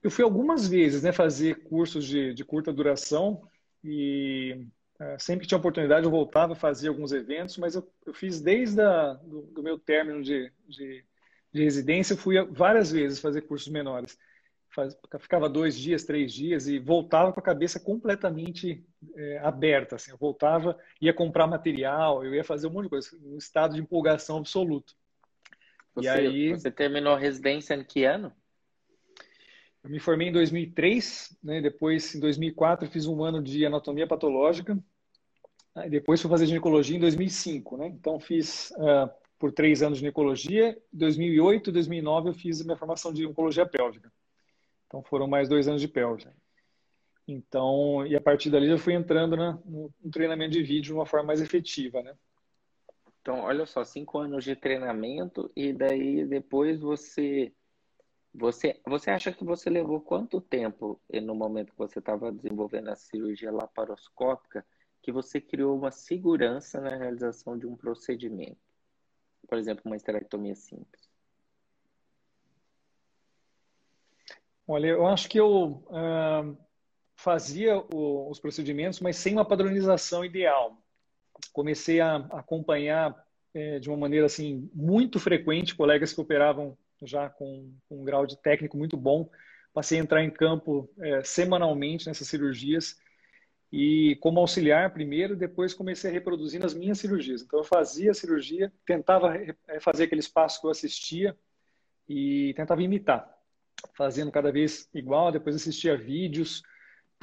Eu 0.00 0.12
fui 0.12 0.22
algumas 0.22 0.68
vezes 0.68 1.02
né, 1.02 1.12
fazer 1.12 1.64
cursos 1.64 2.06
de, 2.06 2.32
de 2.32 2.44
curta 2.44 2.72
duração 2.72 3.42
e 3.82 4.64
é, 5.00 5.18
sempre 5.18 5.42
que 5.42 5.48
tinha 5.48 5.58
oportunidade 5.58 6.06
eu 6.06 6.10
voltava 6.10 6.52
a 6.52 6.56
fazer 6.56 6.86
alguns 6.86 7.10
eventos, 7.10 7.58
mas 7.58 7.74
eu, 7.74 7.84
eu 8.06 8.14
fiz 8.14 8.40
desde 8.40 8.80
a, 8.80 9.14
do, 9.14 9.42
do, 9.42 9.60
meu 9.60 9.76
término 9.76 10.22
de, 10.22 10.52
de, 10.68 11.04
de, 11.52 11.64
residência, 11.64 12.16
fui 12.16 12.40
várias 12.52 12.92
vezes 12.92 13.18
fazer 13.18 13.42
cursos 13.42 13.72
menores. 13.72 14.16
Faz, 14.74 14.96
ficava 15.20 15.48
dois 15.48 15.78
dias, 15.78 16.04
três 16.04 16.32
dias 16.32 16.66
e 16.66 16.80
voltava 16.80 17.32
com 17.32 17.38
a 17.38 17.42
cabeça 17.42 17.78
completamente 17.78 18.84
é, 19.14 19.38
aberta. 19.38 19.94
Assim. 19.94 20.10
Eu 20.10 20.16
voltava, 20.16 20.76
ia 21.00 21.14
comprar 21.14 21.46
material, 21.46 22.24
eu 22.24 22.34
ia 22.34 22.42
fazer 22.42 22.66
um 22.66 22.70
monte 22.70 22.84
de 22.84 22.90
coisa, 22.90 23.08
um 23.24 23.38
estado 23.38 23.74
de 23.74 23.80
empolgação 23.80 24.38
absoluto. 24.38 24.94
Você, 25.94 26.08
e 26.08 26.10
aí, 26.10 26.50
você 26.50 26.72
terminou 26.72 27.14
a 27.14 27.18
residência 27.18 27.74
em 27.74 27.84
que 27.84 28.04
ano? 28.04 28.32
Eu 29.84 29.90
me 29.90 30.00
formei 30.00 30.28
em 30.28 30.32
2003, 30.32 31.38
né? 31.42 31.60
depois 31.60 32.14
em 32.14 32.18
2004 32.18 32.88
fiz 32.88 33.06
um 33.06 33.22
ano 33.22 33.40
de 33.40 33.64
anatomia 33.64 34.06
patológica, 34.06 34.76
aí 35.74 35.88
depois 35.88 36.20
fui 36.20 36.30
fazer 36.30 36.46
ginecologia 36.46 36.96
em 36.96 37.00
2005, 37.00 37.76
né? 37.76 37.88
Então 37.88 38.18
fiz 38.18 38.70
uh, 38.72 39.10
por 39.38 39.52
três 39.52 39.82
anos 39.82 39.98
de 39.98 40.00
ginecologia, 40.00 40.76
2008, 40.92 41.70
2009 41.70 42.30
eu 42.30 42.34
fiz 42.34 42.60
a 42.60 42.64
minha 42.64 42.76
formação 42.76 43.12
de 43.12 43.26
oncologia 43.26 43.66
pélvica. 43.66 44.10
Então 44.94 45.02
foram 45.02 45.26
mais 45.26 45.48
dois 45.48 45.66
anos 45.66 45.80
de 45.80 45.88
pélvica. 45.88 46.32
Então, 47.26 48.06
e 48.06 48.14
a 48.14 48.20
partir 48.20 48.48
dali 48.48 48.70
eu 48.70 48.78
fui 48.78 48.94
entrando 48.94 49.36
na, 49.36 49.54
no, 49.64 49.92
no 50.00 50.10
treinamento 50.12 50.52
de 50.52 50.62
vídeo 50.62 50.82
de 50.82 50.92
uma 50.92 51.04
forma 51.04 51.26
mais 51.26 51.40
efetiva, 51.40 52.00
né? 52.00 52.16
Então, 53.20 53.40
olha 53.40 53.66
só, 53.66 53.82
cinco 53.84 54.18
anos 54.18 54.44
de 54.44 54.54
treinamento 54.54 55.50
e 55.56 55.72
daí 55.72 56.24
depois 56.24 56.78
você 56.78 57.52
você, 58.32 58.80
você 58.86 59.10
acha 59.10 59.32
que 59.32 59.44
você 59.44 59.68
levou 59.68 60.00
quanto 60.00 60.40
tempo 60.40 61.00
no 61.12 61.34
momento 61.34 61.72
que 61.72 61.78
você 61.78 61.98
estava 61.98 62.30
desenvolvendo 62.30 62.90
a 62.90 62.96
cirurgia 62.96 63.50
laparoscópica 63.50 64.64
que 65.02 65.10
você 65.10 65.40
criou 65.40 65.76
uma 65.76 65.90
segurança 65.90 66.80
na 66.80 66.96
realização 66.96 67.58
de 67.58 67.66
um 67.66 67.76
procedimento? 67.76 68.60
Por 69.48 69.58
exemplo, 69.58 69.82
uma 69.86 69.96
esterectomia 69.96 70.54
simples. 70.54 71.13
Olha, 74.66 74.88
eu 74.88 75.06
acho 75.06 75.28
que 75.28 75.38
eu 75.38 75.84
uh, 75.88 76.56
fazia 77.16 77.78
o, 77.78 78.30
os 78.30 78.40
procedimentos, 78.40 79.00
mas 79.00 79.16
sem 79.16 79.34
uma 79.34 79.44
padronização 79.44 80.24
ideal. 80.24 80.78
Comecei 81.52 82.00
a 82.00 82.16
acompanhar 82.16 83.14
é, 83.52 83.78
de 83.78 83.88
uma 83.88 83.96
maneira 83.96 84.26
assim 84.26 84.70
muito 84.74 85.20
frequente 85.20 85.74
colegas 85.74 86.12
que 86.12 86.20
operavam 86.20 86.76
já 87.02 87.28
com, 87.28 87.72
com 87.88 88.00
um 88.00 88.04
grau 88.04 88.26
de 88.26 88.36
técnico 88.40 88.76
muito 88.76 88.96
bom. 88.96 89.28
Passei 89.72 89.98
a 89.98 90.02
entrar 90.02 90.24
em 90.24 90.30
campo 90.30 90.90
é, 90.98 91.22
semanalmente 91.22 92.06
nessas 92.06 92.28
cirurgias 92.28 92.96
e 93.72 94.16
como 94.20 94.38
auxiliar 94.38 94.92
primeiro, 94.92 95.36
depois 95.36 95.74
comecei 95.74 96.08
a 96.08 96.12
reproduzir 96.12 96.60
nas 96.60 96.72
minhas 96.72 96.98
cirurgias. 96.98 97.42
Então 97.42 97.58
eu 97.58 97.64
fazia 97.64 98.12
a 98.12 98.14
cirurgia, 98.14 98.72
tentava 98.86 99.36
é, 99.36 99.80
fazer 99.80 100.04
aqueles 100.04 100.28
passos 100.28 100.60
que 100.60 100.66
eu 100.66 100.70
assistia 100.70 101.36
e 102.08 102.54
tentava 102.54 102.82
imitar, 102.82 103.33
fazendo 103.94 104.30
cada 104.30 104.50
vez 104.50 104.88
igual, 104.94 105.32
depois 105.32 105.56
assistia 105.56 105.96
vídeos 105.96 106.62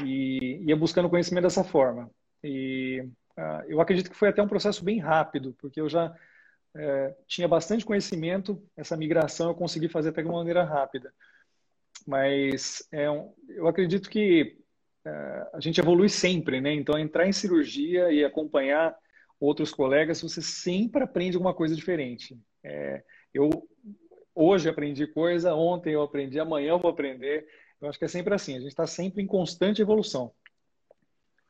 e 0.03 0.63
ia 0.67 0.75
buscando 0.75 1.09
conhecimento 1.09 1.43
dessa 1.43 1.63
forma. 1.63 2.09
E 2.43 3.03
uh, 3.37 3.63
eu 3.67 3.81
acredito 3.81 4.09
que 4.09 4.17
foi 4.17 4.29
até 4.29 4.41
um 4.41 4.47
processo 4.47 4.83
bem 4.83 4.99
rápido, 4.99 5.55
porque 5.59 5.79
eu 5.81 5.89
já 5.89 6.13
é, 6.75 7.15
tinha 7.27 7.47
bastante 7.47 7.85
conhecimento, 7.85 8.61
essa 8.77 8.95
migração 8.95 9.49
eu 9.49 9.55
consegui 9.55 9.89
fazer 9.89 10.09
até 10.09 10.21
de 10.21 10.27
uma 10.27 10.37
maneira 10.37 10.63
rápida. 10.63 11.13
Mas 12.07 12.87
é 12.91 13.09
um, 13.09 13.33
eu 13.49 13.67
acredito 13.67 14.09
que 14.09 14.57
é, 15.05 15.47
a 15.53 15.59
gente 15.59 15.79
evolui 15.79 16.09
sempre, 16.09 16.61
né? 16.61 16.73
Então, 16.73 16.97
entrar 16.97 17.27
em 17.27 17.33
cirurgia 17.33 18.11
e 18.11 18.23
acompanhar 18.23 18.95
outros 19.39 19.71
colegas, 19.73 20.21
você 20.21 20.41
sempre 20.41 21.03
aprende 21.03 21.35
alguma 21.35 21.53
coisa 21.53 21.75
diferente. 21.75 22.39
É, 22.63 23.03
eu 23.33 23.67
hoje 24.35 24.69
aprendi 24.69 25.07
coisa, 25.07 25.53
ontem 25.53 25.93
eu 25.93 26.01
aprendi, 26.01 26.39
amanhã 26.39 26.69
eu 26.69 26.79
vou 26.79 26.91
aprender. 26.91 27.47
Eu 27.79 27.89
acho 27.89 27.97
que 27.97 28.05
é 28.05 28.07
sempre 28.07 28.33
assim, 28.33 28.55
a 28.55 28.59
gente 28.59 28.69
está 28.69 28.85
sempre 28.85 29.21
em 29.23 29.27
constante 29.27 29.81
evolução. 29.81 30.33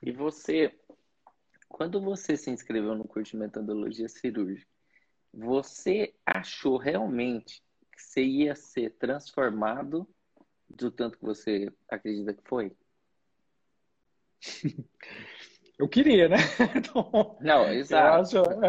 E 0.02 0.12
você, 0.12 0.74
quando 1.67 2.02
você 2.02 2.36
se 2.36 2.50
inscreveu 2.50 2.96
no 2.96 3.06
curso 3.06 3.32
de 3.32 3.38
metodologia 3.38 4.10
cirúrgica, 4.10 4.67
você 5.34 6.13
achou 6.26 6.78
realmente 6.78 7.62
que 7.91 8.02
você 8.02 8.24
ia 8.24 8.56
ser 8.56 8.91
transformado 8.98 10.08
do 10.70 10.89
tanto 10.89 11.17
que 11.17 11.26
você 11.26 11.72
acredita 11.88 12.34
que 12.34 12.44
foi? 12.44 12.72
Eu 15.78 15.89
queria, 15.89 16.30
né? 16.30 16.38
Então, 16.76 17.38
não, 17.41 17.74
exato. 17.74 18.36
Eu, 18.38 18.44
acho, 18.44 18.62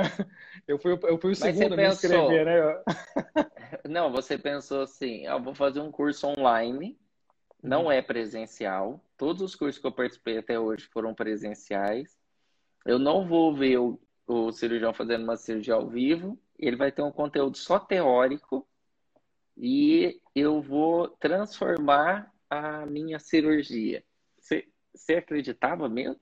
eu, 0.66 0.78
fui, 0.78 0.92
eu 0.92 1.18
fui 1.18 1.32
o 1.32 1.36
segundo 1.36 1.74
a 1.74 1.76
me 1.76 1.86
inscrever, 1.88 2.46
né? 2.46 2.82
Não, 3.88 4.10
você 4.12 4.38
pensou 4.38 4.82
assim, 4.82 5.26
eu 5.26 5.42
vou 5.42 5.54
fazer 5.54 5.80
um 5.80 5.90
curso 5.90 6.26
online, 6.26 6.98
não 7.62 7.84
uhum. 7.84 7.92
é 7.92 8.02
presencial. 8.02 9.04
Todos 9.16 9.42
os 9.42 9.54
cursos 9.54 9.80
que 9.80 9.86
eu 9.86 9.92
participei 9.92 10.38
até 10.38 10.58
hoje 10.58 10.86
foram 10.86 11.14
presenciais. 11.14 12.18
Eu 12.84 12.98
não 12.98 13.26
vou 13.26 13.54
ver 13.54 13.78
o, 13.78 14.00
o 14.26 14.52
cirurgião 14.52 14.92
fazendo 14.92 15.24
uma 15.24 15.36
cirurgia 15.36 15.74
ao 15.74 15.88
vivo 15.88 16.38
ele 16.62 16.76
vai 16.76 16.92
ter 16.92 17.02
um 17.02 17.10
conteúdo 17.10 17.56
só 17.56 17.78
teórico 17.78 18.66
e 19.56 20.20
eu 20.34 20.62
vou 20.62 21.08
transformar 21.08 22.32
a 22.48 22.86
minha 22.86 23.18
cirurgia. 23.18 24.04
Você, 24.38 24.68
você 24.94 25.16
acreditava 25.16 25.88
mesmo? 25.88 26.20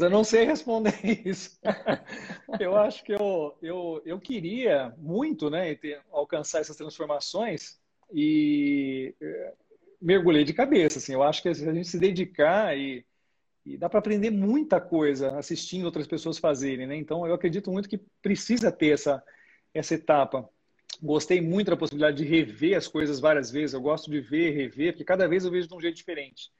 Eu 0.00 0.10
não 0.10 0.24
sei 0.24 0.44
responder 0.44 0.94
isso. 1.24 1.58
eu 2.60 2.76
acho 2.76 3.04
que 3.04 3.12
eu, 3.12 3.56
eu, 3.62 4.02
eu 4.04 4.20
queria 4.20 4.94
muito 4.98 5.48
né, 5.50 5.74
ter, 5.74 6.00
alcançar 6.10 6.60
essas 6.60 6.76
transformações 6.76 7.80
e 8.12 9.14
eh, 9.20 9.54
mergulhei 10.00 10.44
de 10.44 10.52
cabeça. 10.52 10.98
Assim, 10.98 11.12
eu 11.12 11.22
acho 11.22 11.42
que 11.42 11.54
se 11.54 11.68
a 11.68 11.72
gente 11.72 11.88
se 11.88 11.98
dedicar 11.98 12.76
e 12.76 13.04
e 13.64 13.76
dá 13.76 13.88
para 13.88 14.00
aprender 14.00 14.30
muita 14.30 14.80
coisa 14.80 15.36
assistindo 15.38 15.84
outras 15.84 16.06
pessoas 16.06 16.38
fazerem, 16.38 16.86
né? 16.86 16.96
Então, 16.96 17.26
eu 17.26 17.34
acredito 17.34 17.70
muito 17.70 17.88
que 17.88 17.98
precisa 18.20 18.72
ter 18.72 18.88
essa, 18.88 19.22
essa 19.72 19.94
etapa. 19.94 20.48
Gostei 21.00 21.40
muito 21.40 21.70
da 21.70 21.76
possibilidade 21.76 22.16
de 22.16 22.24
rever 22.24 22.76
as 22.76 22.88
coisas 22.88 23.20
várias 23.20 23.50
vezes. 23.50 23.72
Eu 23.72 23.80
gosto 23.80 24.10
de 24.10 24.20
ver, 24.20 24.50
rever, 24.50 24.92
porque 24.92 25.04
cada 25.04 25.28
vez 25.28 25.44
eu 25.44 25.50
vejo 25.50 25.68
de 25.68 25.74
um 25.74 25.80
jeito 25.80 25.96
diferente. 25.96 26.50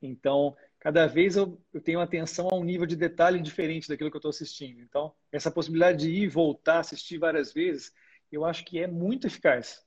Então, 0.00 0.54
cada 0.82 1.06
vez 1.06 1.36
eu, 1.36 1.62
eu 1.72 1.80
tenho 1.80 2.00
atenção 2.00 2.48
a 2.50 2.56
um 2.56 2.64
nível 2.64 2.84
de 2.84 2.96
detalhe 2.96 3.40
diferente 3.40 3.88
daquilo 3.88 4.10
que 4.10 4.16
eu 4.16 4.18
estou 4.18 4.30
assistindo. 4.30 4.80
Então, 4.80 5.14
essa 5.30 5.48
possibilidade 5.48 5.98
de 5.98 6.10
ir 6.10 6.26
voltar, 6.26 6.80
assistir 6.80 7.18
várias 7.18 7.52
vezes, 7.52 7.94
eu 8.32 8.44
acho 8.44 8.64
que 8.64 8.80
é 8.80 8.88
muito 8.88 9.28
eficaz. 9.28 9.86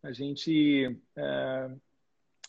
A 0.00 0.12
gente 0.12 0.96
é, 1.16 1.70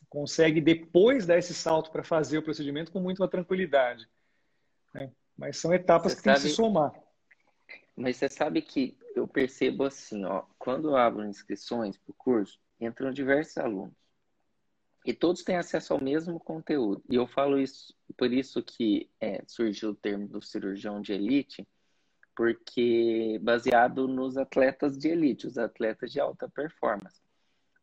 consegue 0.07 0.61
depois 0.61 1.25
dar 1.25 1.39
esse 1.39 1.51
salto 1.51 1.89
para 1.89 2.03
fazer 2.03 2.37
o 2.37 2.43
procedimento 2.43 2.91
com 2.91 2.99
muita 2.99 3.27
tranquilidade. 3.27 4.07
Né? 4.93 5.11
Mas 5.35 5.57
são 5.57 5.73
etapas 5.73 6.11
você 6.11 6.17
que 6.17 6.23
sabe... 6.25 6.35
tem 6.35 6.43
que 6.43 6.49
se 6.51 6.55
somar. 6.55 6.93
Mas 7.95 8.17
você 8.17 8.29
sabe 8.29 8.61
que 8.61 8.95
eu 9.15 9.27
percebo 9.27 9.83
assim, 9.83 10.23
ó, 10.25 10.43
quando 10.59 10.89
eu 10.89 10.95
abro 10.95 11.25
inscrições 11.25 11.97
para 11.97 12.11
o 12.11 12.15
curso, 12.15 12.59
entram 12.79 13.11
diversos 13.11 13.57
alunos. 13.57 13.98
E 15.09 15.13
todos 15.15 15.41
têm 15.41 15.55
acesso 15.55 15.91
ao 15.91 15.99
mesmo 15.99 16.39
conteúdo. 16.39 17.03
E 17.09 17.15
eu 17.15 17.25
falo 17.25 17.57
isso, 17.57 17.95
por 18.15 18.31
isso 18.31 18.61
que 18.61 19.09
é, 19.19 19.43
surgiu 19.47 19.89
o 19.89 19.95
termo 19.95 20.27
do 20.27 20.39
cirurgião 20.39 21.01
de 21.01 21.13
elite, 21.13 21.67
porque 22.35 23.39
baseado 23.41 24.07
nos 24.07 24.37
atletas 24.37 24.99
de 24.99 25.07
elite, 25.07 25.47
os 25.47 25.57
atletas 25.57 26.11
de 26.11 26.19
alta 26.19 26.47
performance. 26.47 27.19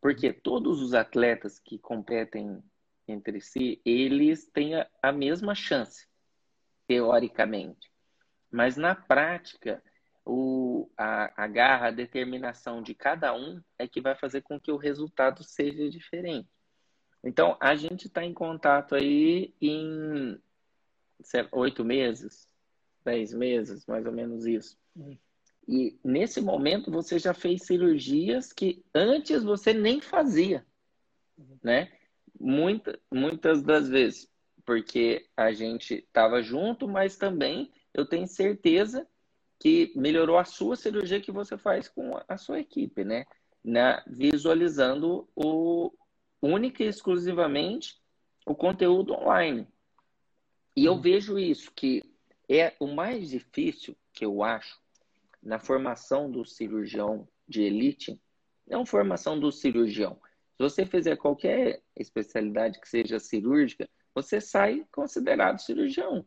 Porque 0.01 0.33
todos 0.33 0.81
os 0.81 0.95
atletas 0.95 1.59
que 1.59 1.81
competem 1.81 2.62
entre 3.09 3.41
si, 3.41 3.83
eles 3.85 4.47
têm 4.47 4.75
a, 5.03 5.11
mesma 5.11 5.53
chance, 5.53 6.07
teoricamente. 6.87 7.91
Mas 8.53 8.77
na 8.77 8.95
prática, 8.95 9.83
o, 10.25 10.89
a, 10.97 11.43
a 11.43 11.49
garra, 11.49 11.89
a 11.89 11.91
determinação 11.91 12.81
de 12.81 12.95
cada 12.95 13.35
um 13.35 13.61
é 13.77 13.89
que 13.89 14.01
vai 14.01 14.15
fazer 14.15 14.43
com 14.43 14.61
que 14.61 14.71
o 14.71 14.77
resultado 14.77 15.43
seja 15.43 15.91
diferente. 15.91 16.56
Então, 17.22 17.57
a 17.61 17.74
gente 17.74 18.07
está 18.07 18.24
em 18.24 18.33
contato 18.33 18.94
aí 18.94 19.52
em 19.61 20.40
oito 21.52 21.85
meses, 21.85 22.48
dez 23.05 23.33
meses, 23.33 23.85
mais 23.87 24.07
ou 24.07 24.12
menos 24.12 24.46
isso. 24.46 24.79
Hum. 24.96 25.16
E 25.68 25.98
nesse 26.05 26.40
momento 26.40 26.90
você 26.90 27.18
já 27.18 27.35
fez 27.35 27.62
cirurgias 27.62 28.52
que 28.52 28.85
antes 28.94 29.42
você 29.42 29.72
nem 29.72 30.00
fazia, 30.00 30.64
né? 31.62 31.92
Muita, 32.38 32.98
muitas 33.12 33.62
das 33.62 33.88
vezes, 33.88 34.29
porque 34.64 35.26
a 35.37 35.52
gente 35.52 35.94
estava 35.94 36.40
junto, 36.40 36.87
mas 36.87 37.16
também 37.16 37.72
eu 37.92 38.07
tenho 38.07 38.29
certeza 38.29 39.07
que 39.59 39.92
melhorou 39.96 40.38
a 40.38 40.44
sua 40.44 40.76
cirurgia 40.76 41.20
que 41.20 41.33
você 41.33 41.57
faz 41.57 41.88
com 41.88 42.20
a 42.29 42.37
sua 42.37 42.61
equipe, 42.61 43.05
né? 43.05 43.24
Na, 43.64 44.05
visualizando 44.07 45.29
o 45.35 45.92
única 46.46 46.82
e 46.82 46.88
exclusivamente 46.88 47.96
o 48.46 48.54
conteúdo 48.54 49.12
online. 49.14 49.66
E 50.76 50.85
eu 50.85 50.92
uhum. 50.92 51.00
vejo 51.00 51.38
isso, 51.38 51.72
que 51.72 52.02
é 52.48 52.74
o 52.78 52.87
mais 52.87 53.30
difícil 53.30 53.96
que 54.12 54.24
eu 54.24 54.42
acho 54.42 54.80
na 55.42 55.59
formação 55.59 56.30
do 56.30 56.44
cirurgião 56.44 57.26
de 57.48 57.62
elite, 57.62 58.20
não 58.66 58.85
formação 58.85 59.38
do 59.38 59.50
cirurgião. 59.50 60.18
Se 60.56 60.62
você 60.62 60.87
fizer 60.87 61.16
qualquer 61.16 61.82
especialidade 61.94 62.80
que 62.80 62.88
seja 62.88 63.18
cirúrgica, 63.18 63.88
você 64.14 64.40
sai 64.40 64.87
considerado 64.90 65.61
cirurgião. 65.61 66.26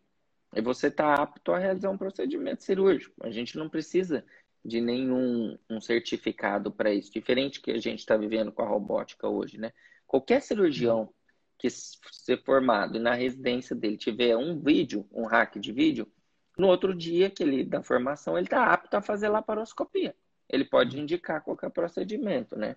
E 0.55 0.61
você 0.61 0.87
está 0.87 1.15
apto 1.15 1.51
a 1.51 1.59
realizar 1.59 1.89
um 1.89 1.97
procedimento 1.97 2.63
cirúrgico. 2.63 3.15
A 3.21 3.29
gente 3.29 3.57
não 3.57 3.69
precisa 3.69 4.23
de 4.63 4.81
nenhum 4.81 5.57
um 5.69 5.79
certificado 5.79 6.71
para 6.71 6.93
isso, 6.93 7.11
diferente 7.11 7.61
que 7.61 7.71
a 7.71 7.79
gente 7.79 7.99
está 7.99 8.17
vivendo 8.17 8.51
com 8.51 8.61
a 8.61 8.67
robótica 8.67 9.27
hoje, 9.27 9.57
né? 9.57 9.71
Qualquer 10.09 10.41
cirurgião 10.41 11.13
que 11.55 11.69
ser 11.69 12.43
formado 12.43 12.99
na 12.99 13.13
residência 13.13 13.75
dele 13.75 13.95
tiver 13.95 14.35
um 14.35 14.59
vídeo, 14.59 15.07
um 15.11 15.27
hack 15.27 15.59
de 15.59 15.71
vídeo, 15.71 16.11
no 16.57 16.67
outro 16.67 16.95
dia 16.95 17.29
que 17.29 17.43
ele 17.43 17.63
da 17.63 17.83
formação 17.83 18.35
ele 18.35 18.47
está 18.47 18.73
apto 18.73 18.97
a 18.97 19.03
fazer 19.03 19.29
laparoscopia. 19.29 20.15
Ele 20.49 20.65
pode 20.65 20.99
indicar 20.99 21.43
qualquer 21.43 21.69
procedimento, 21.69 22.57
né? 22.57 22.75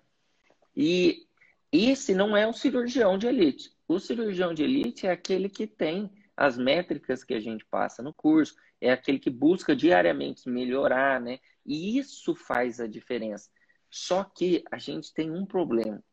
E 0.77 1.25
esse 1.71 2.13
não 2.13 2.37
é 2.37 2.45
um 2.45 2.53
cirurgião 2.53 3.17
de 3.17 3.25
elite. 3.25 3.75
O 3.87 3.99
cirurgião 3.99 4.53
de 4.53 4.63
elite 4.63 5.07
é 5.07 5.11
aquele 5.11 5.49
que 5.49 5.65
tem 5.65 6.11
as 6.37 6.55
métricas 6.55 7.23
que 7.23 7.33
a 7.33 7.39
gente 7.39 7.65
passa 7.65 8.03
no 8.03 8.13
curso, 8.13 8.55
é 8.79 8.91
aquele 8.91 9.17
que 9.17 9.31
busca 9.31 9.75
diariamente 9.75 10.47
melhorar, 10.47 11.19
né? 11.19 11.39
E 11.65 11.97
isso 11.97 12.35
faz 12.35 12.79
a 12.79 12.85
diferença. 12.85 13.49
Só 13.89 14.23
que 14.23 14.63
a 14.71 14.77
gente 14.77 15.11
tem 15.11 15.31
um 15.31 15.47
problema. 15.47 16.03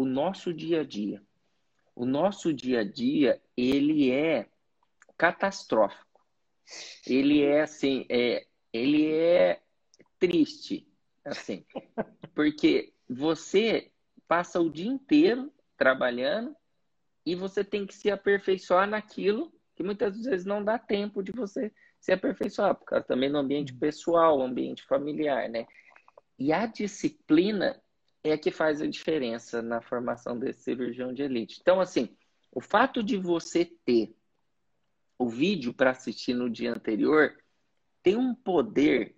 O 0.00 0.06
nosso 0.06 0.50
dia 0.54 0.80
a 0.80 0.82
dia. 0.82 1.22
O 1.94 2.06
nosso 2.06 2.54
dia 2.54 2.80
a 2.80 2.84
dia, 2.84 3.38
ele 3.54 4.10
é 4.10 4.48
catastrófico. 5.14 6.22
Ele 7.06 7.42
é 7.42 7.60
assim, 7.60 8.06
é, 8.08 8.46
ele 8.72 9.12
é 9.12 9.60
triste, 10.18 10.88
assim, 11.22 11.66
porque 12.34 12.94
você 13.06 13.92
passa 14.26 14.58
o 14.58 14.70
dia 14.70 14.88
inteiro 14.88 15.52
trabalhando 15.76 16.56
e 17.26 17.34
você 17.34 17.62
tem 17.62 17.86
que 17.86 17.94
se 17.94 18.10
aperfeiçoar 18.10 18.88
naquilo 18.88 19.52
que 19.76 19.82
muitas 19.82 20.18
vezes 20.18 20.46
não 20.46 20.64
dá 20.64 20.78
tempo 20.78 21.22
de 21.22 21.30
você 21.30 21.70
se 22.00 22.10
aperfeiçoar, 22.10 22.74
por 22.74 22.86
causa 22.86 23.04
também 23.04 23.30
do 23.30 23.36
ambiente 23.36 23.74
pessoal, 23.74 24.40
ambiente 24.40 24.82
familiar, 24.82 25.46
né? 25.50 25.66
E 26.38 26.54
a 26.54 26.64
disciplina 26.64 27.78
é 28.22 28.36
que 28.36 28.50
faz 28.50 28.80
a 28.80 28.86
diferença 28.86 29.62
na 29.62 29.80
formação 29.80 30.38
desse 30.38 30.62
cirurgião 30.62 31.12
de 31.12 31.22
elite. 31.22 31.58
Então, 31.60 31.80
assim, 31.80 32.16
o 32.52 32.60
fato 32.60 33.02
de 33.02 33.16
você 33.16 33.64
ter 33.64 34.14
o 35.18 35.28
vídeo 35.28 35.72
para 35.72 35.90
assistir 35.90 36.34
no 36.34 36.48
dia 36.48 36.72
anterior 36.72 37.36
tem 38.02 38.16
um 38.16 38.34
poder 38.34 39.16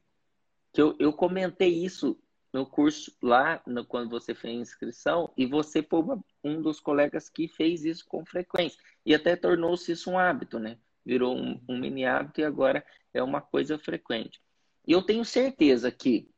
que 0.72 0.80
eu, 0.80 0.96
eu 0.98 1.12
comentei 1.12 1.84
isso 1.84 2.18
no 2.52 2.66
curso 2.66 3.16
lá, 3.22 3.62
no, 3.66 3.84
quando 3.84 4.10
você 4.10 4.34
fez 4.34 4.58
a 4.58 4.60
inscrição, 4.60 5.32
e 5.36 5.46
você 5.46 5.82
foi 5.82 6.02
um 6.44 6.60
dos 6.60 6.78
colegas 6.80 7.28
que 7.30 7.48
fez 7.48 7.84
isso 7.84 8.04
com 8.06 8.24
frequência. 8.26 8.78
E 9.06 9.14
até 9.14 9.34
tornou-se 9.34 9.92
isso 9.92 10.10
um 10.10 10.18
hábito, 10.18 10.58
né? 10.58 10.78
Virou 11.04 11.34
um, 11.34 11.60
um 11.68 11.78
mini 11.78 12.04
hábito 12.04 12.40
e 12.40 12.44
agora 12.44 12.84
é 13.12 13.22
uma 13.22 13.40
coisa 13.40 13.78
frequente. 13.78 14.40
E 14.86 14.92
eu 14.92 15.02
tenho 15.02 15.24
certeza 15.24 15.90
que, 15.90 16.28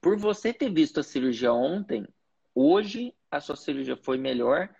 por 0.00 0.16
você 0.16 0.52
ter 0.52 0.72
visto 0.72 1.00
a 1.00 1.02
cirurgia 1.02 1.52
ontem, 1.52 2.06
hoje 2.54 3.14
a 3.30 3.40
sua 3.40 3.56
cirurgia 3.56 3.96
foi 3.96 4.18
melhor, 4.18 4.74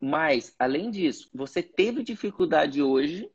mas, 0.00 0.54
além 0.58 0.90
disso, 0.90 1.30
você 1.32 1.62
teve 1.62 2.02
dificuldade 2.02 2.82
hoje, 2.82 3.30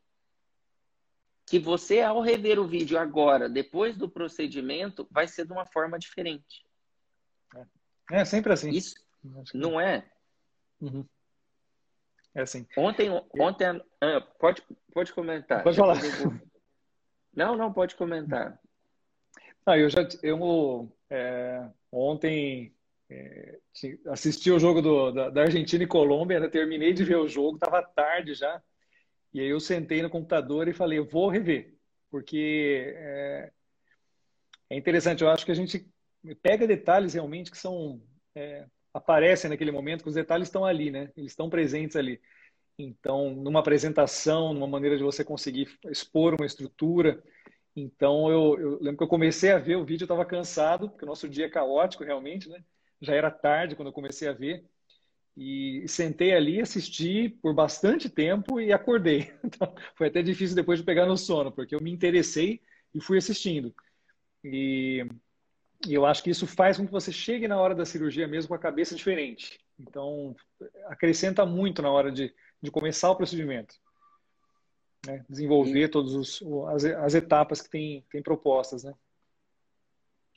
que 1.45 1.57
você, 1.57 2.01
ao 2.01 2.21
rever 2.21 2.59
o 2.59 2.67
vídeo 2.67 2.99
agora, 2.99 3.47
depois 3.47 3.95
do 3.95 4.09
procedimento, 4.09 5.07
vai 5.09 5.27
ser 5.27 5.45
de 5.45 5.53
uma 5.53 5.65
forma 5.65 5.97
diferente. 5.97 6.65
É, 8.11 8.19
é 8.19 8.25
sempre 8.25 8.51
assim. 8.51 8.69
Isso 8.69 8.95
não 9.53 9.79
é? 9.79 10.09
Uhum. 10.79 11.05
É 12.35 12.41
assim. 12.41 12.67
Ontem, 12.77 13.09
ontem 13.39 13.65
ah, 14.01 14.21
pode, 14.39 14.61
pode 14.93 15.13
comentar. 15.13 15.63
Pode 15.63 15.77
falar. 15.77 15.97
Não, 17.33 17.55
não, 17.55 17.71
pode 17.71 17.95
comentar. 17.95 18.59
Ah, 19.67 19.77
eu 19.77 19.89
já 19.89 20.07
eu, 20.23 20.89
é, 21.09 21.69
ontem 21.91 22.73
é, 23.09 23.59
assisti 24.07 24.49
o 24.49 24.57
jogo 24.57 24.81
do, 24.81 25.11
da, 25.11 25.29
da, 25.29 25.41
Argentina 25.41 25.83
e 25.83 25.87
Colômbia, 25.87 26.39
né? 26.39 26.47
terminei 26.47 26.93
de 26.93 27.03
ver 27.03 27.17
o 27.17 27.27
jogo, 27.27 27.55
estava 27.55 27.83
tarde 27.83 28.33
já, 28.33 28.63
e 29.33 29.41
aí 29.41 29.47
eu 29.47 29.59
sentei 29.59 30.01
no 30.01 30.09
computador 30.09 30.69
e 30.69 30.73
falei, 30.73 31.01
vou 31.01 31.27
rever, 31.27 31.75
porque 32.09 32.93
é, 32.95 33.51
é 34.69 34.77
interessante, 34.77 35.21
eu 35.21 35.29
acho 35.29 35.45
que 35.45 35.51
a 35.51 35.55
gente 35.55 35.85
pega 36.41 36.65
detalhes 36.65 37.13
realmente 37.13 37.51
que 37.51 37.57
são 37.57 38.01
é, 38.35 38.65
aparecem 38.93 39.49
naquele 39.49 39.71
momento, 39.71 40.03
que 40.03 40.09
os 40.09 40.15
detalhes 40.15 40.47
estão 40.47 40.63
ali, 40.63 40.91
né? 40.91 41.11
Eles 41.17 41.33
estão 41.33 41.49
presentes 41.49 41.97
ali. 41.97 42.21
Então, 42.79 43.31
numa 43.31 43.59
apresentação, 43.59 44.53
numa 44.53 44.67
maneira 44.67 44.97
de 44.97 45.03
você 45.03 45.25
conseguir 45.25 45.67
expor 45.89 46.35
uma 46.35 46.45
estrutura. 46.45 47.21
Então, 47.79 48.27
eu, 48.31 48.59
eu 48.59 48.79
lembro 48.81 48.97
que 48.97 49.03
eu 49.03 49.07
comecei 49.07 49.51
a 49.51 49.59
ver 49.59 49.75
o 49.75 49.85
vídeo, 49.85 50.03
eu 50.03 50.07
estava 50.07 50.25
cansado, 50.25 50.89
porque 50.89 51.05
o 51.05 51.07
nosso 51.07 51.29
dia 51.29 51.45
é 51.45 51.49
caótico 51.49 52.03
realmente, 52.03 52.49
né? 52.49 52.63
Já 52.99 53.13
era 53.13 53.29
tarde 53.29 53.75
quando 53.75 53.89
eu 53.89 53.93
comecei 53.93 54.27
a 54.27 54.33
ver. 54.33 54.65
E 55.37 55.85
sentei 55.87 56.33
ali, 56.33 56.59
assisti 56.61 57.29
por 57.29 57.53
bastante 57.53 58.09
tempo 58.09 58.59
e 58.59 58.73
acordei. 58.73 59.31
Então, 59.45 59.75
foi 59.95 60.07
até 60.07 60.23
difícil 60.23 60.55
depois 60.55 60.79
de 60.79 60.85
pegar 60.85 61.05
no 61.05 61.17
sono, 61.17 61.51
porque 61.51 61.75
eu 61.75 61.81
me 61.81 61.91
interessei 61.91 62.61
e 62.95 62.99
fui 62.99 63.19
assistindo. 63.19 63.73
E 64.43 65.05
e 65.87 65.93
eu 65.93 66.05
acho 66.05 66.23
que 66.23 66.29
isso 66.29 66.47
faz 66.47 66.77
com 66.77 66.85
que 66.85 66.91
você 66.91 67.11
chegue 67.11 67.47
na 67.47 67.59
hora 67.59 67.75
da 67.75 67.85
cirurgia 67.85 68.27
mesmo 68.27 68.49
com 68.49 68.55
a 68.55 68.59
cabeça 68.59 68.95
diferente. 68.95 69.59
Então, 69.79 70.35
acrescenta 70.87 71.45
muito 71.45 71.81
na 71.81 71.91
hora 71.91 72.11
de, 72.11 72.33
de 72.61 72.71
começar 72.71 73.11
o 73.11 73.15
procedimento. 73.15 73.75
Né? 75.07 75.25
Desenvolver 75.29 75.87
todas 75.87 76.41
as, 76.69 76.85
as 76.85 77.13
etapas 77.15 77.61
que 77.61 77.69
tem, 77.69 78.05
tem 78.11 78.21
propostas. 78.21 78.83
Né? 78.83 78.93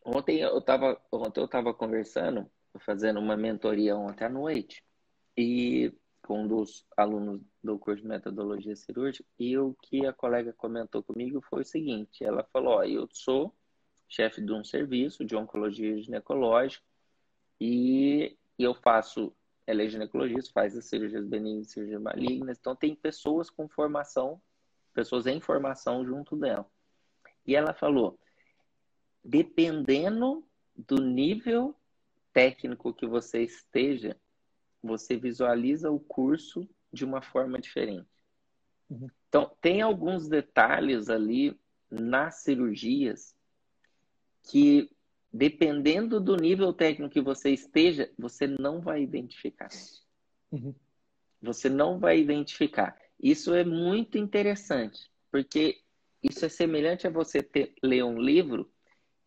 Ontem 0.05 0.41
eu 0.41 0.59
estava 0.59 1.01
ontem 1.11 1.41
eu 1.41 1.49
tava 1.49 1.75
conversando, 1.75 2.51
fazendo 2.79 3.19
uma 3.19 3.37
mentoria 3.37 3.97
ontem 3.97 4.25
à 4.25 4.29
noite, 4.29 4.85
e 5.37 5.93
com 6.23 6.45
um 6.45 6.49
dos 6.49 6.87
alunos 6.97 7.41
do 7.63 7.79
curso 7.79 8.03
de 8.03 8.09
metodologia 8.09 8.77
cirúrgica, 8.77 9.29
e 9.39 9.59
o 9.59 9.75
que 9.83 10.07
a 10.07 10.13
colega 10.13 10.53
comentou 10.53 11.03
comigo 11.03 11.41
foi 11.51 11.63
o 11.63 11.67
seguinte: 11.67 12.25
ela 12.25 12.45
falou, 12.53 12.75
ó, 12.75 12.85
eu 12.85 13.09
sou 13.13 13.53
chefe 14.09 14.41
de 14.41 14.53
um 14.53 14.65
serviço 14.65 15.25
de 15.25 15.37
oncologia 15.37 16.01
ginecológica 16.01 16.85
e 17.61 18.37
eu 18.59 18.75
faço, 18.75 19.33
ela 19.67 19.83
é 19.83 19.89
ginecologista, 19.89 20.53
faz 20.53 20.77
as 20.77 20.87
cirurgias 20.87 21.27
benignas 21.27 21.69
e 21.69 21.71
cirurgias 21.73 22.01
malignas, 22.01 22.59
então 22.59 22.75
tem 22.75 22.95
pessoas 22.95 23.51
com 23.51 23.69
formação, 23.69 24.41
pessoas 24.91 25.27
em 25.27 25.41
formação 25.41 26.05
junto 26.05 26.37
dela. 26.37 26.67
E 27.47 27.55
ela 27.57 27.73
falou, 27.73 28.19
dependendo 29.25 30.45
do 30.77 31.03
nível 31.03 31.75
técnico 32.33 32.95
que 32.95 33.07
você 33.07 33.43
esteja, 33.43 34.17
você 34.83 35.17
visualiza 35.17 35.91
o 35.91 36.01
curso 36.01 36.69
de 36.93 37.05
uma 37.05 37.21
forma 37.23 37.61
diferente. 37.61 38.09
Uhum. 38.89 39.09
Então, 39.29 39.55
tem 39.61 39.83
alguns 39.83 40.29
detalhes 40.29 41.09
ali 41.09 41.59
nas 41.91 42.43
cirurgias 42.43 43.35
que 44.43 44.91
dependendo 45.33 46.21
do 46.21 46.37
nível 46.37 46.73
técnico 46.73 47.13
que 47.13 47.21
você 47.21 47.51
esteja, 47.51 48.11
você 48.19 48.47
não 48.47 48.81
vai 48.81 49.03
identificar. 49.03 49.69
Uhum. 50.51 50.75
Você 51.41 51.69
não 51.69 51.99
vai 51.99 52.19
identificar. 52.19 53.00
Isso 53.23 53.55
é 53.55 53.65
muito 53.65 54.17
interessante, 54.17 55.11
porque 55.31 55.81
isso 56.23 56.45
é 56.45 56.49
semelhante 56.49 57.07
a 57.07 57.11
você 57.11 57.43
ter, 57.43 57.75
ler 57.83 58.03
um 58.03 58.21
livro 58.21 58.71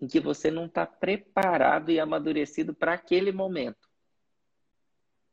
em 0.02 0.08
que 0.08 0.20
você 0.20 0.50
não 0.50 0.66
está 0.66 0.86
preparado 0.86 1.92
e 1.92 2.00
amadurecido 2.00 2.74
para 2.74 2.94
aquele 2.94 3.32
momento. 3.32 3.88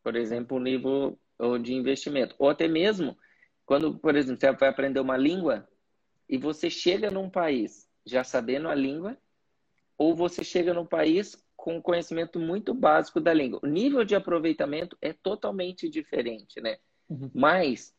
Por 0.03 0.16
exemplo, 0.16 0.59
um 0.59 0.62
livro 0.62 1.18
de 1.62 1.75
investimento. 1.75 2.35
Ou 2.38 2.51
até 2.51 2.68
mesmo, 2.68 3.16
quando, 3.64 3.99
por 3.99 4.14
exemplo, 4.14 4.40
você 4.40 4.53
vai 4.53 4.68
aprender 4.68 5.01
uma 5.01 5.16
língua 5.16 5.68
e 6.29 6.37
você 6.37 6.68
chega 6.70 7.11
num 7.11 7.29
país 7.29 7.88
já 8.05 8.23
sabendo 8.23 8.68
a 8.68 8.75
língua 8.75 9.16
ou 9.96 10.14
você 10.14 10.44
chega 10.44 10.73
num 10.73 10.87
país 10.87 11.37
com 11.57 11.83
conhecimento 11.83 12.38
muito 12.38 12.73
básico 12.73 13.21
da 13.21 13.35
língua. 13.35 13.61
O 13.63 13.67
nível 13.67 14.04
de 14.04 14.15
aproveitamento 14.15 14.96
é 15.02 15.13
totalmente 15.13 15.88
diferente, 15.88 16.61
né? 16.61 16.79
Uhum. 17.08 17.31
Mas 17.35 17.94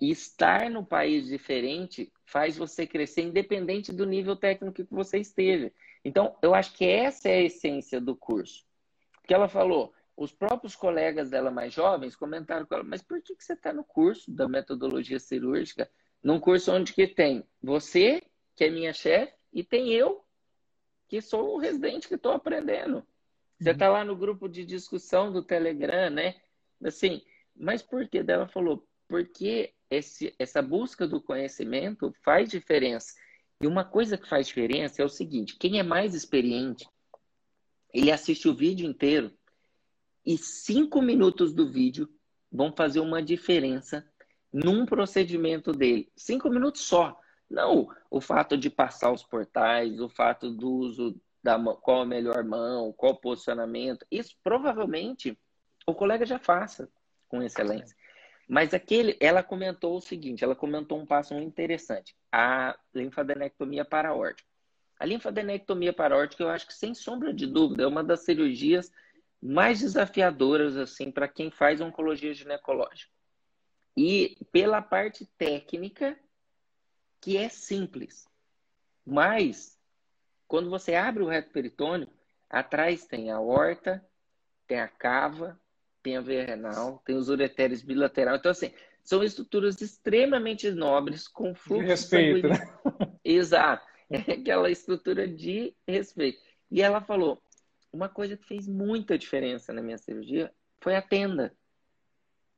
estar 0.00 0.70
no 0.70 0.84
país 0.84 1.26
diferente 1.26 2.12
faz 2.24 2.56
você 2.56 2.86
crescer 2.86 3.22
independente 3.22 3.92
do 3.92 4.06
nível 4.06 4.36
técnico 4.36 4.84
que 4.84 4.94
você 4.94 5.18
esteja. 5.18 5.72
Então, 6.04 6.36
eu 6.40 6.54
acho 6.54 6.72
que 6.74 6.84
essa 6.84 7.28
é 7.28 7.38
a 7.38 7.42
essência 7.42 8.00
do 8.00 8.14
curso. 8.14 8.64
Porque 9.12 9.34
ela 9.34 9.48
falou, 9.48 9.92
os 10.16 10.32
próprios 10.32 10.76
colegas 10.76 11.30
dela 11.30 11.50
mais 11.50 11.72
jovens 11.72 12.16
comentaram 12.16 12.66
com 12.66 12.74
ela, 12.74 12.84
mas 12.84 13.02
por 13.02 13.20
que, 13.22 13.34
que 13.34 13.44
você 13.44 13.54
está 13.54 13.72
no 13.72 13.84
curso 13.84 14.30
da 14.30 14.48
metodologia 14.48 15.18
cirúrgica? 15.18 15.90
Num 16.22 16.40
curso 16.40 16.72
onde 16.72 16.92
que 16.92 17.06
tem 17.06 17.44
você, 17.62 18.22
que 18.54 18.64
é 18.64 18.70
minha 18.70 18.92
chefe, 18.92 19.32
e 19.52 19.64
tem 19.64 19.92
eu, 19.92 20.24
que 21.08 21.20
sou 21.20 21.56
um 21.56 21.58
residente 21.58 22.06
que 22.06 22.14
estou 22.14 22.32
aprendendo. 22.32 23.06
Você 23.58 23.70
está 23.70 23.88
lá 23.88 24.04
no 24.04 24.14
grupo 24.14 24.48
de 24.48 24.64
discussão 24.64 25.32
do 25.32 25.42
Telegram, 25.42 26.10
né? 26.10 26.36
Assim, 26.84 27.22
mas 27.56 27.82
por 27.82 28.06
que? 28.08 28.18
Ela 28.18 28.46
falou, 28.46 28.86
porque 29.08 29.74
esse, 29.90 30.34
essa 30.38 30.62
busca 30.62 31.06
do 31.06 31.20
conhecimento 31.20 32.12
faz 32.22 32.48
diferença. 32.48 33.14
E 33.60 33.66
uma 33.66 33.84
coisa 33.84 34.16
que 34.16 34.28
faz 34.28 34.46
diferença 34.46 35.02
é 35.02 35.04
o 35.04 35.08
seguinte: 35.08 35.56
quem 35.56 35.78
é 35.78 35.82
mais 35.82 36.14
experiente, 36.14 36.88
ele 37.92 38.10
assiste 38.10 38.48
o 38.48 38.54
vídeo 38.54 38.88
inteiro 38.88 39.32
e 40.24 40.36
cinco 40.36 41.00
minutos 41.00 41.52
do 41.52 41.70
vídeo 41.70 42.08
vão 42.50 42.72
fazer 42.72 43.00
uma 43.00 43.22
diferença 43.22 44.06
num 44.52 44.86
procedimento 44.86 45.72
dele. 45.72 46.10
Cinco 46.16 46.48
minutos 46.48 46.82
só. 46.82 47.18
Não 47.48 47.88
o 48.10 48.20
fato 48.20 48.56
de 48.56 48.68
passar 48.68 49.10
os 49.10 49.22
portais, 49.22 50.00
o 50.00 50.08
fato 50.08 50.50
do 50.50 50.70
uso 50.70 51.18
da 51.42 51.58
qual 51.76 52.02
a 52.02 52.06
melhor 52.06 52.44
mão, 52.44 52.92
qual 52.92 53.12
o 53.12 53.20
posicionamento. 53.20 54.06
Isso 54.10 54.36
provavelmente 54.44 55.38
o 55.86 55.94
colega 55.94 56.26
já 56.26 56.38
faça 56.38 56.90
com 57.26 57.42
excelência. 57.42 57.96
Mas 58.48 58.72
aquele, 58.72 59.14
ela 59.20 59.42
comentou 59.42 59.94
o 59.96 60.00
seguinte, 60.00 60.42
ela 60.42 60.56
comentou 60.56 60.98
um 60.98 61.04
passo 61.04 61.34
muito 61.34 61.48
interessante, 61.48 62.16
a 62.32 62.74
linfadenectomia 62.94 63.84
paraórtica. 63.84 64.48
A 64.98 65.04
linfadenectomia 65.04 65.92
paraórtica, 65.92 66.42
eu 66.42 66.48
acho 66.48 66.66
que 66.66 66.72
sem 66.72 66.94
sombra 66.94 67.32
de 67.32 67.46
dúvida, 67.46 67.82
é 67.82 67.86
uma 67.86 68.02
das 68.02 68.24
cirurgias 68.24 68.90
mais 69.40 69.80
desafiadoras 69.80 70.76
assim 70.76 71.10
para 71.10 71.28
quem 71.28 71.50
faz 71.50 71.80
oncologia 71.80 72.32
ginecológica. 72.32 73.12
E 73.94 74.38
pela 74.50 74.80
parte 74.80 75.26
técnica, 75.36 76.18
que 77.20 77.36
é 77.36 77.50
simples. 77.50 78.26
Mas 79.04 79.78
quando 80.48 80.70
você 80.70 80.94
abre 80.94 81.22
o 81.22 81.28
reto 81.28 81.50
peritônio, 81.50 82.08
atrás 82.48 83.06
tem 83.06 83.30
a 83.30 83.38
horta, 83.38 84.02
tem 84.66 84.80
a 84.80 84.88
cava, 84.88 85.60
tem 86.02 86.16
a 86.16 86.20
veia 86.20 86.44
renal, 86.44 87.02
tem 87.04 87.16
os 87.16 87.28
ureteres 87.28 87.82
bilateral. 87.82 88.36
Então, 88.36 88.50
assim, 88.50 88.72
são 89.02 89.22
estruturas 89.22 89.80
extremamente 89.80 90.70
nobres, 90.70 91.26
com 91.26 91.54
fluxo 91.54 91.82
de 91.82 91.88
respeito, 91.88 92.48
né? 92.48 92.58
Exato. 93.24 93.86
É 94.10 94.32
aquela 94.32 94.70
estrutura 94.70 95.26
de 95.26 95.74
respeito. 95.86 96.40
E 96.70 96.82
ela 96.82 97.00
falou, 97.00 97.42
uma 97.92 98.08
coisa 98.08 98.36
que 98.36 98.46
fez 98.46 98.66
muita 98.68 99.18
diferença 99.18 99.72
na 99.72 99.82
minha 99.82 99.98
cirurgia 99.98 100.52
foi 100.80 100.94
a 100.94 101.02
tenda. 101.02 101.54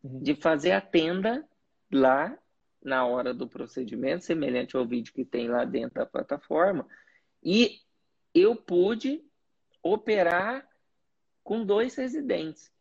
Uhum. 0.03 0.21
De 0.23 0.35
fazer 0.35 0.73
a 0.73 0.81
tenda 0.81 1.45
lá 1.93 2.37
na 2.83 3.05
hora 3.05 3.35
do 3.35 3.47
procedimento, 3.49 4.25
semelhante 4.25 4.77
ao 4.77 4.87
vídeo 4.87 5.13
que 5.13 5.25
tem 5.25 5.49
lá 5.49 5.65
dentro 5.65 5.95
da 5.97 6.07
plataforma. 6.07 6.87
E 7.43 7.81
eu 8.35 8.57
pude 8.57 9.23
operar 9.83 10.67
com 11.43 11.65
dois 11.65 11.95
residentes. 11.95 12.73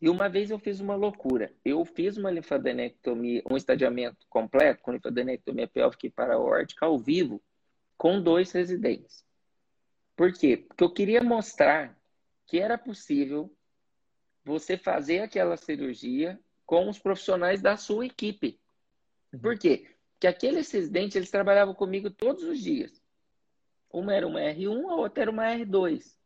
E 0.00 0.08
uma 0.08 0.28
vez 0.28 0.50
eu 0.50 0.58
fiz 0.58 0.80
uma 0.80 0.94
loucura. 0.94 1.52
Eu 1.64 1.84
fiz 1.84 2.16
uma 2.16 2.30
linfadenectomia, 2.30 3.42
um 3.50 3.56
estadiamento 3.56 4.26
completo 4.28 4.82
com 4.82 4.92
linfadenectomia 4.92 5.66
pélvica 5.66 6.06
e 6.06 6.10
paraórtica 6.10 6.86
ao 6.86 6.98
vivo 6.98 7.42
com 7.96 8.20
dois 8.22 8.52
residentes. 8.52 9.24
Por 10.16 10.32
quê? 10.32 10.56
Porque 10.56 10.84
eu 10.84 10.92
queria 10.92 11.22
mostrar 11.22 11.98
que 12.46 12.58
era 12.58 12.78
possível 12.78 13.52
você 14.44 14.78
fazer 14.78 15.20
aquela 15.20 15.56
cirurgia 15.56 16.38
com 16.64 16.88
os 16.88 16.98
profissionais 16.98 17.60
da 17.60 17.76
sua 17.76 18.06
equipe. 18.06 18.58
Uhum. 19.32 19.40
Por 19.40 19.58
quê? 19.58 19.90
Porque 20.12 20.26
aqueles 20.26 20.70
residentes, 20.70 21.16
eles 21.16 21.30
trabalhavam 21.30 21.74
comigo 21.74 22.10
todos 22.10 22.44
os 22.44 22.60
dias. 22.60 23.02
Uma 23.90 24.14
era 24.14 24.26
uma 24.26 24.40
R1, 24.40 24.90
a 24.90 24.94
outra 24.96 25.22
era 25.22 25.30
uma 25.30 25.44
R2. 25.44 26.17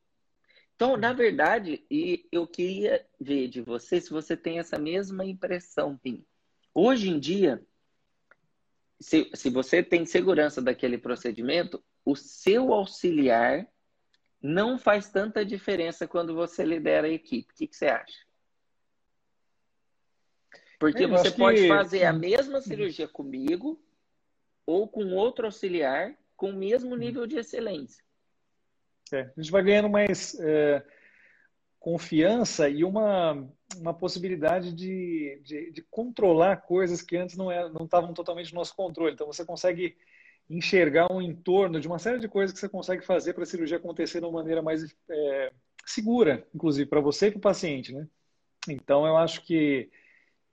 Então, 0.82 0.96
na 0.96 1.12
verdade, 1.12 1.86
e 1.88 2.26
eu 2.32 2.44
queria 2.44 3.06
ver 3.20 3.46
de 3.46 3.60
você 3.60 4.00
se 4.00 4.10
você 4.10 4.36
tem 4.36 4.58
essa 4.58 4.76
mesma 4.76 5.24
impressão, 5.24 5.96
Pim. 5.96 6.26
Hoje 6.74 7.08
em 7.08 7.20
dia, 7.20 7.64
se, 9.00 9.30
se 9.32 9.48
você 9.48 9.80
tem 9.80 10.04
segurança 10.04 10.60
daquele 10.60 10.98
procedimento, 10.98 11.80
o 12.04 12.16
seu 12.16 12.72
auxiliar 12.72 13.64
não 14.42 14.76
faz 14.76 15.08
tanta 15.08 15.44
diferença 15.44 16.08
quando 16.08 16.34
você 16.34 16.64
lidera 16.64 17.06
a 17.06 17.12
equipe. 17.12 17.52
O 17.52 17.56
que, 17.56 17.68
que 17.68 17.76
você 17.76 17.86
acha? 17.86 18.26
Porque 20.80 21.06
você 21.06 21.30
pode 21.30 21.62
que... 21.62 21.68
fazer 21.68 22.06
a 22.06 22.12
mesma 22.12 22.60
cirurgia 22.60 23.06
comigo 23.06 23.80
ou 24.66 24.88
com 24.88 25.14
outro 25.14 25.46
auxiliar 25.46 26.18
com 26.36 26.50
o 26.50 26.56
mesmo 26.56 26.96
nível 26.96 27.24
de 27.24 27.36
excelência. 27.36 28.02
É, 29.12 29.30
a 29.36 29.40
gente 29.40 29.50
vai 29.50 29.62
ganhando 29.62 29.90
mais 29.90 30.38
é, 30.40 30.82
confiança 31.78 32.68
e 32.68 32.84
uma, 32.84 33.48
uma 33.76 33.92
possibilidade 33.92 34.72
de, 34.72 35.40
de, 35.44 35.70
de, 35.72 35.82
controlar 35.82 36.58
coisas 36.58 37.02
que 37.02 37.16
antes 37.16 37.36
não, 37.36 37.50
é, 37.50 37.68
não 37.68 37.84
estavam 37.84 38.14
totalmente 38.14 38.52
no 38.52 38.58
nosso 38.58 38.74
controle. 38.74 39.12
Então 39.12 39.26
você 39.26 39.44
consegue 39.44 39.96
enxergar 40.48 41.12
um 41.12 41.20
entorno 41.20 41.80
de 41.80 41.86
uma 41.86 41.98
série 41.98 42.18
de 42.18 42.28
coisas 42.28 42.52
que 42.52 42.60
você 42.60 42.68
consegue 42.68 43.04
fazer 43.04 43.32
para 43.32 43.42
a 43.42 43.46
cirurgia 43.46 43.76
acontecer 43.76 44.20
de 44.20 44.26
uma 44.26 44.40
maneira 44.40 44.62
mais 44.62 44.94
é, 45.08 45.52
segura, 45.84 46.46
inclusive 46.54 46.88
para 46.88 47.00
você 47.00 47.28
e 47.28 47.30
para 47.30 47.38
o 47.38 47.42
paciente, 47.42 47.92
né? 47.92 48.06
Então 48.68 49.06
eu 49.06 49.16
acho 49.16 49.44
que, 49.44 49.90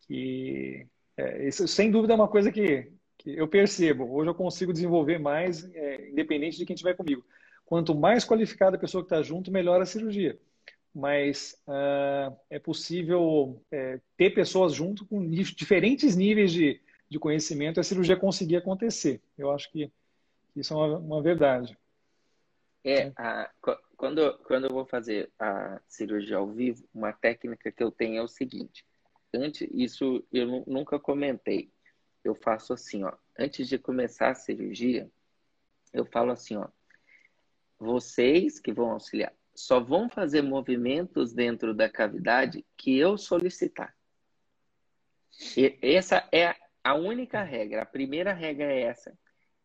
que 0.07 0.87
é, 1.15 1.47
isso 1.47 1.67
sem 1.67 1.91
dúvida 1.91 2.13
é 2.13 2.15
uma 2.15 2.27
coisa 2.27 2.51
que, 2.51 2.91
que 3.17 3.37
eu 3.37 3.47
percebo. 3.47 4.11
Hoje 4.11 4.29
eu 4.29 4.35
consigo 4.35 4.73
desenvolver 4.73 5.19
mais, 5.19 5.63
é, 5.73 6.09
independente 6.09 6.57
de 6.57 6.65
quem 6.65 6.73
estiver 6.73 6.95
comigo. 6.95 7.23
Quanto 7.69 7.93
mais 7.93 8.25
qualificada 8.25 8.77
a 8.77 8.79
pessoa 8.79 9.03
que 9.03 9.13
está 9.13 9.21
junto, 9.21 9.51
melhor 9.51 9.79
a 9.79 9.85
cirurgia. 9.85 10.39
Mas 10.91 11.55
uh, 11.67 12.35
é 12.49 12.57
possível 12.57 13.61
é, 13.71 13.99
ter 14.17 14.31
pessoas 14.31 14.73
junto 14.73 15.05
com 15.05 15.23
diferentes 15.29 16.15
níveis 16.15 16.51
de, 16.51 16.81
de 17.07 17.19
conhecimento 17.19 17.79
e 17.79 17.81
a 17.81 17.83
cirurgia 17.83 18.17
conseguir 18.17 18.55
acontecer. 18.55 19.21
Eu 19.37 19.51
acho 19.51 19.71
que 19.71 19.91
isso 20.55 20.73
é 20.73 20.77
uma, 20.77 20.97
uma 20.97 21.21
verdade. 21.21 21.77
É, 22.83 23.11
a, 23.15 23.51
quando, 23.95 24.35
quando 24.45 24.65
eu 24.65 24.73
vou 24.73 24.87
fazer 24.87 25.29
a 25.37 25.79
cirurgia 25.87 26.37
ao 26.37 26.47
vivo, 26.47 26.83
uma 26.91 27.13
técnica 27.13 27.71
que 27.71 27.83
eu 27.83 27.91
tenho 27.91 28.17
é 28.17 28.23
o 28.23 28.27
seguinte. 28.27 28.83
Antes, 29.31 29.69
isso 29.71 30.25
eu 30.33 30.63
nunca 30.65 30.99
comentei. 30.99 31.69
Eu 32.23 32.33
faço 32.33 32.73
assim, 32.73 33.03
ó. 33.03 33.13
Antes 33.37 33.69
de 33.69 33.77
começar 33.77 34.31
a 34.31 34.35
cirurgia, 34.35 35.07
eu 35.93 36.03
falo 36.03 36.31
assim, 36.31 36.55
ó 36.55 36.67
vocês 37.79 38.59
que 38.59 38.73
vão 38.73 38.91
auxiliar 38.91 39.33
só 39.59 39.79
vão 39.79 40.09
fazer 40.09 40.41
movimentos 40.41 41.33
dentro 41.33 41.73
da 41.73 41.89
cavidade 41.89 42.65
que 42.77 42.97
eu 42.97 43.17
solicitar. 43.17 43.93
E 45.55 45.77
essa 45.81 46.27
é 46.31 46.55
a 46.81 46.95
única 46.95 47.43
regra. 47.43 47.81
A 47.81 47.85
primeira 47.85 48.31
regra 48.31 48.71
é 48.71 48.83
essa. 48.83 49.17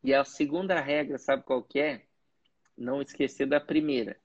E 0.02 0.12
a 0.12 0.24
segunda 0.24 0.80
regra, 0.80 1.16
sabe 1.16 1.44
qual 1.44 1.62
que 1.62 1.78
é? 1.78 2.02
Não 2.76 3.00
esquecer 3.00 3.46
da 3.46 3.60
primeira. 3.60 4.20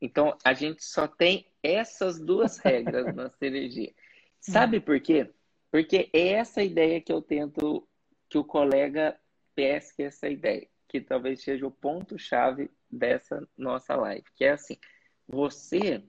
Então, 0.00 0.36
a 0.44 0.52
gente 0.52 0.84
só 0.84 1.08
tem 1.08 1.50
essas 1.62 2.20
duas 2.20 2.58
regras 2.60 3.14
na 3.14 3.30
cirurgia. 3.30 3.92
Sabe 4.38 4.78
por 4.78 5.00
quê? 5.00 5.30
Porque 5.70 6.10
é 6.12 6.28
essa 6.28 6.62
ideia 6.62 7.00
que 7.00 7.12
eu 7.12 7.22
tento 7.22 7.86
que 8.28 8.38
o 8.38 8.44
colega 8.44 9.18
pesque 9.54 10.02
essa 10.02 10.28
ideia, 10.28 10.68
que 10.86 11.00
talvez 11.00 11.42
seja 11.42 11.66
o 11.66 11.70
ponto-chave 11.70 12.70
dessa 12.90 13.46
nossa 13.56 13.94
live, 13.94 14.24
que 14.34 14.44
é 14.44 14.52
assim: 14.52 14.76
você, 15.26 16.02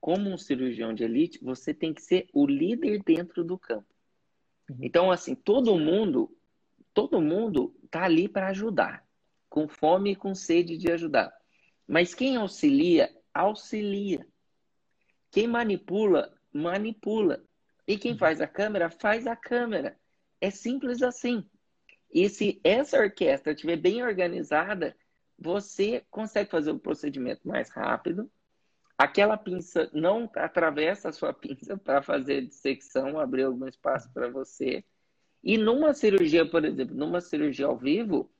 como 0.00 0.30
um 0.30 0.38
cirurgião 0.38 0.94
de 0.94 1.04
elite, 1.04 1.38
você 1.42 1.74
tem 1.74 1.92
que 1.92 2.02
ser 2.02 2.28
o 2.32 2.46
líder 2.46 3.02
dentro 3.02 3.44
do 3.44 3.58
campo. 3.58 3.86
Uhum. 4.70 4.78
Então, 4.80 5.10
assim, 5.10 5.34
todo 5.34 5.78
mundo, 5.78 6.34
todo 6.94 7.20
mundo 7.20 7.74
tá 7.90 8.04
ali 8.04 8.28
para 8.28 8.48
ajudar, 8.48 9.06
com 9.48 9.68
fome 9.68 10.12
e 10.12 10.16
com 10.16 10.34
sede 10.34 10.76
de 10.78 10.90
ajudar. 10.90 11.32
Mas 11.86 12.14
quem 12.14 12.36
auxilia, 12.36 13.14
auxilia. 13.34 14.26
Quem 15.30 15.46
manipula, 15.46 16.32
manipula. 16.52 17.44
E 17.86 17.98
quem 17.98 18.12
uhum. 18.12 18.18
faz 18.18 18.40
a 18.40 18.46
câmera, 18.46 18.90
faz 18.90 19.26
a 19.26 19.36
câmera. 19.36 19.98
É 20.40 20.50
simples 20.50 21.02
assim. 21.02 21.44
E 22.12 22.28
se 22.28 22.60
essa 22.62 22.98
orquestra 22.98 23.52
estiver 23.52 23.76
bem 23.76 24.02
organizada, 24.02 24.94
você 25.38 26.04
consegue 26.10 26.50
fazer 26.50 26.70
o 26.70 26.78
procedimento 26.78 27.46
mais 27.46 27.70
rápido. 27.70 28.30
Aquela 28.96 29.36
pinça 29.36 29.90
não 29.92 30.30
atravessa 30.36 31.08
a 31.08 31.12
sua 31.12 31.32
pinça 31.34 31.76
para 31.76 32.02
fazer 32.02 32.46
dissecção, 32.46 33.18
abrir 33.18 33.44
algum 33.44 33.66
espaço 33.66 34.10
para 34.12 34.28
você. 34.28 34.84
E 35.42 35.58
numa 35.58 35.92
cirurgia, 35.92 36.48
por 36.48 36.64
exemplo, 36.64 36.94
numa 36.94 37.20
cirurgia 37.20 37.66
ao 37.66 37.76
vivo, 37.76 38.30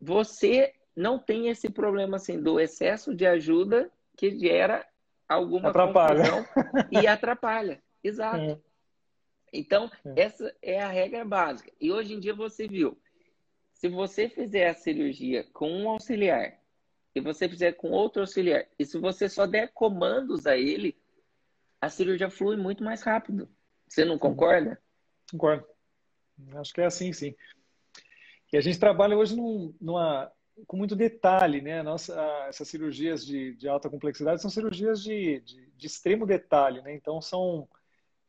você 0.00 0.74
não 0.96 1.18
tem 1.18 1.48
esse 1.48 1.70
problema 1.70 2.16
assim 2.16 2.40
do 2.42 2.58
excesso 2.58 3.14
de 3.14 3.24
ajuda 3.26 3.90
que 4.16 4.36
gera 4.36 4.84
alguma 5.28 5.68
atrapalha. 5.70 6.24
e 6.90 7.06
atrapalha. 7.06 7.82
Exato. 8.02 8.42
É. 8.42 8.58
Então, 9.52 9.90
é. 10.04 10.22
essa 10.22 10.54
é 10.60 10.80
a 10.80 10.88
regra 10.88 11.24
básica. 11.24 11.70
E 11.80 11.92
hoje 11.92 12.14
em 12.14 12.20
dia 12.20 12.34
você 12.34 12.66
viu, 12.66 12.98
se 13.80 13.88
você 13.88 14.28
fizer 14.28 14.68
a 14.68 14.74
cirurgia 14.74 15.42
com 15.54 15.72
um 15.72 15.88
auxiliar 15.88 16.60
e 17.14 17.20
você 17.20 17.48
fizer 17.48 17.72
com 17.72 17.90
outro 17.90 18.20
auxiliar, 18.20 18.66
e 18.78 18.84
se 18.84 18.98
você 18.98 19.26
só 19.26 19.46
der 19.46 19.72
comandos 19.72 20.46
a 20.46 20.54
ele, 20.54 20.94
a 21.80 21.88
cirurgia 21.88 22.28
flui 22.28 22.58
muito 22.58 22.84
mais 22.84 23.02
rápido. 23.02 23.48
Você 23.88 24.04
não 24.04 24.18
concorda? 24.18 24.78
Concordo. 25.30 25.64
Acho 26.56 26.74
que 26.74 26.82
é 26.82 26.84
assim, 26.84 27.10
sim. 27.14 27.34
E 28.52 28.58
a 28.58 28.60
gente 28.60 28.78
trabalha 28.78 29.16
hoje 29.16 29.34
num, 29.34 29.74
numa, 29.80 30.30
com 30.66 30.76
muito 30.76 30.94
detalhe, 30.94 31.62
né? 31.62 31.82
Nossa, 31.82 32.14
essas 32.48 32.68
cirurgias 32.68 33.24
de, 33.24 33.54
de 33.54 33.66
alta 33.66 33.88
complexidade 33.88 34.42
são 34.42 34.50
cirurgias 34.50 35.02
de, 35.02 35.40
de, 35.40 35.70
de 35.74 35.86
extremo 35.86 36.26
detalhe, 36.26 36.82
né? 36.82 36.94
Então 36.94 37.18
são 37.22 37.66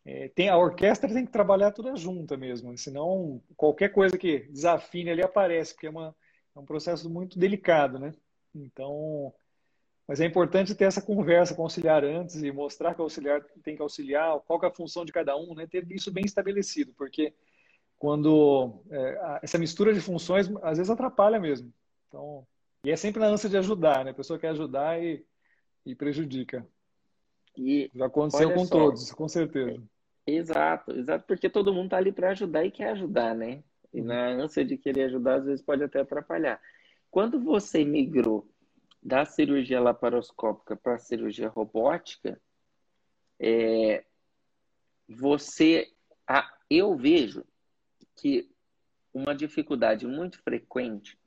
é, 0.06 0.30
tem 0.30 0.50
a 0.50 0.58
orquestra 0.58 1.12
tem 1.12 1.26
que 1.26 1.32
trabalhar 1.32 1.72
toda 1.72 1.96
junta 1.96 2.36
mesmo, 2.36 2.76
senão 2.78 3.42
qualquer 3.56 3.90
coisa 3.90 4.18
que 4.18 4.40
desafine 4.50 5.12
ali 5.12 5.22
aparece, 5.22 5.74
porque 5.74 5.88
é, 5.88 5.90
uma, 5.90 6.16
é 6.56 6.60
um 6.60 6.66
processo 6.66 7.10
muito 7.10 7.38
delicado, 7.38 8.00
né? 8.00 8.12
Então, 8.54 9.34
mas 10.08 10.20
é 10.20 10.26
importante 10.26 10.76
ter 10.76 10.86
essa 10.86 11.02
conversa 11.02 11.54
com 11.54 11.62
o 11.62 11.66
auxiliar 11.66 12.04
antes 12.04 12.42
e 12.42 12.52
mostrar 12.52 12.96
que 12.96 13.02
o 13.02 13.04
auxiliar 13.04 13.44
tem 13.64 13.76
que 13.76 13.82
auxiliar, 13.82 14.40
qual 14.42 14.60
que 14.60 14.66
é 14.66 14.70
a 14.70 14.74
função 14.74 15.06
de 15.06 15.12
cada 15.12 15.38
um, 15.38 15.54
né? 15.54 15.68
Ter 15.68 15.90
isso 15.92 16.12
bem 16.12 16.26
estabelecido, 16.26 16.94
porque 16.98 17.34
quando 18.00 18.84
é, 18.90 19.40
essa 19.44 19.60
mistura 19.60 19.94
de 19.94 20.02
funções 20.02 20.50
às 20.64 20.78
vezes 20.78 20.90
atrapalha 20.90 21.40
mesmo. 21.40 21.72
Então, 22.08 22.46
e 22.84 22.90
é 22.90 22.96
sempre 22.96 23.22
na 23.22 23.28
ânsia 23.28 23.48
de 23.48 23.58
ajudar, 23.58 24.04
né? 24.04 24.12
A 24.12 24.16
pessoa 24.16 24.40
quer 24.40 24.50
ajudar 24.50 25.02
e, 25.02 25.24
e 25.86 25.96
prejudica. 25.96 26.68
E 27.58 27.92
Já 27.94 28.06
aconteceu 28.06 28.54
com 28.54 28.66
só, 28.66 28.76
todos, 28.76 29.12
com 29.12 29.28
certeza. 29.28 29.82
Exato, 30.26 30.92
exato, 30.92 31.26
porque 31.26 31.50
todo 31.50 31.74
mundo 31.74 31.86
está 31.86 31.98
ali 31.98 32.12
para 32.12 32.32
ajudar 32.32 32.66
e 32.66 32.72
quer 32.72 32.90
ajudar, 32.90 33.36
né? 33.36 33.64
E 33.94 34.00
uhum. 34.00 34.08
na 34.08 34.28
ânsia 34.30 34.64
de 34.64 34.78
querer 34.78 35.06
ajudar, 35.06 35.36
às 35.36 35.46
vezes 35.46 35.66
pode 35.66 35.84
até 35.84 36.00
atrapalhar. 36.00 36.62
Quando 37.10 37.40
você 37.40 37.84
migrou 37.84 38.48
da 39.04 39.26
cirurgia 39.26 39.82
laparoscópica 39.82 40.76
para 40.76 40.96
a 40.96 41.00
cirurgia 41.00 41.50
robótica, 41.50 42.40
é, 43.40 44.06
você, 45.10 45.92
a, 46.28 46.50
eu 46.70 46.96
vejo 46.96 47.44
que 48.16 48.50
uma 49.14 49.36
dificuldade 49.36 50.06
muito 50.08 50.42
frequente 50.42 51.18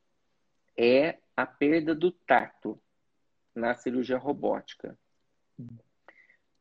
é 0.77 1.19
a 1.37 1.45
perda 1.45 1.95
do 1.95 2.11
tato 2.11 2.81
na 3.55 3.75
cirurgia 3.75 4.17
robótica. 4.17 4.97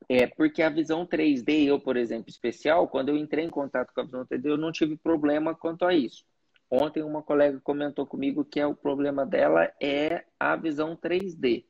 É, 0.10 0.28
porque 0.28 0.62
a 0.62 0.70
visão 0.70 1.06
3D, 1.06 1.66
eu, 1.66 1.80
por 1.80 1.97
exemplo, 1.97 2.30
especial, 2.30 2.88
quando 2.88 3.10
eu 3.10 3.18
entrei 3.18 3.45
em 3.45 3.49
contato 3.49 3.93
com 3.93 4.01
a 4.01 4.06
visão 4.06 4.26
3D, 4.26 4.45
eu 4.45 4.58
não 4.58 4.72
tive 4.72 4.97
problema 4.97 5.56
quanto 5.56 5.86
a 5.86 5.93
isso. 5.93 6.26
Ontem 6.70 7.04
uma 7.04 7.22
colega 7.22 7.60
comentou 7.62 8.06
comigo 8.06 8.43
que 8.43 8.60
é 8.60 8.66
o 8.66 8.76
problema 8.76 9.26
dela 9.26 9.72
é 9.82 10.26
a 10.39 10.56
visão 10.56 10.95
3D. 10.95 11.66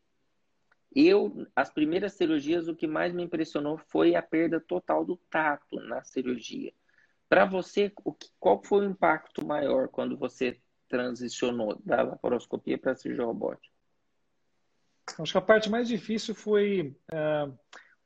Eu, 0.95 1.47
as 1.55 1.69
primeiras 1.69 2.13
cirurgias, 2.13 2.67
o 2.67 2.75
que 2.75 2.87
mais 2.87 3.13
me 3.13 3.23
impressionou 3.23 3.77
foi 3.89 4.15
a 4.15 4.21
perda 4.21 4.61
total 4.61 5.03
do 5.03 5.17
tato 5.29 5.75
na 5.87 6.03
cirurgia. 6.03 6.71
Para 7.27 7.45
você, 7.45 7.91
o 8.03 8.13
que, 8.13 8.29
qual 8.39 8.63
foi 8.63 8.85
o 8.85 8.89
impacto 8.91 9.45
maior 9.45 9.87
quando 9.87 10.15
você 10.15 10.59
transicionou 10.87 11.81
da 11.83 12.03
laparoscopia 12.03 12.77
para 12.77 12.91
a 12.91 12.95
cirurgia 12.95 13.25
robótica? 13.25 13.73
Acho 15.19 15.31
que 15.31 15.37
a 15.37 15.41
parte 15.41 15.69
mais 15.69 15.87
difícil 15.87 16.33
foi 16.33 16.95
uh, 17.11 17.59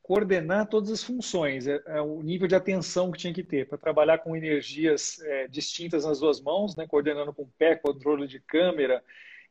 coordenar 0.08 0.68
todas 0.68 0.89
as 0.89 1.03
funções, 1.03 1.68
é, 1.68 1.84
é, 1.86 2.01
o 2.01 2.24
nível 2.24 2.47
de 2.47 2.55
atenção 2.55 3.12
que 3.12 3.20
tinha 3.20 3.34
que 3.34 3.43
ter 3.43 3.68
para 3.68 3.78
trabalhar 3.78 4.20
com 4.20 4.38
energias 4.38 5.20
é, 5.20 5.49
distintas 5.49 6.05
nas 6.05 6.22
duas 6.22 6.39
mãos, 6.39 6.78
né, 6.78 6.88
coordenando 6.88 7.34
com 7.34 7.41
o 7.41 7.51
pé, 7.60 7.76
controle 7.76 8.26
de 8.26 8.39
câmera. 8.39 9.03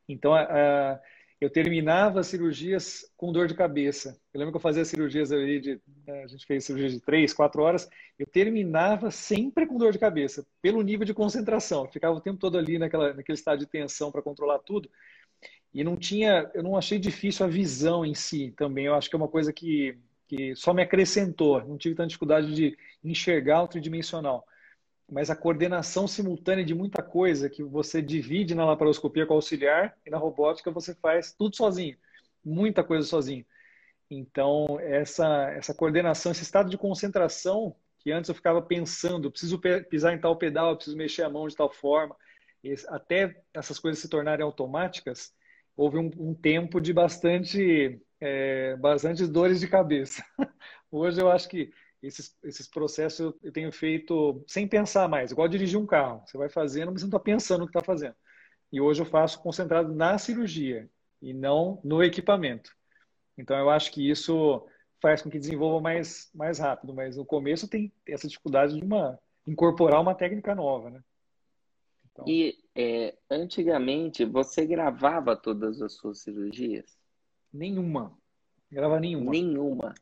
Então, 0.08 0.32
uh, 0.32 0.98
eu 1.38 1.50
terminava 1.50 2.20
as 2.20 2.28
cirurgias 2.28 3.12
com 3.18 3.32
dor 3.32 3.46
de 3.46 3.54
cabeça. 3.54 4.18
Eu 4.32 4.38
lembro 4.38 4.52
que 4.52 4.56
eu 4.56 4.62
fazia 4.62 4.82
cirurgias 4.82 5.30
ali 5.30 5.60
de. 5.60 5.80
Né, 6.06 6.24
a 6.24 6.26
gente 6.26 6.46
fez 6.46 6.64
cirurgia 6.64 6.88
de 6.88 7.00
três, 7.00 7.34
quatro 7.34 7.62
horas. 7.62 7.86
Eu 8.18 8.26
terminava 8.26 9.10
sempre 9.10 9.66
com 9.66 9.76
dor 9.76 9.92
de 9.92 9.98
cabeça, 9.98 10.46
pelo 10.62 10.80
nível 10.80 11.04
de 11.04 11.12
concentração. 11.12 11.84
Eu 11.84 11.90
ficava 11.90 12.16
o 12.16 12.20
tempo 12.20 12.38
todo 12.38 12.56
ali 12.56 12.78
naquela, 12.78 13.12
naquele 13.12 13.36
estado 13.36 13.58
de 13.58 13.66
tensão 13.66 14.10
para 14.10 14.22
controlar 14.22 14.60
tudo. 14.60 14.88
E 15.74 15.84
não 15.84 15.96
tinha. 15.96 16.50
Eu 16.54 16.62
não 16.62 16.78
achei 16.78 16.98
difícil 16.98 17.44
a 17.44 17.48
visão 17.48 18.06
em 18.06 18.14
si 18.14 18.54
também. 18.56 18.86
Eu 18.86 18.94
acho 18.94 19.10
que 19.10 19.16
é 19.16 19.18
uma 19.18 19.28
coisa 19.28 19.52
que, 19.52 19.98
que 20.26 20.54
só 20.56 20.74
me 20.74 20.82
acrescentou. 20.82 21.64
Não 21.64 21.78
tive 21.78 21.94
tanta 21.94 22.08
dificuldade 22.08 22.54
de 22.54 22.76
enxergar 23.02 23.62
o 23.62 23.68
tridimensional 23.68 24.46
mas 25.10 25.30
a 25.30 25.36
coordenação 25.36 26.08
simultânea 26.08 26.64
de 26.64 26.74
muita 26.74 27.02
coisa 27.02 27.48
que 27.48 27.62
você 27.62 28.02
divide 28.02 28.54
na 28.54 28.64
laparoscopia 28.64 29.24
com 29.24 29.34
auxiliar 29.34 29.96
e 30.04 30.10
na 30.10 30.18
robótica 30.18 30.70
você 30.70 30.94
faz 30.94 31.32
tudo 31.32 31.56
sozinho, 31.56 31.96
muita 32.44 32.82
coisa 32.82 33.06
sozinho. 33.06 33.44
Então, 34.10 34.78
essa, 34.80 35.50
essa 35.50 35.74
coordenação, 35.74 36.32
esse 36.32 36.42
estado 36.42 36.68
de 36.70 36.78
concentração, 36.78 37.76
que 37.98 38.12
antes 38.12 38.28
eu 38.28 38.34
ficava 38.34 38.60
pensando, 38.60 39.30
preciso 39.30 39.60
pisar 39.88 40.12
em 40.12 40.20
tal 40.20 40.36
pedal, 40.36 40.76
preciso 40.76 40.96
mexer 40.96 41.22
a 41.22 41.30
mão 41.30 41.46
de 41.46 41.56
tal 41.56 41.70
forma, 41.70 42.16
até 42.88 43.42
essas 43.54 43.78
coisas 43.78 44.00
se 44.00 44.08
tornarem 44.08 44.44
automáticas, 44.44 45.32
houve 45.76 45.98
um, 45.98 46.10
um 46.18 46.34
tempo 46.34 46.80
de 46.80 46.92
bastante, 46.92 48.00
é, 48.20 48.76
bastantes 48.76 49.28
dores 49.28 49.60
de 49.60 49.68
cabeça. 49.68 50.24
Hoje 50.90 51.20
eu 51.20 51.30
acho 51.30 51.48
que 51.48 51.70
esses, 52.02 52.36
esses 52.42 52.68
processos 52.68 53.34
eu 53.42 53.52
tenho 53.52 53.72
feito 53.72 54.42
sem 54.46 54.66
pensar 54.66 55.08
mais, 55.08 55.32
igual 55.32 55.48
dirigir 55.48 55.78
um 55.78 55.86
carro. 55.86 56.22
Você 56.26 56.36
vai 56.36 56.48
fazendo, 56.48 56.92
mas 56.92 57.00
você 57.00 57.06
não 57.06 57.08
está 57.08 57.20
pensando 57.20 57.62
o 57.62 57.66
que 57.66 57.76
está 57.76 57.84
fazendo. 57.84 58.14
E 58.72 58.80
hoje 58.80 59.00
eu 59.00 59.06
faço 59.06 59.40
concentrado 59.40 59.94
na 59.94 60.18
cirurgia 60.18 60.90
e 61.22 61.32
não 61.32 61.80
no 61.84 62.02
equipamento. 62.02 62.70
Então 63.38 63.56
eu 63.56 63.70
acho 63.70 63.92
que 63.92 64.08
isso 64.08 64.66
faz 65.00 65.22
com 65.22 65.30
que 65.30 65.38
desenvolva 65.38 65.80
mais, 65.80 66.30
mais 66.34 66.58
rápido, 66.58 66.94
mas 66.94 67.16
no 67.16 67.24
começo 67.24 67.68
tem 67.68 67.92
essa 68.06 68.26
dificuldade 68.26 68.74
de 68.74 68.84
uma, 68.84 69.18
incorporar 69.46 70.00
uma 70.00 70.14
técnica 70.14 70.54
nova, 70.54 70.90
né? 70.90 71.00
Então... 72.10 72.24
E 72.26 72.58
é, 72.74 73.16
antigamente 73.30 74.24
você 74.24 74.66
gravava 74.66 75.36
todas 75.36 75.80
as 75.82 75.94
suas 75.94 76.20
cirurgias? 76.20 76.96
Nenhuma. 77.56 78.16
Grava 78.70 79.00
nenhuma. 79.00 79.30
Nenhuma 79.32 79.94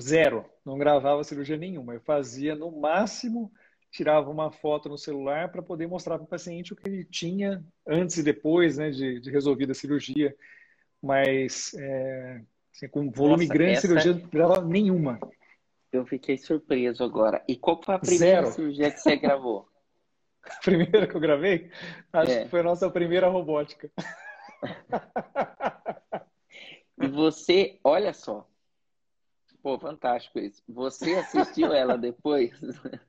zero, 0.00 0.44
não 0.64 0.76
gravava 0.76 1.24
cirurgia 1.24 1.56
nenhuma. 1.56 1.94
Eu 1.94 2.00
fazia 2.00 2.54
no 2.54 2.70
máximo, 2.70 3.50
tirava 3.90 4.30
uma 4.30 4.50
foto 4.50 4.88
no 4.88 4.98
celular 4.98 5.50
para 5.50 5.62
poder 5.62 5.86
mostrar 5.86 6.18
para 6.18 6.24
o 6.24 6.28
paciente 6.28 6.72
o 6.72 6.76
que 6.76 6.88
ele 6.88 7.04
tinha 7.04 7.64
antes 7.86 8.18
e 8.18 8.22
depois 8.22 8.76
né, 8.76 8.90
de, 8.90 9.20
de 9.20 9.30
resolvida 9.30 9.72
a 9.72 9.74
cirurgia. 9.74 10.36
Mas 11.00 11.72
é, 11.74 12.42
assim, 12.74 12.88
com 12.88 13.10
volume 13.10 13.46
Nossa, 13.46 13.54
grande 13.54 13.74
de 13.74 13.80
cirurgia, 13.80 14.14
não 14.14 14.28
gravava 14.28 14.66
nenhuma. 14.66 15.18
Eu 15.90 16.04
fiquei 16.04 16.36
surpreso 16.36 17.02
agora. 17.02 17.42
E 17.48 17.56
qual 17.56 17.82
foi 17.82 17.94
a 17.94 17.98
primeira 17.98 18.42
Zero. 18.42 18.52
cirurgia 18.54 18.90
que 18.90 18.98
você 18.98 19.16
gravou? 19.16 19.66
a 20.44 20.60
primeira 20.60 21.06
que 21.06 21.14
eu 21.14 21.20
gravei? 21.20 21.70
Acho 22.12 22.32
é. 22.32 22.42
que 22.44 22.50
foi 22.50 22.60
a 22.60 22.64
nossa 22.64 22.90
primeira 22.90 23.28
robótica. 23.28 23.90
e 27.00 27.08
você, 27.08 27.78
olha 27.84 28.12
só, 28.12 28.48
Pô, 29.62 29.78
fantástico 29.78 30.38
isso. 30.38 30.62
Você 30.68 31.14
assistiu 31.14 31.72
ela 31.72 31.96
depois? 31.98 32.52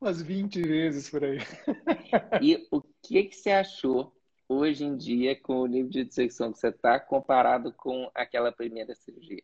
Umas 0.00 0.20
20 0.20 0.62
vezes 0.62 1.08
por 1.08 1.24
aí. 1.24 1.38
E 2.42 2.66
o 2.70 2.82
que, 3.02 3.24
que 3.24 3.36
você 3.36 3.50
achou 3.50 4.12
hoje 4.48 4.84
em 4.84 4.96
dia 4.96 5.38
com 5.40 5.60
o 5.60 5.66
nível 5.66 5.90
de 5.90 6.04
dissecção 6.04 6.52
que 6.52 6.58
você 6.58 6.68
está 6.68 6.98
comparado 6.98 7.72
com 7.72 8.10
aquela 8.14 8.50
primeira 8.50 8.94
cirurgia? 8.94 9.42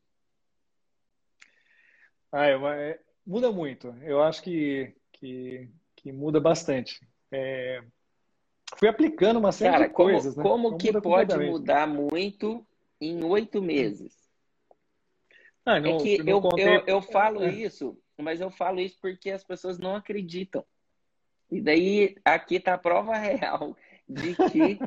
Ah, 2.32 2.46
é, 2.46 2.54
é, 2.54 3.00
muda 3.26 3.50
muito. 3.52 3.88
Eu 4.02 4.22
acho 4.22 4.42
que, 4.42 4.94
que, 5.12 5.68
que 5.96 6.12
muda 6.12 6.40
bastante. 6.40 7.00
É, 7.30 7.82
fui 8.76 8.88
aplicando 8.88 9.38
uma 9.38 9.52
série 9.52 9.72
Cara, 9.72 9.86
de 9.88 9.94
coisas. 9.94 10.34
Como, 10.34 10.46
né? 10.46 10.52
como 10.62 10.78
que 10.78 11.00
pode 11.00 11.38
mudar 11.38 11.86
muito 11.86 12.66
em 13.00 13.24
oito 13.24 13.62
meses? 13.62 14.30
Ah, 15.64 15.80
não, 15.80 15.96
é 15.96 16.02
que 16.02 16.22
eu, 16.26 16.40
contei... 16.40 16.66
eu, 16.66 16.84
eu 16.86 17.02
falo 17.02 17.44
é. 17.44 17.50
isso, 17.50 17.98
mas 18.18 18.40
eu 18.40 18.50
falo 18.50 18.80
isso 18.80 18.98
porque 19.00 19.30
as 19.30 19.44
pessoas 19.44 19.78
não 19.78 19.94
acreditam. 19.94 20.64
E 21.50 21.60
daí 21.60 22.16
aqui 22.24 22.56
está 22.56 22.74
a 22.74 22.78
prova 22.78 23.16
real 23.18 23.76
de 24.08 24.34
que 24.34 24.78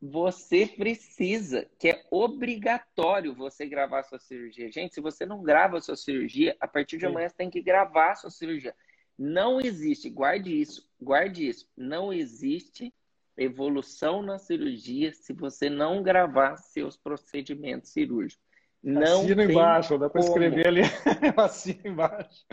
você 0.00 0.66
precisa, 0.66 1.68
que 1.78 1.90
é 1.90 2.04
obrigatório 2.10 3.34
você 3.34 3.66
gravar 3.66 4.00
a 4.00 4.04
sua 4.04 4.18
cirurgia. 4.18 4.70
Gente, 4.72 4.94
se 4.94 5.00
você 5.00 5.26
não 5.26 5.42
grava 5.42 5.76
a 5.76 5.80
sua 5.80 5.96
cirurgia, 5.96 6.56
a 6.58 6.66
partir 6.66 6.96
de 6.96 7.06
amanhã 7.06 7.28
você 7.28 7.36
tem 7.36 7.50
que 7.50 7.60
gravar 7.60 8.12
a 8.12 8.16
sua 8.16 8.30
cirurgia. 8.30 8.74
Não 9.18 9.60
existe, 9.60 10.08
guarde 10.08 10.58
isso, 10.58 10.88
guarde 10.98 11.46
isso. 11.46 11.68
Não 11.76 12.10
existe 12.10 12.94
evolução 13.42 14.22
na 14.22 14.38
cirurgia 14.38 15.12
se 15.12 15.32
você 15.32 15.70
não 15.70 16.02
gravar 16.02 16.56
seus 16.56 16.96
procedimentos 16.96 17.90
cirúrgicos. 17.90 18.44
Não 18.82 19.20
Assina 19.22 19.44
embaixo, 19.44 19.98
dá 19.98 20.08
para 20.08 20.20
escrever 20.20 20.66
ali. 20.66 20.80
Assina 21.36 21.80
embaixo. 21.84 22.46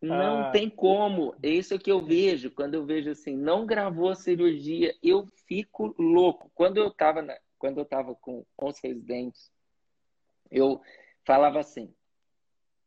Não 0.00 0.42
ah. 0.42 0.50
tem 0.50 0.70
como. 0.70 1.34
É 1.42 1.48
isso 1.48 1.78
que 1.78 1.90
eu 1.90 2.00
vejo. 2.00 2.50
Quando 2.50 2.74
eu 2.74 2.84
vejo 2.84 3.10
assim, 3.10 3.36
não 3.36 3.66
gravou 3.66 4.10
a 4.10 4.14
cirurgia, 4.14 4.94
eu 5.02 5.26
fico 5.46 5.94
louco. 5.98 6.50
Quando 6.54 6.78
eu 6.78 6.88
estava 6.88 7.26
quando 7.58 7.78
eu 7.78 7.84
tava 7.84 8.14
com, 8.14 8.44
com 8.54 8.68
os 8.68 8.78
residentes, 8.78 9.50
eu 10.50 10.80
falava 11.24 11.58
assim. 11.60 11.92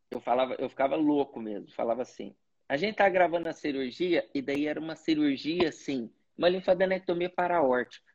Eu 0.09 0.19
falava, 0.19 0.55
eu 0.57 0.69
ficava 0.69 0.95
louco 0.95 1.39
mesmo. 1.39 1.71
Falava 1.71 2.01
assim. 2.01 2.35
A 2.67 2.77
gente 2.77 2.95
tá 2.95 3.09
gravando 3.09 3.49
a 3.49 3.53
cirurgia 3.53 4.27
e 4.33 4.41
daí 4.41 4.67
era 4.67 4.79
uma 4.79 4.95
cirurgia 4.95 5.69
assim, 5.69 6.09
uma 6.39 6.47
linfadenectomia 6.47 7.29
paraórtica. 7.29 8.09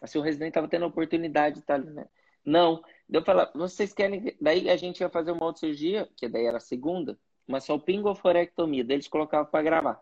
Assim, 0.00 0.18
o 0.18 0.22
residente 0.22 0.50
estava 0.50 0.68
tendo 0.68 0.84
a 0.84 0.88
oportunidade 0.88 1.56
de 1.56 1.60
estar 1.62 1.74
ali, 1.74 1.90
né? 1.90 2.06
Não. 2.44 2.82
Deu 3.08 3.24
falar, 3.24 3.50
vocês 3.54 3.92
querem. 3.92 4.36
Daí 4.40 4.70
a 4.70 4.76
gente 4.76 5.00
ia 5.00 5.10
fazer 5.10 5.32
uma 5.32 5.44
outra 5.44 5.60
cirurgia, 5.60 6.08
que 6.16 6.28
daí 6.28 6.46
era 6.46 6.58
a 6.58 6.60
segunda, 6.60 7.18
uma 7.46 7.60
salpingoforectomia. 7.60 8.84
Daí 8.84 8.96
eles 8.96 9.08
colocavam 9.08 9.50
para 9.50 9.62
gravar. 9.62 10.00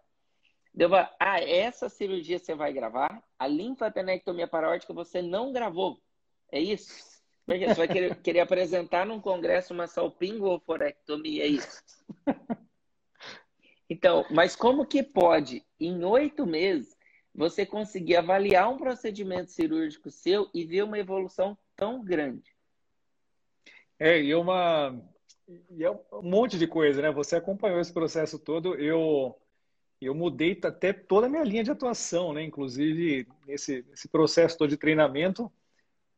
Deu 0.75 0.91
falar, 0.91 1.15
ah, 1.19 1.41
essa 1.41 1.89
cirurgia 1.89 2.39
você 2.39 2.55
vai 2.55 2.73
gravar, 2.73 3.23
a 3.39 3.47
linfadenectomia 3.47 4.47
parótica 4.47 4.93
você 4.93 5.23
não 5.23 5.53
gravou. 5.53 6.01
É 6.51 6.61
isso? 6.61 6.93
Você 7.47 7.75
vai 7.75 7.89
querer, 7.89 8.17
querer 8.23 8.41
apresentar 8.41 9.07
num 9.07 9.21
congresso 9.21 9.73
uma 9.73 9.87
salpingoforectomia, 9.87 11.45
é 11.45 11.49
isso? 11.49 11.83
Então, 13.93 14.25
mas 14.31 14.57
como 14.57 14.87
que 14.87 15.03
pode, 15.03 15.63
em 15.79 16.03
oito 16.03 16.47
meses, 16.47 16.92
você 17.35 17.65
conseguir 17.65 18.17
avaliar 18.17 18.71
um 18.71 18.77
procedimento 18.77 19.51
cirúrgico 19.51 20.11
seu 20.11 20.49
e 20.53 20.65
ver 20.65 20.85
uma 20.85 20.99
evolução 20.99 21.57
tão 21.77 22.05
grande? 22.05 22.55
É, 23.99 24.21
e 24.21 24.35
uma 24.35 25.01
e 25.71 25.85
é 25.85 25.91
um 25.91 26.23
monte 26.23 26.59
de 26.59 26.67
coisa, 26.67 27.03
né? 27.03 27.11
Você 27.11 27.37
acompanhou 27.37 27.81
esse 27.81 27.93
processo 27.93 28.39
todo. 28.39 28.75
Eu 28.75 29.39
eu 30.01 30.15
mudei 30.15 30.59
até 30.65 30.93
toda 30.93 31.27
a 31.27 31.31
minha 31.31 31.45
linha 31.45 31.63
de 31.63 31.71
atuação, 31.71 32.33
né? 32.33 32.43
Inclusive 32.43 33.27
nesse, 33.47 33.85
nesse 33.89 34.09
processo 34.09 34.59
todo 34.59 34.71
de 34.71 34.77
treinamento, 34.77 35.51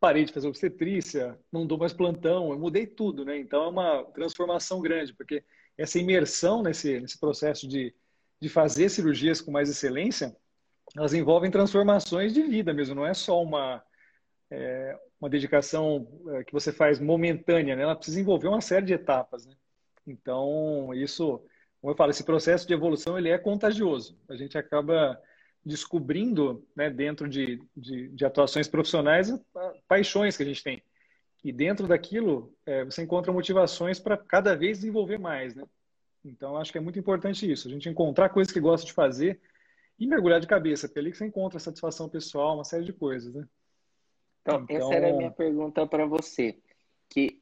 parei 0.00 0.24
de 0.24 0.32
fazer 0.32 0.48
obstetrícia, 0.48 1.38
não 1.52 1.66
dou 1.66 1.78
mais 1.78 1.92
plantão, 1.92 2.50
eu 2.50 2.58
mudei 2.58 2.86
tudo, 2.86 3.24
né? 3.24 3.38
Então 3.38 3.64
é 3.64 3.68
uma 3.68 4.04
transformação 4.04 4.80
grande, 4.80 5.12
porque 5.12 5.44
essa 5.76 5.98
imersão 5.98 6.62
nesse, 6.62 7.00
nesse 7.00 7.18
processo 7.18 7.68
de, 7.68 7.94
de 8.40 8.48
fazer 8.48 8.88
cirurgias 8.88 9.40
com 9.40 9.50
mais 9.50 9.68
excelência, 9.68 10.34
elas 10.96 11.12
envolvem 11.12 11.50
transformações 11.50 12.32
de 12.32 12.42
vida 12.42 12.72
mesmo, 12.72 12.94
não 12.94 13.06
é 13.06 13.14
só 13.14 13.42
uma, 13.42 13.82
é, 14.50 14.96
uma 15.20 15.28
dedicação 15.28 16.06
é, 16.34 16.44
que 16.44 16.52
você 16.52 16.72
faz 16.72 17.00
momentânea, 17.00 17.74
né? 17.74 17.82
ela 17.82 17.96
precisa 17.96 18.20
envolver 18.20 18.48
uma 18.48 18.60
série 18.60 18.86
de 18.86 18.94
etapas. 18.94 19.44
Né? 19.46 19.54
Então, 20.06 20.92
isso, 20.94 21.42
como 21.80 21.92
eu 21.92 21.96
falo, 21.96 22.10
esse 22.10 22.24
processo 22.24 22.66
de 22.66 22.74
evolução 22.74 23.18
ele 23.18 23.28
é 23.28 23.38
contagioso. 23.38 24.16
A 24.28 24.36
gente 24.36 24.56
acaba 24.56 25.20
descobrindo, 25.64 26.64
né, 26.76 26.90
dentro 26.90 27.28
de, 27.28 27.60
de, 27.74 28.08
de 28.08 28.24
atuações 28.24 28.68
profissionais, 28.68 29.32
paixões 29.88 30.36
que 30.36 30.42
a 30.42 30.46
gente 30.46 30.62
tem. 30.62 30.82
E 31.42 31.50
dentro 31.52 31.86
daquilo, 31.88 32.54
é, 32.66 32.84
você 32.84 33.02
encontra 33.02 33.32
motivações 33.32 33.98
para 33.98 34.16
cada 34.16 34.54
vez 34.54 34.78
desenvolver 34.78 35.18
mais. 35.18 35.54
Né? 35.54 35.64
Então, 36.24 36.56
acho 36.56 36.70
que 36.70 36.78
é 36.78 36.80
muito 36.80 36.98
importante 36.98 37.50
isso, 37.50 37.66
a 37.66 37.70
gente 37.70 37.88
encontrar 37.88 38.28
coisas 38.28 38.52
que 38.52 38.60
gosta 38.60 38.86
de 38.86 38.92
fazer 38.92 39.40
e 39.98 40.06
mergulhar 40.06 40.40
de 40.40 40.46
cabeça, 40.46 40.88
porque 40.88 40.98
é 40.98 41.02
ali 41.02 41.10
que 41.10 41.18
você 41.18 41.26
encontra 41.26 41.58
satisfação 41.58 42.08
pessoal, 42.08 42.54
uma 42.54 42.64
série 42.64 42.84
de 42.84 42.92
coisas. 42.92 43.34
Né? 43.34 43.46
Então, 44.42 44.62
então, 44.62 44.76
essa 44.76 44.94
era 44.94 45.10
a 45.10 45.16
minha 45.16 45.30
pergunta 45.30 45.86
para 45.86 46.06
você. 46.06 46.58
Que 47.08 47.40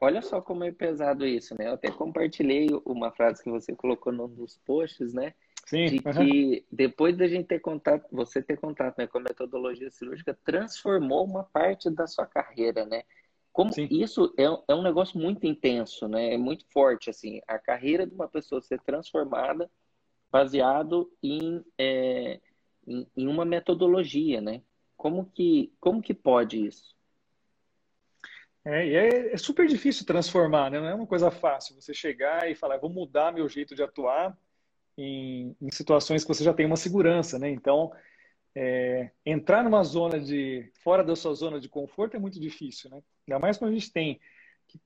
olha 0.00 0.22
só 0.22 0.40
como 0.40 0.64
é 0.64 0.70
pesado 0.70 1.26
isso, 1.26 1.54
né? 1.58 1.66
Eu 1.66 1.72
até 1.72 1.90
compartilhei 1.90 2.68
uma 2.84 3.10
frase 3.10 3.42
que 3.42 3.50
você 3.50 3.74
colocou 3.74 4.12
num 4.12 4.28
dos 4.28 4.56
posts, 4.58 5.12
né? 5.12 5.34
Sim. 5.66 5.86
De 5.86 5.98
que 6.00 6.66
depois 6.70 7.16
da 7.16 7.26
gente 7.26 7.46
ter 7.46 7.58
contato, 7.58 8.06
você 8.12 8.42
ter 8.42 8.58
contato 8.58 8.98
né, 8.98 9.06
com 9.06 9.18
a 9.18 9.22
metodologia 9.22 9.90
cirúrgica, 9.90 10.38
transformou 10.44 11.24
uma 11.24 11.42
parte 11.42 11.90
da 11.90 12.06
sua 12.06 12.26
carreira, 12.26 12.84
né? 12.84 13.02
Como 13.50 13.72
Sim. 13.72 13.88
isso 13.90 14.34
é, 14.36 14.44
é 14.44 14.74
um 14.74 14.82
negócio 14.82 15.18
muito 15.18 15.46
intenso, 15.46 16.06
né? 16.06 16.34
É 16.34 16.36
muito 16.36 16.66
forte, 16.70 17.08
assim. 17.08 17.40
A 17.48 17.58
carreira 17.58 18.06
de 18.06 18.14
uma 18.14 18.28
pessoa 18.28 18.60
ser 18.60 18.80
transformada 18.80 19.70
baseado 20.34 21.08
em, 21.22 21.64
é, 21.78 22.40
em, 22.84 23.06
em 23.16 23.28
uma 23.28 23.44
metodologia, 23.44 24.40
né? 24.40 24.62
Como 24.96 25.26
que, 25.26 25.72
como 25.78 26.02
que 26.02 26.12
pode 26.12 26.66
isso? 26.66 26.92
É, 28.64 28.88
é, 28.88 29.32
é, 29.32 29.36
super 29.36 29.64
difícil 29.68 30.04
transformar, 30.04 30.72
né? 30.72 30.80
Não 30.80 30.88
é 30.88 30.94
uma 30.94 31.06
coisa 31.06 31.30
fácil 31.30 31.80
você 31.80 31.94
chegar 31.94 32.50
e 32.50 32.56
falar, 32.56 32.78
vou 32.78 32.90
mudar 32.90 33.32
meu 33.32 33.48
jeito 33.48 33.76
de 33.76 33.84
atuar 33.84 34.36
em, 34.98 35.54
em 35.62 35.70
situações 35.70 36.24
que 36.24 36.28
você 36.34 36.42
já 36.42 36.52
tem 36.52 36.66
uma 36.66 36.76
segurança, 36.76 37.38
né? 37.38 37.48
Então, 37.48 37.92
é, 38.56 39.12
entrar 39.24 39.62
numa 39.62 39.84
zona 39.84 40.18
de 40.18 40.68
fora 40.82 41.04
da 41.04 41.14
sua 41.14 41.32
zona 41.34 41.60
de 41.60 41.68
conforto 41.68 42.16
é 42.16 42.18
muito 42.18 42.40
difícil, 42.40 42.90
né? 42.90 43.00
Ainda 43.28 43.38
mais 43.38 43.56
quando 43.56 43.70
a 43.70 43.74
gente 43.74 43.92
tem 43.92 44.18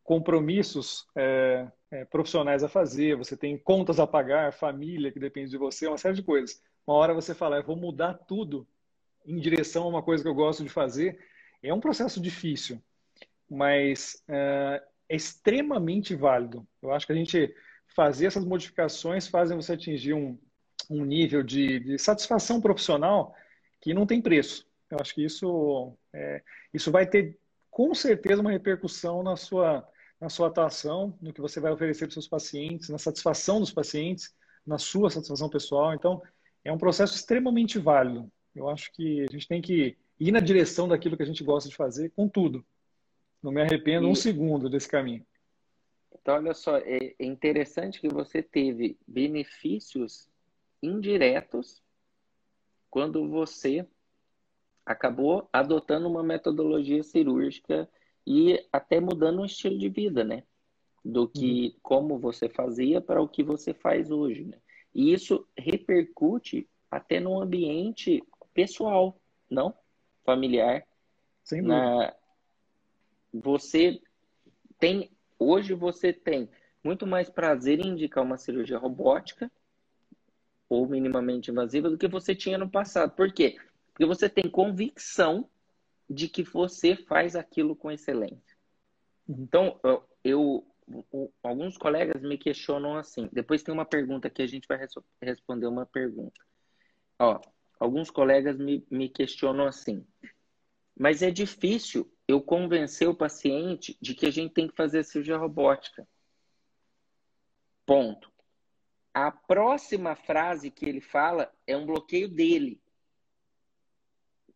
compromissos 0.03 1.07
é, 1.17 1.67
é, 1.91 2.05
profissionais 2.05 2.63
a 2.63 2.69
fazer, 2.69 3.17
você 3.17 3.37
tem 3.37 3.57
contas 3.59 3.99
a 4.01 4.07
pagar, 4.07 4.53
família 4.53 5.13
que 5.13 5.21
depende 5.21 5.51
de 5.51 5.59
você, 5.59 5.87
uma 5.87 5.99
série 5.99 6.15
de 6.15 6.23
coisas. 6.23 6.63
Uma 6.87 6.97
hora 6.97 7.15
você 7.15 7.35
fala, 7.35 7.63
vou 7.63 7.77
mudar 7.77 8.15
tudo 8.15 8.67
em 9.27 9.39
direção 9.39 9.85
a 9.85 9.89
uma 9.89 10.03
coisa 10.03 10.23
que 10.23 10.29
eu 10.29 10.35
gosto 10.35 10.63
de 10.63 10.71
fazer, 10.71 11.19
é 11.63 11.73
um 11.73 11.81
processo 11.81 12.21
difícil, 12.21 12.83
mas 13.51 14.23
é, 14.29 14.83
é 15.09 15.17
extremamente 15.17 16.15
válido. 16.15 16.67
Eu 16.81 16.93
acho 16.93 17.07
que 17.07 17.13
a 17.13 17.17
gente 17.17 17.55
fazer 17.95 18.27
essas 18.27 18.45
modificações 18.45 19.27
fazem 19.27 19.57
você 19.57 19.73
atingir 19.73 20.15
um, 20.15 20.39
um 20.89 21.05
nível 21.05 21.43
de, 21.43 21.81
de 21.81 21.99
satisfação 21.99 22.61
profissional 22.61 23.35
que 23.81 23.93
não 23.93 24.07
tem 24.07 24.23
preço. 24.23 24.67
Eu 24.91 24.99
acho 25.01 25.15
que 25.15 25.25
isso, 25.25 25.95
é, 26.13 26.43
isso 26.73 26.91
vai 26.91 27.07
ter 27.07 27.39
com 27.79 27.95
certeza 27.95 28.41
uma 28.41 28.51
repercussão 28.51 29.23
na 29.23 29.37
sua, 29.37 29.89
na 30.21 30.29
sua 30.29 30.49
atuação, 30.49 31.17
no 31.23 31.33
que 31.33 31.41
você 31.41 31.61
vai 31.61 31.71
oferecer 31.71 32.07
para 32.07 32.09
os 32.09 32.15
seus 32.15 32.27
pacientes, 32.27 32.89
na 32.89 32.99
satisfação 32.99 33.61
dos 33.61 33.73
pacientes, 33.73 34.35
na 34.67 34.79
sua 34.79 35.09
satisfação 35.11 35.49
pessoal. 35.49 35.95
Então, 35.95 36.21
é 36.65 36.73
um 36.73 36.77
processo 36.77 37.15
extremamente 37.15 37.79
válido. 37.79 38.29
Eu 38.53 38.69
acho 38.69 38.91
que 38.95 39.21
a 39.21 39.31
gente 39.31 39.47
tem 39.47 39.63
que 39.63 39.97
ir 40.19 40.33
na 40.33 40.41
direção 40.41 40.89
daquilo 40.89 41.17
que 41.17 41.23
a 41.23 41.27
gente 41.27 41.45
gosta 41.45 41.69
de 41.69 41.77
fazer 41.77 42.11
com 42.17 42.29
tudo. 42.29 42.67
Não 43.41 43.53
me 43.53 43.63
arrependo 43.63 44.09
e... 44.09 44.11
um 44.11 44.15
segundo 44.17 44.69
desse 44.69 44.89
caminho. 44.89 45.25
Então, 46.21 46.35
olha 46.35 46.55
só, 46.55 46.79
é 46.79 47.15
interessante 47.21 48.01
que 48.01 48.09
você 48.09 48.43
teve 48.43 48.99
benefícios 49.07 50.29
indiretos 50.83 51.81
quando 52.91 53.29
você 53.29 53.87
acabou 54.89 55.47
adotando 55.53 56.09
uma 56.09 56.23
metodologia 56.23 57.03
cirúrgica 57.03 57.87
e 58.27 58.67
até 58.73 58.99
mudando 58.99 59.43
o 59.43 59.45
estilo 59.45 59.79
de 59.79 59.91
vida, 59.91 60.25
né? 60.25 60.45
Do 61.05 61.29
que 61.29 61.67
uhum. 61.67 61.81
como 61.83 62.19
você 62.19 62.49
fazia 62.49 62.99
para 62.99 63.21
o 63.21 63.29
que 63.29 63.43
você 63.43 63.75
faz 63.75 64.11
hoje, 64.11 64.45
né? 64.45 64.57
E 64.95 65.13
isso 65.13 65.47
repercute 65.57 66.67
até 66.91 67.21
no 67.21 67.39
ambiente 67.39 68.25
pessoal, 68.55 69.21
não 69.51 69.75
familiar. 70.25 70.83
Sem 71.45 71.61
Na... 71.61 72.15
Você 73.33 74.01
tem 74.79 75.11
hoje 75.39 75.75
você 75.75 76.15
tem 76.15 76.49
muito 76.83 77.07
mais 77.07 77.29
prazer 77.29 77.79
em 77.79 77.91
indicar 77.91 78.25
uma 78.25 78.39
cirurgia 78.39 78.79
robótica 78.79 79.53
ou 80.67 80.89
minimamente 80.89 81.51
invasiva 81.51 81.91
do 81.91 81.99
que 81.99 82.09
você 82.09 82.35
tinha 82.35 82.57
no 82.57 82.71
passado. 82.71 83.15
Por 83.15 83.31
quê? 83.31 83.59
Porque 83.99 84.07
você 84.07 84.29
tem 84.29 84.49
convicção 84.49 85.51
de 86.09 86.29
que 86.29 86.45
você 86.45 86.95
faz 86.95 87.35
aquilo 87.35 87.75
com 87.75 87.91
excelência. 87.91 88.57
Uhum. 89.27 89.37
Então, 89.41 89.81
eu, 89.83 90.09
eu, 90.23 90.67
alguns 91.43 91.77
colegas 91.77 92.23
me 92.23 92.39
questionam 92.39 92.97
assim. 92.97 93.29
Depois 93.33 93.61
tem 93.61 93.75
uma 93.75 93.85
pergunta 93.85 94.31
que 94.31 94.41
a 94.41 94.47
gente 94.47 94.69
vai 94.69 94.79
responder 95.21 95.67
uma 95.67 95.85
pergunta. 95.85 96.41
Ó, 97.19 97.41
alguns 97.81 98.09
colegas 98.09 98.57
me, 98.57 98.87
me 98.89 99.09
questionam 99.09 99.67
assim, 99.67 100.07
mas 100.97 101.21
é 101.21 101.33
difícil 101.33 102.09
eu 102.29 102.41
convencer 102.41 103.09
o 103.09 103.17
paciente 103.17 103.99
de 104.01 104.15
que 104.15 104.27
a 104.27 104.31
gente 104.31 104.55
tem 104.55 104.69
que 104.69 104.77
fazer 104.77 105.05
cirurgia 105.05 105.37
robótica. 105.37 106.07
Ponto. 107.85 108.31
A 109.13 109.33
próxima 109.33 110.15
frase 110.15 110.71
que 110.71 110.87
ele 110.87 111.01
fala 111.01 111.53
é 111.67 111.77
um 111.77 111.85
bloqueio 111.85 112.29
dele. 112.29 112.81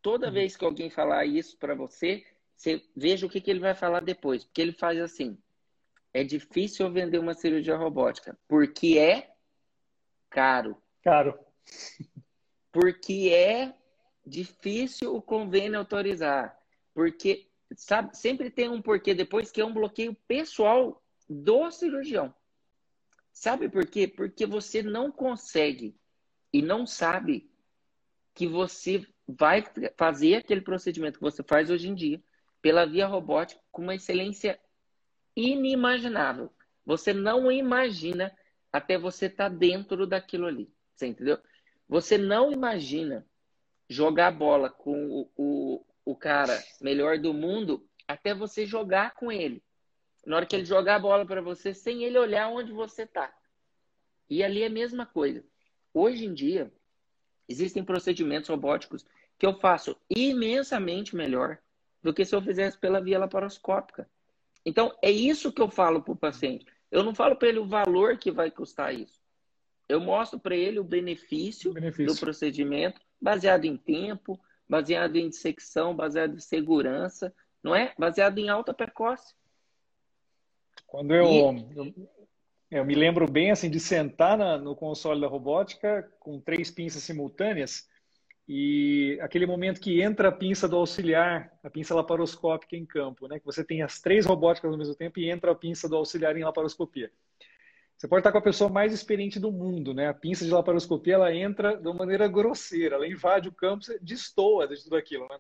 Toda 0.03 0.27
uhum. 0.27 0.33
vez 0.33 0.57
que 0.57 0.65
alguém 0.65 0.91
falar 0.91 1.25
isso 1.25 1.57
para 1.57 1.75
você, 1.75 2.27
você 2.57 2.83
veja 2.95 3.25
o 3.25 3.31
que, 3.31 3.41
que 3.41 3.51
ele 3.51 3.61
vai 3.61 3.75
falar 3.75 4.01
depois. 4.01 4.45
Porque 4.45 4.61
ele 4.61 4.73
faz 4.73 5.01
assim: 5.01 5.39
é 6.13 6.23
difícil 6.23 6.91
vender 6.91 7.19
uma 7.19 7.35
cirurgia 7.35 7.77
robótica, 7.77 8.37
porque 8.47 8.99
é 8.99 9.33
caro. 10.29 10.77
Caro 11.03 11.39
porque 12.73 13.31
é 13.31 13.75
difícil 14.27 15.15
o 15.15 15.21
convênio 15.21 15.79
autorizar. 15.79 16.59
Porque, 16.95 17.49
sabe, 17.77 18.17
sempre 18.17 18.51
tem 18.51 18.69
um 18.69 18.81
porquê 18.81 19.15
depois 19.15 19.53
que 19.53 19.61
é 19.61 19.65
um 19.65 19.75
bloqueio 19.75 20.17
pessoal 20.27 21.03
do 21.29 21.71
cirurgião. 21.71 22.35
Sabe 23.31 23.69
por 23.69 23.87
quê? 23.87 24.09
Porque 24.09 24.47
você 24.47 24.83
não 24.83 25.13
consegue 25.13 25.95
e 26.53 26.63
não 26.63 26.87
sabe 26.87 27.51
que 28.35 28.47
você 28.47 29.07
vai 29.39 29.65
fazer 29.97 30.37
aquele 30.37 30.61
procedimento 30.61 31.19
que 31.19 31.25
você 31.25 31.43
faz 31.43 31.71
hoje 31.71 31.89
em 31.89 31.95
dia 31.95 32.23
pela 32.61 32.87
via 32.87 33.07
robótica 33.07 33.61
com 33.71 33.83
uma 33.83 33.95
excelência 33.95 34.59
inimaginável. 35.35 36.53
Você 36.85 37.13
não 37.13 37.51
imagina 37.51 38.35
até 38.73 38.99
você 38.99 39.27
estar 39.27 39.51
tá 39.51 39.57
dentro 39.57 40.07
daquilo 40.07 40.47
ali. 40.47 40.73
Você 40.95 41.07
entendeu? 41.07 41.39
Você 41.89 42.17
não 42.17 42.53
imagina 42.53 43.27
jogar 43.89 44.31
bola 44.31 44.71
com 44.71 45.09
o, 45.11 45.31
o, 45.37 45.87
o 46.05 46.17
cara 46.17 46.63
melhor 46.81 47.19
do 47.19 47.35
mundo 47.35 47.87
até 48.07 48.35
você 48.35 48.65
jogar 48.67 49.15
com 49.15 49.31
ele. 49.31 49.63
Na 50.25 50.37
hora 50.37 50.47
que 50.47 50.55
ele 50.55 50.65
jogar 50.65 50.97
a 50.97 51.01
bola 51.01 51.27
para 51.27 51.43
você, 51.43 51.75
sem 51.75 52.05
ele 52.05 52.19
olhar 52.19 52.49
onde 52.49 52.73
você 52.73 53.03
está. 53.03 53.33
E 54.31 54.43
ali 54.43 54.63
é 54.63 54.67
a 54.67 54.71
mesma 54.71 55.05
coisa. 55.05 55.45
Hoje 55.93 56.25
em 56.25 56.33
dia, 56.33 56.73
existem 57.49 57.85
procedimentos 57.85 58.49
robóticos 58.49 59.05
que 59.43 59.47
eu 59.47 59.59
faço 59.59 59.97
imensamente 60.09 61.17
melhor 61.17 61.59
do 62.01 62.15
que 62.15 62.25
se 62.25 62.33
eu 62.33 62.41
fizesse 62.41 62.79
pela 62.79 63.01
via 63.01 63.19
laparoscópica. 63.19 64.09
Então, 64.65 64.97
é 65.03 65.11
isso 65.11 65.51
que 65.51 65.61
eu 65.61 65.69
falo 65.69 66.01
para 66.01 66.13
o 66.13 66.17
paciente. 66.17 66.65
Eu 66.93 67.03
não 67.03 67.13
falo 67.13 67.35
para 67.35 67.49
ele 67.49 67.59
o 67.59 67.67
valor 67.67 68.17
que 68.19 68.31
vai 68.31 68.53
custar 68.53 68.95
isso. 68.95 69.21
Eu 69.89 69.99
mostro 69.99 70.39
para 70.39 70.55
ele 70.55 70.79
o 70.79 70.85
benefício, 70.85 71.73
benefício, 71.73 72.15
do 72.15 72.21
procedimento, 72.21 73.01
baseado 73.21 73.65
em 73.65 73.77
tempo, 73.77 74.39
baseado 74.69 75.17
em 75.17 75.29
dissecção, 75.29 75.93
baseado 75.93 76.37
em 76.37 76.39
segurança, 76.39 77.35
não 77.65 77.75
é? 77.75 77.93
Baseado 77.99 78.39
em 78.39 78.49
alta 78.49 78.73
precoce. 78.73 79.35
Quando 80.87 81.13
eu, 81.17 81.27
e... 81.27 81.77
eu, 81.77 81.95
eu, 82.71 82.85
me 82.85 82.95
lembro 82.95 83.29
bem 83.29 83.51
assim 83.51 83.69
de 83.69 83.81
sentar 83.81 84.39
na, 84.39 84.57
no 84.57 84.77
console 84.77 85.21
da 85.21 85.27
robótica 85.27 86.09
com 86.21 86.39
três 86.39 86.71
pinças 86.71 87.03
simultâneas 87.03 87.91
e 88.55 89.19
aquele 89.23 89.47
momento 89.47 89.81
que 89.81 90.03
entra 90.03 90.29
a 90.29 90.33
pinça 90.33 90.69
do 90.69 90.77
auxiliar, 90.77 91.51
a 91.65 91.71
pinça 91.71 91.95
laparoscópica 91.95 92.77
em 92.77 92.85
campo, 92.85 93.27
né? 93.27 93.39
Que 93.39 93.47
você 93.47 93.65
tem 93.65 93.81
as 93.81 93.99
três 93.99 94.27
robóticas 94.27 94.71
ao 94.71 94.77
mesmo 94.77 94.95
tempo 94.95 95.19
e 95.19 95.31
entra 95.31 95.53
a 95.53 95.55
pinça 95.55 95.89
do 95.89 95.97
auxiliar 95.97 96.37
em 96.37 96.45
laparoscopia. 96.45 97.11
Você 97.97 98.07
pode 98.07 98.21
estar 98.21 98.31
com 98.31 98.37
a 98.37 98.43
pessoa 98.43 98.69
mais 98.69 98.93
experiente 98.93 99.41
do 99.41 99.51
mundo, 99.51 99.95
né? 99.95 100.07
A 100.07 100.13
pinça 100.13 100.45
de 100.45 100.51
laparoscopia 100.51 101.15
ela 101.15 101.35
entra 101.35 101.79
de 101.79 101.89
uma 101.89 101.95
maneira 101.95 102.29
grosseira, 102.29 102.97
ela 102.97 103.09
invade 103.09 103.49
o 103.49 103.53
campo, 103.53 103.87
destoa 104.03 104.69
de 104.69 104.85
tudo 104.85 104.97
aquilo, 104.97 105.27
né? 105.31 105.39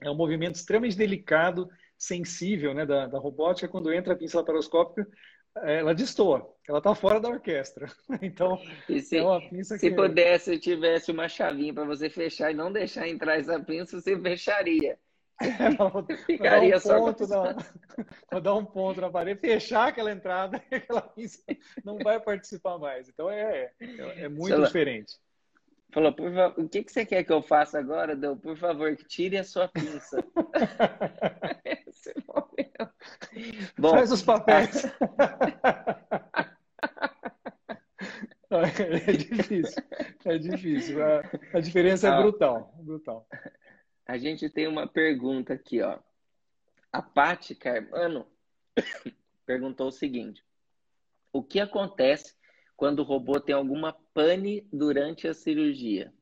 É 0.00 0.08
um 0.08 0.14
movimento 0.14 0.54
extremamente 0.54 0.96
delicado, 0.96 1.68
sensível, 1.98 2.72
né, 2.74 2.86
da, 2.86 3.08
da 3.08 3.18
robótica. 3.18 3.66
Quando 3.66 3.92
entra 3.92 4.12
a 4.12 4.16
pinça 4.16 4.38
laparoscópica, 4.38 5.04
ela 5.56 5.94
destoa, 5.94 6.50
ela 6.68 6.78
está 6.78 6.94
fora 6.94 7.20
da 7.20 7.28
orquestra. 7.28 7.86
Então, 8.22 8.58
se, 9.00 9.16
é 9.16 9.22
uma 9.22 9.40
pinça 9.40 9.78
se 9.78 9.90
que... 9.90 9.94
pudesse, 9.96 10.58
tivesse 10.58 11.10
uma 11.10 11.28
chavinha 11.28 11.74
para 11.74 11.84
você 11.84 12.08
fechar 12.08 12.50
e 12.50 12.54
não 12.54 12.72
deixar 12.72 13.08
entrar 13.08 13.38
essa 13.38 13.58
pinça, 13.60 14.00
você 14.00 14.18
fecharia. 14.18 14.98
É, 15.42 16.16
Ficaria 16.24 16.76
um 16.76 16.80
ponto 16.80 17.26
na, 17.26 17.56
vou 18.30 18.40
dar 18.40 18.54
um 18.54 18.64
ponto 18.64 19.00
na 19.00 19.10
parede, 19.10 19.40
fechar 19.40 19.88
aquela 19.88 20.12
entrada 20.12 20.62
e 20.70 20.76
aquela 20.76 21.02
pinça 21.02 21.42
não 21.84 21.98
vai 21.98 22.20
participar 22.20 22.78
mais. 22.78 23.08
Então, 23.08 23.28
é, 23.28 23.72
é, 23.80 24.24
é 24.24 24.28
muito 24.28 24.62
diferente. 24.62 25.14
Falou, 25.92 26.12
por 26.12 26.32
favor, 26.32 26.64
o 26.64 26.68
que, 26.68 26.82
que 26.82 26.90
você 26.90 27.04
quer 27.04 27.22
que 27.22 27.32
eu 27.32 27.42
faça 27.42 27.78
agora, 27.78 28.16
Deu? 28.16 28.34
Por 28.34 28.56
favor, 28.56 28.96
tire 28.96 29.36
a 29.36 29.44
sua 29.44 29.68
pinça. 29.68 30.24
Esse 31.86 32.14
momento. 32.26 32.90
Bom, 33.76 33.90
Faz 33.90 34.10
os 34.10 34.22
papéis. 34.22 34.86
é 39.06 39.12
difícil. 39.12 39.82
É 40.24 40.38
difícil. 40.38 41.04
A, 41.04 41.20
a 41.52 41.60
diferença 41.60 42.08
é 42.08 42.16
brutal. 42.16 42.72
brutal. 42.78 43.28
A 44.06 44.16
gente 44.16 44.48
tem 44.48 44.66
uma 44.66 44.86
pergunta 44.88 45.52
aqui, 45.52 45.82
ó. 45.82 45.98
A 46.90 47.02
Paty 47.02 47.54
Carmano 47.54 48.26
perguntou 49.44 49.88
o 49.88 49.92
seguinte: 49.92 50.42
O 51.30 51.42
que 51.42 51.60
acontece 51.60 52.34
quando 52.82 52.98
o 52.98 53.04
robô 53.04 53.38
tem 53.38 53.54
alguma 53.54 53.92
pane 54.12 54.66
durante 54.72 55.28
a 55.28 55.34
cirurgia? 55.34 56.12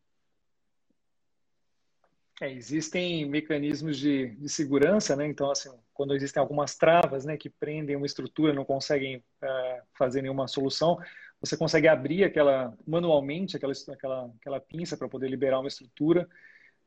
É, 2.38 2.52
existem 2.52 3.24
mecanismos 3.24 3.96
de, 3.96 4.36
de, 4.36 4.46
segurança, 4.46 5.16
né? 5.16 5.26
Então, 5.26 5.50
assim, 5.50 5.70
quando 5.94 6.14
existem 6.14 6.38
algumas 6.38 6.76
travas, 6.76 7.24
né, 7.24 7.38
que 7.38 7.48
prendem 7.48 7.96
uma 7.96 8.04
estrutura, 8.04 8.52
não 8.52 8.66
conseguem 8.66 9.16
uh, 9.16 9.82
fazer 9.94 10.20
nenhuma 10.20 10.46
solução, 10.46 10.98
você 11.40 11.56
consegue 11.56 11.88
abrir 11.88 12.24
aquela 12.24 12.76
manualmente 12.86 13.56
aquela 13.56 13.72
aquela, 13.88 14.30
aquela 14.38 14.60
pinça 14.60 14.98
para 14.98 15.08
poder 15.08 15.30
liberar 15.30 15.60
uma 15.60 15.68
estrutura. 15.68 16.28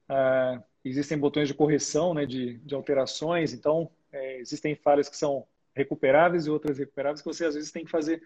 Uh, 0.07 0.63
existem 0.85 1.17
botões 1.17 1.47
de 1.47 1.55
correção, 1.55 2.13
né, 2.13 2.27
de, 2.27 2.59
de 2.59 2.75
alterações. 2.75 3.53
Então, 3.53 3.89
é, 4.11 4.37
existem 4.37 4.75
falhas 4.75 5.09
que 5.09 5.17
são 5.17 5.47
recuperáveis 5.75 6.45
e 6.45 6.51
outras 6.51 6.77
recuperáveis 6.77 7.21
que 7.21 7.27
você 7.27 7.43
às 7.43 7.55
vezes 7.55 7.71
tem 7.71 7.83
que 7.83 7.89
fazer 7.89 8.23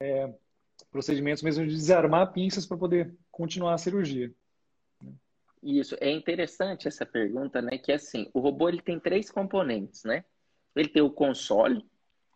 é, 0.00 0.32
procedimentos 0.90 1.42
mesmo 1.42 1.66
de 1.66 1.74
desarmar 1.74 2.32
pinças 2.32 2.66
para 2.66 2.76
poder 2.76 3.14
continuar 3.30 3.74
a 3.74 3.78
cirurgia. 3.78 4.32
Isso, 5.62 5.96
é 6.00 6.10
interessante 6.10 6.86
essa 6.86 7.04
pergunta, 7.04 7.60
né? 7.60 7.78
Que 7.78 7.92
é 7.92 7.96
assim, 7.96 8.30
o 8.32 8.40
robô 8.40 8.68
ele 8.68 8.80
tem 8.80 9.00
três 9.00 9.30
componentes, 9.30 10.04
né? 10.04 10.24
Ele 10.74 10.88
tem 10.88 11.02
o 11.02 11.10
console, 11.10 11.84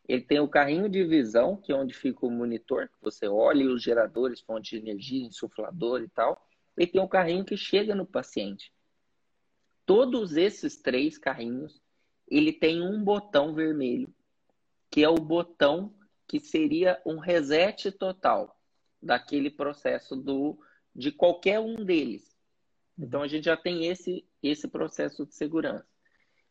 ele 0.08 0.22
tem 0.22 0.40
o 0.40 0.48
carrinho 0.48 0.88
de 0.88 1.04
visão, 1.04 1.56
que 1.56 1.70
é 1.70 1.74
onde 1.74 1.94
fica 1.94 2.26
o 2.26 2.30
monitor, 2.30 2.88
que 2.88 2.96
você 3.00 3.28
olha 3.28 3.66
os 3.66 3.82
geradores, 3.82 4.40
fonte 4.40 4.70
de 4.70 4.76
energia, 4.78 5.24
insuflador 5.24 6.02
e 6.02 6.08
tal. 6.08 6.44
Ele 6.76 6.86
tem 6.86 7.00
o 7.00 7.08
carrinho 7.08 7.44
que 7.44 7.56
chega 7.56 7.94
no 7.94 8.06
paciente. 8.06 8.72
Todos 9.86 10.36
esses 10.36 10.76
três 10.76 11.18
carrinhos, 11.18 11.80
ele 12.26 12.52
tem 12.52 12.82
um 12.82 13.02
botão 13.02 13.54
vermelho, 13.54 14.12
que 14.90 15.04
é 15.04 15.08
o 15.08 15.14
botão 15.14 15.94
que 16.30 16.38
seria 16.38 17.02
um 17.04 17.18
reset 17.18 17.90
total 17.90 18.56
daquele 19.02 19.50
processo 19.50 20.14
do 20.14 20.56
de 20.94 21.10
qualquer 21.10 21.58
um 21.58 21.84
deles. 21.84 22.38
Então 22.96 23.22
a 23.22 23.26
gente 23.26 23.46
já 23.46 23.56
tem 23.56 23.86
esse 23.86 24.24
esse 24.40 24.68
processo 24.68 25.26
de 25.26 25.34
segurança. 25.34 25.84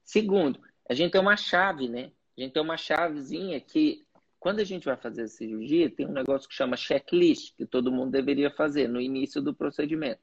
Segundo, 0.03 0.59
a 0.89 0.93
gente 0.93 1.13
tem 1.13 1.21
uma 1.21 1.37
chave, 1.37 1.87
né? 1.87 2.11
A 2.37 2.41
gente 2.41 2.51
tem 2.51 2.61
uma 2.61 2.75
chavezinha 2.75 3.57
que 3.61 4.05
quando 4.37 4.59
a 4.59 4.65
gente 4.65 4.83
vai 4.83 4.97
fazer 4.97 5.21
a 5.21 5.27
cirurgia, 5.29 5.89
tem 5.89 6.05
um 6.05 6.11
negócio 6.11 6.49
que 6.49 6.55
chama 6.55 6.75
checklist, 6.75 7.55
que 7.55 7.65
todo 7.65 7.89
mundo 7.89 8.11
deveria 8.11 8.51
fazer 8.51 8.89
no 8.89 8.99
início 8.99 9.41
do 9.41 9.53
procedimento. 9.53 10.21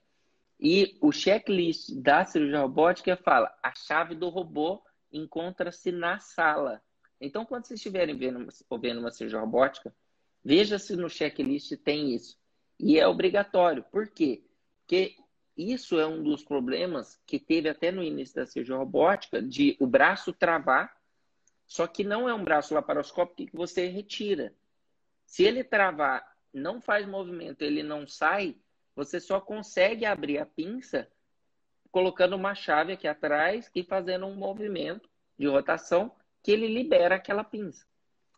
E 0.60 0.98
o 1.00 1.10
checklist 1.12 1.94
da 1.94 2.26
cirurgia 2.26 2.60
robótica 2.60 3.16
fala: 3.16 3.50
a 3.62 3.74
chave 3.74 4.14
do 4.14 4.28
robô 4.28 4.82
encontra-se 5.10 5.90
na 5.90 6.20
sala. 6.20 6.82
Então, 7.20 7.44
quando 7.46 7.66
vocês 7.66 7.80
estiverem 7.80 8.16
vendo, 8.16 8.46
vendo 8.80 9.00
uma 9.00 9.10
cirurgia 9.10 9.40
robótica, 9.40 9.94
veja 10.44 10.78
se 10.78 10.94
no 10.96 11.08
checklist 11.08 11.72
tem 11.78 12.14
isso. 12.14 12.38
E 12.78 12.98
é 12.98 13.06
obrigatório. 13.06 13.82
Por 13.84 14.08
quê? 14.08 14.44
Porque 14.80 15.16
isso 15.56 15.98
é 15.98 16.06
um 16.06 16.22
dos 16.22 16.44
problemas 16.44 17.18
que 17.26 17.38
teve 17.38 17.68
até 17.68 17.90
no 17.90 18.02
início 18.02 18.36
da 18.36 18.46
cirurgia 18.46 18.76
robótica, 18.76 19.40
de 19.40 19.76
o 19.80 19.86
braço 19.86 20.32
travar, 20.32 20.94
só 21.66 21.86
que 21.86 22.04
não 22.04 22.28
é 22.28 22.34
um 22.34 22.44
braço 22.44 22.74
laparoscópico 22.74 23.50
que 23.50 23.56
você 23.56 23.88
retira. 23.88 24.54
Se 25.24 25.42
ele 25.42 25.64
travar, 25.64 26.36
não 26.52 26.80
faz 26.80 27.06
movimento, 27.06 27.62
ele 27.62 27.82
não 27.82 28.06
sai, 28.06 28.54
você 28.94 29.18
só 29.18 29.40
consegue 29.40 30.04
abrir 30.04 30.38
a 30.38 30.46
pinça 30.46 31.08
colocando 31.90 32.36
uma 32.36 32.54
chave 32.54 32.92
aqui 32.92 33.08
atrás 33.08 33.70
e 33.74 33.82
fazendo 33.82 34.26
um 34.26 34.34
movimento 34.34 35.08
de 35.38 35.46
rotação 35.46 36.14
que 36.46 36.52
ele 36.52 36.68
libera 36.68 37.16
aquela 37.16 37.42
pinça. 37.42 37.84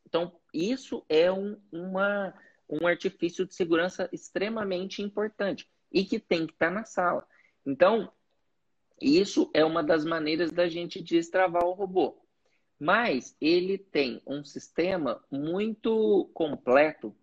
Então, 0.06 0.32
isso 0.50 1.04
é 1.10 1.30
um, 1.30 1.60
uma, 1.70 2.32
um 2.66 2.86
artifício 2.86 3.44
de 3.44 3.54
segurança 3.54 4.08
extremamente 4.10 5.02
importante 5.02 5.70
e 5.92 6.02
que 6.06 6.18
tem 6.18 6.46
que 6.46 6.54
estar 6.54 6.70
na 6.70 6.84
sala. 6.84 7.28
Então, 7.66 8.10
isso 8.98 9.50
é 9.52 9.62
uma 9.62 9.82
das 9.84 10.06
maneiras 10.06 10.50
da 10.50 10.70
gente 10.70 11.02
destravar 11.02 11.66
o 11.66 11.74
robô. 11.74 12.18
Mas 12.80 13.36
ele 13.42 13.76
tem 13.76 14.22
um 14.26 14.42
sistema 14.42 15.22
muito 15.30 16.30
completo 16.32 17.14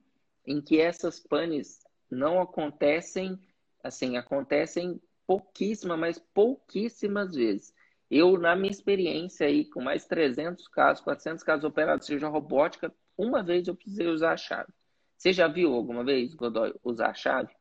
em 0.45 0.61
que 0.61 0.79
essas 0.79 1.19
panes 1.19 1.79
não 2.11 2.39
acontecem, 2.39 3.39
assim, 3.83 4.17
acontecem 4.17 5.01
pouquíssimas, 5.25 5.97
mas 5.97 6.19
pouquíssimas 6.19 7.33
vezes. 7.33 7.73
Eu, 8.10 8.38
na 8.38 8.56
minha 8.56 8.72
experiência 8.72 9.47
aí, 9.47 9.66
com 9.66 9.82
mais 9.82 10.06
300 10.06 10.68
casos, 10.68 11.03
400 11.03 11.43
casos 11.43 11.66
operados, 11.66 12.06
seja 12.06 12.28
robótica, 12.28 12.93
uma 13.18 13.41
vez 13.41 13.68
eu 13.68 13.76
precisei 13.76 14.08
usar 14.08 14.34
a 14.34 14.38
chave. 14.38 14.72
Você 15.18 15.34
já 15.34 15.47
viu 15.47 15.74
alguma 15.74 16.03
vez, 16.03 16.34
Godoy, 16.36 16.74
usar 16.84 17.10
a 17.10 17.14
chave 17.14 17.53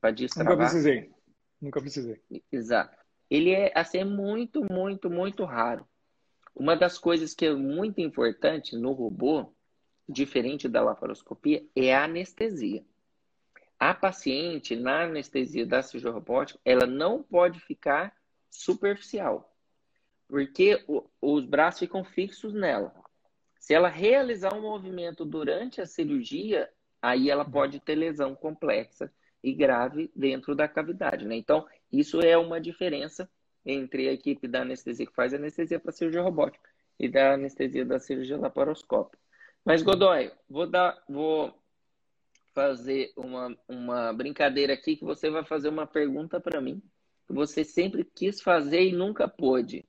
para 0.00 0.10
destravar? 0.10 0.52
Nunca 0.52 0.64
precisei. 0.64 1.10
Nunca 1.60 1.80
precisei. 1.80 2.22
Exato. 2.52 2.96
Ele 3.28 3.50
é, 3.50 3.72
assim, 3.74 3.98
é 3.98 4.04
muito, 4.04 4.62
muito, 4.64 5.10
muito 5.10 5.44
raro. 5.44 5.88
Uma 6.54 6.76
das 6.76 6.98
coisas 6.98 7.34
que 7.34 7.46
é 7.46 7.54
muito 7.54 8.00
importante 8.00 8.76
no 8.76 8.92
robô, 8.92 9.52
diferente 10.08 10.68
da 10.68 10.82
laparoscopia, 10.82 11.66
é 11.74 11.92
a 11.92 12.04
anestesia. 12.04 12.84
A 13.78 13.92
paciente, 13.92 14.76
na 14.76 15.04
anestesia 15.04 15.66
da 15.66 15.82
cirurgia 15.82 16.12
robótica, 16.12 16.60
ela 16.64 16.86
não 16.86 17.22
pode 17.22 17.58
ficar 17.58 18.14
superficial 18.48 19.53
porque 20.28 20.82
o, 20.86 21.04
os 21.20 21.44
braços 21.44 21.80
ficam 21.80 22.04
fixos 22.04 22.52
nela. 22.52 22.94
Se 23.58 23.74
ela 23.74 23.88
realizar 23.88 24.54
um 24.54 24.62
movimento 24.62 25.24
durante 25.24 25.80
a 25.80 25.86
cirurgia, 25.86 26.68
aí 27.00 27.30
ela 27.30 27.44
pode 27.44 27.80
ter 27.80 27.94
lesão 27.94 28.34
complexa 28.34 29.12
e 29.42 29.52
grave 29.52 30.10
dentro 30.14 30.54
da 30.54 30.68
cavidade, 30.68 31.26
né? 31.26 31.36
Então, 31.36 31.66
isso 31.92 32.20
é 32.20 32.36
uma 32.36 32.60
diferença 32.60 33.30
entre 33.64 34.08
a 34.08 34.12
equipe 34.12 34.46
da 34.48 34.62
anestesia 34.62 35.06
que 35.06 35.14
faz 35.14 35.32
anestesia 35.32 35.80
para 35.80 35.92
cirurgia 35.92 36.22
robótica 36.22 36.68
e 36.98 37.08
da 37.08 37.34
anestesia 37.34 37.84
da 37.84 37.98
cirurgia 37.98 38.36
laparoscópica. 38.36 39.18
Mas, 39.64 39.82
Godoy, 39.82 40.30
vou 40.48 40.66
dar, 40.66 41.02
vou 41.08 41.54
fazer 42.54 43.12
uma, 43.16 43.56
uma 43.66 44.12
brincadeira 44.12 44.74
aqui 44.74 44.96
que 44.96 45.04
você 45.04 45.30
vai 45.30 45.44
fazer 45.44 45.68
uma 45.68 45.86
pergunta 45.86 46.40
para 46.40 46.60
mim 46.60 46.82
que 47.26 47.32
você 47.32 47.64
sempre 47.64 48.04
quis 48.04 48.40
fazer 48.40 48.82
e 48.82 48.92
nunca 48.92 49.26
pôde. 49.26 49.84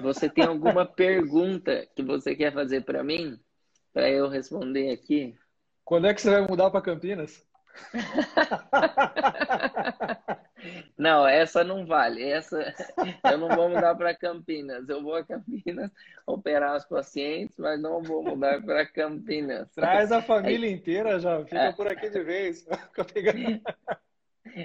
Você 0.00 0.28
tem 0.28 0.44
alguma 0.44 0.86
pergunta 0.86 1.86
que 1.94 2.02
você 2.02 2.34
quer 2.34 2.52
fazer 2.52 2.82
para 2.82 3.04
mim? 3.04 3.38
Para 3.92 4.10
eu 4.10 4.28
responder 4.28 4.92
aqui? 4.92 5.36
Quando 5.84 6.06
é 6.06 6.14
que 6.14 6.20
você 6.20 6.30
vai 6.30 6.46
mudar 6.46 6.70
para 6.70 6.82
Campinas? 6.82 7.46
Não, 10.98 11.26
essa 11.26 11.62
não 11.62 11.86
vale. 11.86 12.22
Essa 12.22 12.74
eu 13.30 13.38
não 13.38 13.48
vou 13.48 13.68
mudar 13.68 13.94
para 13.94 14.14
Campinas. 14.14 14.88
Eu 14.88 15.02
vou 15.02 15.14
a 15.14 15.24
Campinas 15.24 15.90
operar 16.26 16.76
os 16.76 16.84
pacientes, 16.84 17.56
mas 17.58 17.80
não 17.80 18.02
vou 18.02 18.22
mudar 18.22 18.60
para 18.60 18.84
Campinas. 18.84 19.70
Traz 19.72 20.10
a 20.10 20.20
família 20.20 20.68
inteira 20.68 21.20
já, 21.20 21.42
fica 21.44 21.58
é. 21.58 21.72
por 21.72 21.86
aqui 21.86 22.10
de 22.10 22.22
vez. 22.22 22.66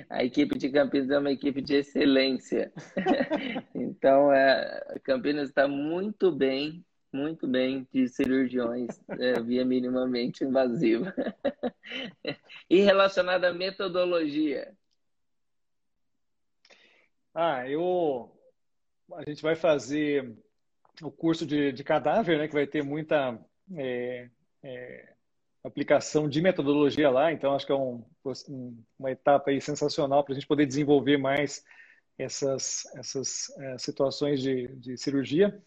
A 0.09 0.23
equipe 0.23 0.57
de 0.57 0.69
Campinas 0.69 1.09
é 1.09 1.17
uma 1.19 1.31
equipe 1.31 1.61
de 1.61 1.75
excelência. 1.75 2.71
Então, 3.75 4.33
é, 4.33 4.99
Campinas 5.03 5.49
está 5.49 5.67
muito 5.67 6.31
bem, 6.31 6.83
muito 7.11 7.47
bem 7.47 7.87
de 7.91 8.07
cirurgiões 8.09 8.89
é, 9.07 9.39
via 9.39 9.63
minimamente 9.63 10.43
invasiva. 10.43 11.13
E 12.69 12.79
relacionada 12.79 13.49
à 13.49 13.53
metodologia? 13.53 14.73
Ah, 17.33 17.67
eu. 17.69 18.31
A 19.13 19.23
gente 19.27 19.43
vai 19.43 19.55
fazer 19.55 20.35
o 21.01 21.11
curso 21.11 21.45
de, 21.45 21.71
de 21.71 21.83
cadáver, 21.83 22.37
né? 22.37 22.47
Que 22.47 22.53
vai 22.53 22.65
ter 22.65 22.83
muita 22.83 23.39
é, 23.75 24.29
é, 24.63 25.12
aplicação 25.63 26.27
de 26.27 26.41
metodologia 26.41 27.09
lá. 27.09 27.31
Então, 27.31 27.53
acho 27.53 27.65
que 27.65 27.71
é 27.71 27.75
um, 27.75 28.03
uma 28.97 29.11
etapa 29.11 29.51
aí 29.51 29.61
sensacional 29.61 30.23
para 30.23 30.33
a 30.33 30.35
gente 30.35 30.47
poder 30.47 30.65
desenvolver 30.65 31.17
mais 31.17 31.63
essas, 32.17 32.85
essas 32.95 33.49
é, 33.57 33.77
situações 33.77 34.41
de, 34.41 34.67
de 34.75 34.97
cirurgia. 34.97 35.61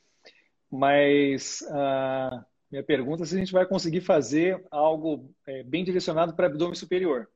Mas 0.71 1.63
a 1.71 2.45
minha 2.71 2.83
pergunta 2.83 3.23
é 3.23 3.27
se 3.27 3.35
a 3.35 3.39
gente 3.39 3.53
vai 3.53 3.67
conseguir 3.67 4.01
fazer 4.01 4.65
algo 4.71 5.33
é, 5.47 5.63
bem 5.63 5.85
direcionado 5.85 6.35
para 6.35 6.47
abdômen 6.47 6.75
superior, 6.75 7.29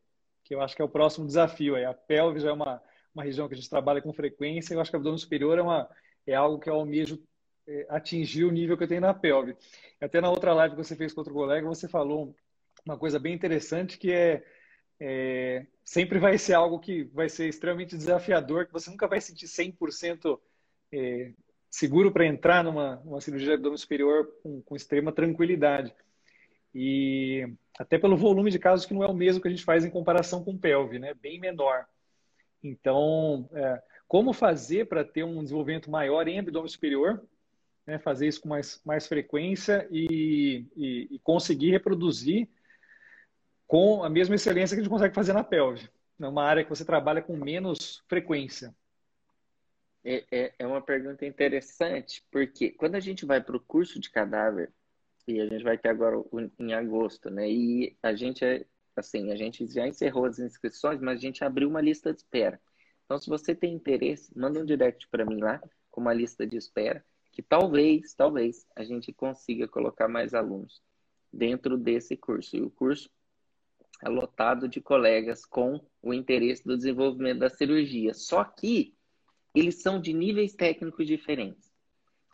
que 0.45 0.55
eu 0.55 0.61
acho 0.61 0.75
que 0.75 0.83
é 0.83 0.85
o 0.85 0.89
próximo 0.89 1.27
desafio. 1.27 1.77
Aí. 1.77 1.85
A 1.85 1.95
pelve 1.95 2.41
já 2.41 2.51
é 2.51 2.53
uma 2.53 2.83
uma 3.15 3.25
região 3.25 3.49
que 3.49 3.55
a 3.55 3.57
gente 3.57 3.71
trabalha 3.71 4.01
com 4.01 4.13
frequência. 4.13 4.75
Eu 4.75 4.81
acho 4.81 4.91
que 4.91 4.97
o 4.97 4.99
abdômen 4.99 5.19
superior 5.19 5.59
é, 5.59 5.63
uma, 5.63 5.89
é 6.27 6.35
algo 6.35 6.59
que 6.59 6.69
eu 6.69 6.75
almejo 6.75 7.23
é, 7.67 7.87
atingir 7.89 8.45
o 8.45 8.51
nível 8.51 8.77
que 8.77 8.85
eu 8.85 8.89
tenho 8.89 9.01
na 9.01 9.15
pelve. 9.15 9.57
Até 10.01 10.21
na 10.21 10.31
outra 10.31 10.55
live 10.55 10.75
que 10.75 10.83
você 10.83 10.97
fez 10.97 11.13
com 11.13 11.21
outro 11.21 11.35
colega, 11.35 11.67
você 11.67 11.89
falou 11.89 12.35
uma 12.85 12.99
coisa 12.99 13.19
bem 13.19 13.35
interessante 13.35 13.99
que 13.99 14.13
é, 14.13 14.45
é 14.99 15.67
sempre 15.85 16.19
vai 16.19 16.39
ser 16.39 16.55
algo 16.55 16.79
que 16.79 17.05
vai 17.05 17.29
ser 17.29 17.49
extremamente 17.49 17.97
desafiador, 17.97 18.67
que 18.67 18.73
você 18.73 18.91
nunca 18.91 19.09
vai 19.09 19.21
sentir 19.21 19.47
100% 19.47 20.39
é, 20.93 21.33
seguro 21.71 22.11
para 22.11 22.27
entrar 22.27 22.65
numa, 22.65 22.97
numa 22.97 23.21
cirurgia 23.21 23.49
de 23.49 23.55
abdômen 23.55 23.79
superior 23.79 24.29
com, 24.43 24.61
com 24.63 24.77
extrema 24.77 25.13
tranquilidade. 25.13 25.95
E 26.75 27.47
até 27.79 27.99
pelo 27.99 28.17
volume 28.17 28.51
de 28.51 28.59
casos 28.59 28.87
que 28.87 28.95
não 28.95 29.03
é 29.03 29.07
o 29.07 29.15
mesmo 29.15 29.41
que 29.41 29.49
a 29.49 29.51
gente 29.51 29.65
faz 29.65 29.85
em 29.85 29.91
comparação 29.91 30.45
com 30.45 30.59
pelve, 30.59 30.99
né? 30.99 31.15
Bem 31.15 31.39
menor. 31.41 31.87
Então, 32.63 33.49
é, 33.53 33.83
como 34.07 34.33
fazer 34.33 34.87
para 34.87 35.05
ter 35.05 35.25
um 35.25 35.43
desenvolvimento 35.43 35.91
maior 35.91 36.29
em 36.29 36.39
abdômen 36.39 36.69
superior, 36.69 37.23
né, 37.87 37.99
fazer 37.99 38.29
isso 38.29 38.41
com 38.41 38.49
mais, 38.49 38.81
mais 38.85 39.07
frequência 39.07 39.89
e, 39.91 40.67
e, 40.77 41.09
e, 41.13 41.19
conseguir 41.21 41.71
reproduzir 41.71 42.49
com 43.71 44.03
a 44.03 44.11
mesma 44.11 44.35
excelência 44.35 44.75
que 44.75 44.81
a 44.81 44.83
gente 44.83 44.91
consegue 44.91 45.15
fazer 45.15 45.33
na 45.33 45.45
pelve, 45.45 45.89
numa 46.19 46.43
área 46.43 46.65
que 46.65 46.71
você 46.71 46.85
trabalha 46.85 47.23
com 47.23 47.37
menos 47.37 48.03
frequência. 48.09 48.75
É, 50.03 50.25
é, 50.29 50.55
é 50.59 50.67
uma 50.67 50.83
pergunta 50.83 51.25
interessante, 51.25 52.21
porque 52.33 52.73
quando 52.73 52.97
a 52.97 53.01
gente 53.01 53.25
vai 53.25 53.41
para 53.41 53.57
o 53.57 53.61
curso 53.61 54.01
de 54.01 54.11
cadáver, 54.11 54.73
e 55.29 55.41
a 55.41 55.47
gente 55.47 55.63
vai 55.63 55.79
ter 55.79 55.89
agora 55.89 56.17
em 56.59 56.73
agosto, 56.73 57.31
né? 57.31 57.49
E 57.49 57.97
a 58.03 58.13
gente 58.13 58.45
é 58.45 58.67
assim, 58.97 59.31
a 59.31 59.37
gente 59.37 59.65
já 59.69 59.87
encerrou 59.87 60.25
as 60.25 60.41
inscrições, 60.41 61.01
mas 61.01 61.19
a 61.19 61.21
gente 61.21 61.45
abriu 61.45 61.69
uma 61.69 61.81
lista 61.81 62.13
de 62.13 62.19
espera. 62.19 62.61
Então, 63.05 63.19
se 63.19 63.29
você 63.29 63.55
tem 63.55 63.73
interesse, 63.73 64.37
manda 64.37 64.59
um 64.59 64.65
direct 64.65 65.07
para 65.07 65.25
mim 65.25 65.39
lá, 65.39 65.63
com 65.93 66.01
uma 66.01 66.13
lista 66.13 66.45
de 66.45 66.57
espera, 66.57 67.05
que 67.31 67.41
talvez, 67.41 68.15
talvez, 68.15 68.67
a 68.75 68.83
gente 68.83 69.13
consiga 69.13 69.69
colocar 69.69 70.09
mais 70.09 70.35
alunos 70.35 70.83
dentro 71.33 71.79
desse 71.79 72.17
curso. 72.17 72.57
E 72.57 72.63
o 72.63 72.71
curso 72.71 73.09
é 74.03 74.09
lotado 74.09 74.69
de 74.69 74.81
colegas 74.81 75.45
com 75.45 75.81
o 76.03 76.15
interesse 76.15 76.65
do 76.65 76.77
desenvolvimento 76.77 77.41
da 77.41 77.51
cirurgia. 77.51 78.15
Só 78.15 78.45
que 78.45 78.95
eles 79.55 79.83
são 79.83 80.01
de 80.01 80.13
níveis 80.13 80.55
técnicos 80.55 81.07
diferentes. 81.07 81.71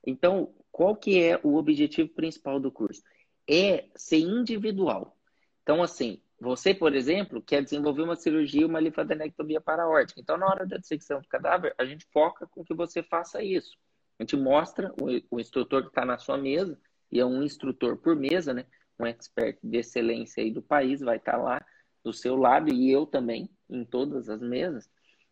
Então, 0.06 0.54
qual 0.70 0.94
que 0.94 1.22
é 1.22 1.40
o 1.42 1.56
objetivo 1.56 2.08
principal 2.10 2.60
do 2.60 2.70
curso? 2.70 3.02
É 3.48 3.88
ser 3.96 4.18
individual. 4.18 5.16
Então, 5.62 5.82
assim, 5.82 6.20
você, 6.38 6.74
por 6.74 6.94
exemplo, 6.94 7.42
quer 7.42 7.62
desenvolver 7.62 8.02
uma 8.02 8.14
cirurgia, 8.14 8.66
uma 8.66 8.78
linfadenectomia 8.78 9.60
paraórtica. 9.60 10.20
Então, 10.20 10.36
na 10.36 10.46
hora 10.46 10.66
da 10.66 10.76
dissecção 10.76 11.20
do 11.20 11.28
cadáver, 11.28 11.74
a 11.78 11.84
gente 11.84 12.06
foca 12.12 12.46
com 12.46 12.64
que 12.64 12.74
você 12.74 13.02
faça 13.02 13.42
isso. 13.42 13.76
A 14.18 14.22
gente 14.22 14.36
mostra 14.36 14.92
o, 15.00 15.36
o 15.36 15.40
instrutor 15.40 15.82
que 15.82 15.88
está 15.88 16.04
na 16.04 16.18
sua 16.18 16.36
mesa, 16.36 16.78
e 17.10 17.20
é 17.20 17.24
um 17.24 17.42
instrutor 17.42 17.96
por 17.96 18.14
mesa, 18.14 18.52
né? 18.52 18.66
Um 18.98 19.06
expert 19.06 19.58
de 19.62 19.78
excelência 19.78 20.42
aí 20.42 20.50
do 20.50 20.62
país 20.62 21.00
vai 21.00 21.16
estar 21.16 21.32
tá 21.32 21.38
lá 21.38 21.66
do 22.02 22.12
seu 22.12 22.36
lado, 22.36 22.72
e 22.72 22.90
eu 22.90 23.04
também, 23.04 23.50
em 23.68 23.84
todas 23.84 24.28
as 24.28 24.40
mesas. 24.40 24.88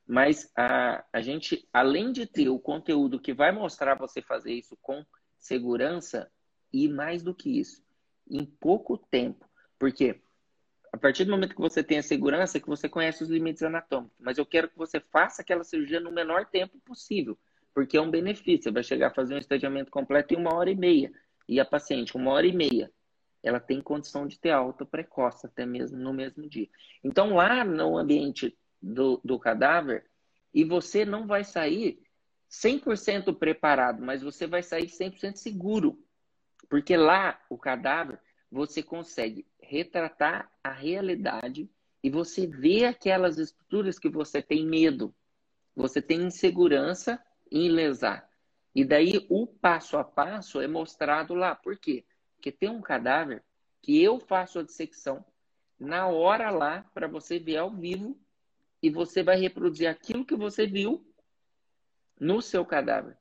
Mas 0.06 0.50
a, 0.56 1.04
a 1.12 1.20
gente, 1.20 1.66
além 1.72 2.12
de 2.12 2.26
ter 2.26 2.48
o 2.48 2.58
conteúdo 2.58 3.20
que 3.20 3.32
vai 3.32 3.52
mostrar 3.52 3.94
você 3.94 4.20
fazer 4.20 4.52
isso 4.52 4.76
com 4.82 5.04
segurança, 5.38 6.30
e 6.72 6.88
mais 6.88 7.22
do 7.22 7.32
que 7.32 7.60
isso, 7.60 7.82
em 8.28 8.44
pouco 8.44 8.98
tempo. 8.98 9.48
Porque 9.78 10.20
a 10.92 10.96
partir 10.96 11.24
do 11.24 11.30
momento 11.30 11.54
que 11.54 11.60
você 11.60 11.82
tem 11.82 11.98
a 11.98 12.02
segurança, 12.02 12.58
que 12.58 12.66
você 12.66 12.88
conhece 12.88 13.22
os 13.22 13.28
limites 13.28 13.62
anatômicos. 13.62 14.16
Mas 14.18 14.38
eu 14.38 14.46
quero 14.46 14.68
que 14.68 14.76
você 14.76 14.98
faça 14.98 15.42
aquela 15.42 15.62
cirurgia 15.62 16.00
no 16.00 16.10
menor 16.10 16.46
tempo 16.46 16.78
possível, 16.84 17.38
porque 17.72 17.96
é 17.96 18.00
um 18.00 18.10
benefício. 18.10 18.64
Você 18.64 18.70
vai 18.72 18.82
chegar 18.82 19.08
a 19.08 19.14
fazer 19.14 19.34
um 19.34 19.38
estadiamento 19.38 19.90
completo 19.90 20.34
em 20.34 20.36
uma 20.36 20.54
hora 20.54 20.70
e 20.70 20.76
meia. 20.76 21.12
E 21.48 21.60
a 21.60 21.64
paciente, 21.64 22.16
uma 22.16 22.32
hora 22.32 22.46
e 22.46 22.52
meia, 22.52 22.90
ela 23.44 23.60
tem 23.60 23.80
condição 23.80 24.26
de 24.26 24.38
ter 24.40 24.50
alta 24.50 24.86
precoce, 24.86 25.46
até 25.46 25.66
mesmo 25.66 25.98
no 25.98 26.14
mesmo 26.14 26.48
dia. 26.48 26.68
Então, 27.04 27.34
lá 27.34 27.62
no 27.62 27.98
ambiente 27.98 28.56
do, 28.80 29.20
do 29.22 29.38
cadáver, 29.38 30.06
e 30.52 30.64
você 30.64 31.04
não 31.04 31.26
vai 31.26 31.44
sair 31.44 32.02
100% 32.50 33.36
preparado, 33.36 34.02
mas 34.02 34.22
você 34.22 34.46
vai 34.46 34.62
sair 34.62 34.86
100% 34.86 35.36
seguro. 35.36 36.02
Porque 36.70 36.96
lá, 36.96 37.38
o 37.50 37.58
cadáver, 37.58 38.18
você 38.50 38.82
consegue 38.82 39.46
retratar 39.60 40.50
a 40.62 40.70
realidade 40.70 41.68
e 42.02 42.08
você 42.08 42.46
vê 42.46 42.86
aquelas 42.86 43.38
estruturas 43.38 43.98
que 43.98 44.08
você 44.08 44.40
tem 44.40 44.64
medo, 44.64 45.14
você 45.76 46.00
tem 46.00 46.22
insegurança 46.22 47.22
em 47.50 47.68
lesar. 47.68 48.26
E 48.74 48.84
daí 48.84 49.26
o 49.28 49.46
passo 49.46 49.98
a 49.98 50.04
passo 50.04 50.60
é 50.60 50.66
mostrado 50.66 51.34
lá. 51.34 51.54
Por 51.54 51.78
quê? 51.78 52.04
Porque 52.44 52.52
tem 52.52 52.68
um 52.68 52.82
cadáver 52.82 53.42
que 53.80 54.02
eu 54.02 54.20
faço 54.20 54.58
a 54.58 54.62
dissecção 54.62 55.24
na 55.80 56.08
hora 56.08 56.50
lá 56.50 56.82
para 56.92 57.08
você 57.08 57.38
ver 57.38 57.56
ao 57.56 57.70
vivo 57.70 58.20
e 58.82 58.90
você 58.90 59.22
vai 59.22 59.40
reproduzir 59.40 59.88
aquilo 59.88 60.26
que 60.26 60.36
você 60.36 60.66
viu 60.66 61.02
no 62.20 62.42
seu 62.42 62.62
cadáver. 62.62 63.16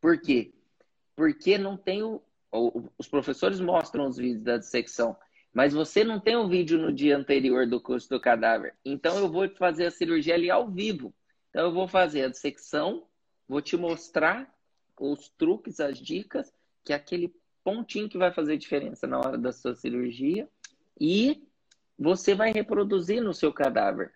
Por 0.00 0.20
quê? 0.20 0.52
Porque 1.14 1.56
não 1.56 1.76
tem 1.76 2.02
o, 2.02 2.20
os 2.98 3.06
professores 3.06 3.60
mostram 3.60 4.08
os 4.08 4.16
vídeos 4.16 4.42
da 4.42 4.58
dissecção, 4.58 5.16
mas 5.54 5.72
você 5.72 6.02
não 6.02 6.18
tem 6.18 6.34
o 6.34 6.48
vídeo 6.48 6.76
no 6.76 6.92
dia 6.92 7.16
anterior 7.16 7.64
do 7.64 7.80
curso 7.80 8.08
do 8.08 8.20
cadáver. 8.20 8.74
Então 8.84 9.16
eu 9.18 9.30
vou 9.30 9.48
fazer 9.50 9.86
a 9.86 9.90
cirurgia 9.92 10.34
ali 10.34 10.50
ao 10.50 10.68
vivo. 10.68 11.14
Então 11.50 11.66
eu 11.66 11.72
vou 11.72 11.86
fazer 11.86 12.24
a 12.24 12.28
dissecção, 12.28 13.06
vou 13.46 13.62
te 13.62 13.76
mostrar 13.76 14.52
os 14.98 15.28
truques, 15.28 15.78
as 15.78 15.96
dicas, 15.96 16.52
que 16.84 16.92
aquele 16.92 17.32
pontinho 17.64 18.08
que 18.08 18.18
vai 18.18 18.32
fazer 18.32 18.56
diferença 18.56 19.06
na 19.06 19.18
hora 19.18 19.38
da 19.38 19.52
sua 19.52 19.74
cirurgia 19.74 20.48
e 21.00 21.42
você 21.98 22.34
vai 22.34 22.52
reproduzir 22.52 23.22
no 23.22 23.32
seu 23.32 23.52
cadáver. 23.52 24.12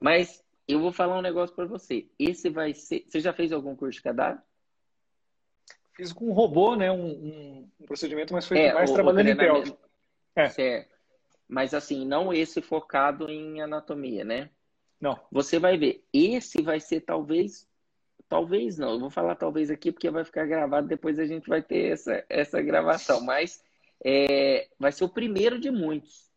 Mas 0.00 0.44
eu 0.66 0.80
vou 0.80 0.92
falar 0.92 1.18
um 1.18 1.22
negócio 1.22 1.54
para 1.54 1.66
você. 1.66 2.08
Esse 2.18 2.48
vai 2.48 2.74
ser. 2.74 3.04
Você 3.08 3.20
já 3.20 3.32
fez 3.32 3.52
algum 3.52 3.76
curso 3.76 3.98
de 3.98 4.02
cadáver? 4.02 4.42
Fiz 5.94 6.12
com 6.12 6.28
um 6.28 6.32
robô, 6.32 6.74
né? 6.74 6.90
Um, 6.90 7.68
um 7.80 7.86
procedimento, 7.86 8.32
mas 8.32 8.46
foi 8.46 8.58
é, 8.58 8.74
mais 8.74 8.90
o, 8.90 8.94
trabalhando 8.94 9.26
o 9.26 9.30
em 9.30 9.36
pelve. 9.36 9.76
É. 10.34 10.48
Certo. 10.48 10.94
Mas 11.46 11.74
assim, 11.74 12.04
não 12.04 12.32
esse 12.32 12.60
focado 12.60 13.30
em 13.30 13.60
anatomia, 13.60 14.24
né? 14.24 14.50
Não. 15.00 15.20
Você 15.30 15.58
vai 15.58 15.76
ver, 15.76 16.04
esse 16.12 16.62
vai 16.62 16.80
ser 16.80 17.02
talvez 17.02 17.68
talvez 18.34 18.76
não, 18.78 18.94
eu 18.94 18.98
vou 18.98 19.10
falar 19.10 19.36
talvez 19.36 19.70
aqui 19.70 19.92
porque 19.92 20.10
vai 20.10 20.24
ficar 20.24 20.44
gravado, 20.44 20.88
depois 20.88 21.20
a 21.20 21.24
gente 21.24 21.48
vai 21.48 21.62
ter 21.62 21.92
essa, 21.92 22.24
essa 22.28 22.60
gravação, 22.60 23.20
mas 23.20 23.62
é, 24.04 24.66
vai 24.76 24.90
ser 24.90 25.04
o 25.04 25.08
primeiro 25.08 25.56
de 25.56 25.70
muitos. 25.70 26.28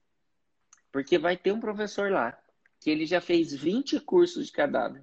Porque 0.92 1.18
vai 1.18 1.36
ter 1.36 1.52
um 1.52 1.60
professor 1.60 2.12
lá 2.12 2.38
que 2.80 2.92
ele 2.92 3.08
já 3.08 3.20
fez 3.20 3.52
20 3.52 4.00
cursos 4.02 4.46
de 4.46 4.52
cadáver. 4.52 5.02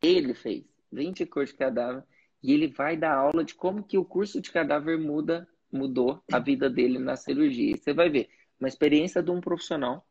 Ele 0.00 0.32
fez 0.32 0.64
20 0.92 1.26
cursos 1.26 1.50
de 1.50 1.58
cadáver 1.58 2.04
e 2.40 2.52
ele 2.52 2.68
vai 2.68 2.96
dar 2.96 3.16
aula 3.16 3.42
de 3.42 3.54
como 3.54 3.82
que 3.82 3.98
o 3.98 4.04
curso 4.04 4.40
de 4.40 4.52
cadáver 4.52 4.96
muda, 4.96 5.44
mudou 5.72 6.22
a 6.32 6.38
vida 6.38 6.70
dele 6.70 7.00
na 7.00 7.16
cirurgia. 7.16 7.76
Você 7.76 7.92
vai 7.92 8.08
ver 8.08 8.30
uma 8.60 8.68
experiência 8.68 9.20
de 9.20 9.32
um 9.32 9.40
profissional 9.40 10.06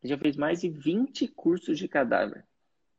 que 0.00 0.06
já 0.06 0.16
fez 0.16 0.36
mais 0.36 0.60
de 0.60 0.68
20 0.68 1.26
cursos 1.26 1.76
de 1.76 1.88
cadáver. 1.88 2.46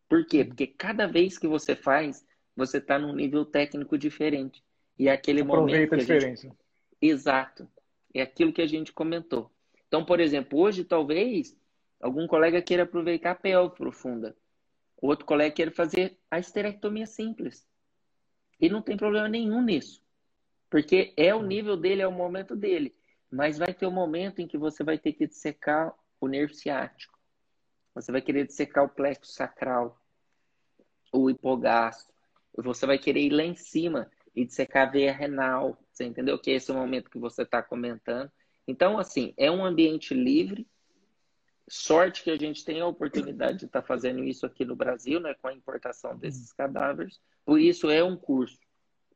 Por 0.09 0.25
quê? 0.25 0.43
Porque 0.43 0.67
cada 0.67 1.07
vez 1.07 1.37
que 1.37 1.47
você 1.47 1.73
faz, 1.73 2.27
você 2.55 2.77
está 2.77 2.97
num 2.99 3.13
nível 3.13 3.45
técnico 3.45 3.97
diferente. 3.97 4.63
E 4.97 5.07
é 5.07 5.11
aquele 5.11 5.41
Aproveita 5.41 5.77
momento. 5.77 5.93
a 5.93 5.97
diferença. 5.97 6.47
Gente... 6.47 6.57
Exato. 7.01 7.69
É 8.13 8.21
aquilo 8.21 8.51
que 8.51 8.61
a 8.61 8.67
gente 8.67 8.91
comentou. 8.91 9.51
Então, 9.87 10.03
por 10.03 10.19
exemplo, 10.19 10.59
hoje 10.59 10.83
talvez 10.83 11.57
algum 12.01 12.27
colega 12.27 12.61
queira 12.61 12.83
aproveitar 12.83 13.31
a 13.31 13.35
pelve 13.35 13.75
profunda. 13.75 14.35
O 15.01 15.07
outro 15.07 15.25
colega 15.25 15.55
queira 15.55 15.71
fazer 15.71 16.17
a 16.29 16.39
esterectomia 16.39 17.05
simples. 17.05 17.67
E 18.59 18.69
não 18.69 18.81
tem 18.81 18.97
problema 18.97 19.29
nenhum 19.29 19.61
nisso. 19.61 20.03
Porque 20.69 21.13
é 21.15 21.33
o 21.33 21.41
nível 21.41 21.77
dele, 21.77 22.01
é 22.01 22.07
o 22.07 22.11
momento 22.11 22.55
dele. 22.55 22.95
Mas 23.31 23.57
vai 23.57 23.73
ter 23.73 23.85
um 23.87 23.91
momento 23.91 24.39
em 24.41 24.47
que 24.47 24.57
você 24.57 24.83
vai 24.83 24.97
ter 24.97 25.13
que 25.13 25.25
dissecar 25.25 25.93
o 26.19 26.27
nervo 26.27 26.53
ciático. 26.53 27.17
Você 27.95 28.11
vai 28.11 28.21
querer 28.21 28.45
dissecar 28.45 28.83
o 28.83 28.89
plexo 28.89 29.31
sacral, 29.31 29.99
o 31.11 31.29
hipogastro. 31.29 32.13
Você 32.63 32.85
vai 32.85 32.97
querer 32.97 33.21
ir 33.21 33.29
lá 33.31 33.43
em 33.43 33.55
cima 33.55 34.09
e 34.35 34.45
dissecar 34.45 34.87
a 34.87 34.91
veia 34.91 35.11
renal. 35.11 35.77
Você 35.91 36.05
entendeu 36.05 36.37
que 36.37 36.51
esse 36.51 36.71
é 36.71 36.73
o 36.73 36.77
momento 36.77 37.09
que 37.09 37.19
você 37.19 37.43
está 37.43 37.61
comentando. 37.61 38.31
Então, 38.67 38.97
assim, 38.97 39.33
é 39.37 39.49
um 39.49 39.65
ambiente 39.65 40.13
livre. 40.13 40.67
Sorte 41.67 42.23
que 42.23 42.31
a 42.31 42.37
gente 42.37 42.65
tem 42.65 42.81
a 42.81 42.87
oportunidade 42.87 43.59
de 43.59 43.65
estar 43.65 43.81
tá 43.81 43.87
fazendo 43.87 44.23
isso 44.23 44.45
aqui 44.45 44.65
no 44.65 44.75
Brasil, 44.75 45.19
né, 45.19 45.35
com 45.41 45.47
a 45.47 45.53
importação 45.53 46.17
desses 46.17 46.51
cadáveres. 46.51 47.19
Por 47.45 47.59
isso 47.59 47.89
é 47.89 48.03
um 48.03 48.15
curso 48.15 48.57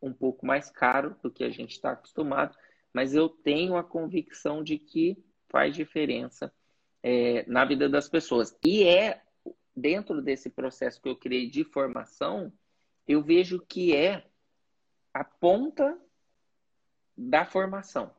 um 0.04 0.14
pouco 0.14 0.46
mais 0.46 0.70
caro 0.70 1.16
do 1.24 1.32
que 1.32 1.44
a 1.44 1.50
gente 1.50 1.72
está 1.72 1.91
acostumado, 1.91 2.58
mas 2.94 3.16
eu 3.16 3.30
tenho 3.30 3.78
a 3.78 3.84
convicção 3.84 4.62
de 4.62 4.78
que 4.78 5.18
faz 5.50 5.74
diferença 5.74 6.54
é, 7.02 7.46
na 7.48 7.64
vida 7.64 7.88
das 7.88 8.10
pessoas. 8.10 8.56
E 8.66 8.84
é 8.84 9.22
dentro 9.76 10.22
desse 10.22 10.50
processo 10.50 11.02
que 11.02 11.08
eu 11.08 11.16
criei 11.16 11.50
de 11.50 11.64
formação, 11.64 12.52
eu 13.08 13.22
vejo 13.22 13.60
que 13.68 13.95
é 13.95 14.26
a 15.14 15.24
ponta 15.24 15.97
da 17.16 17.45
formação. 17.45 18.12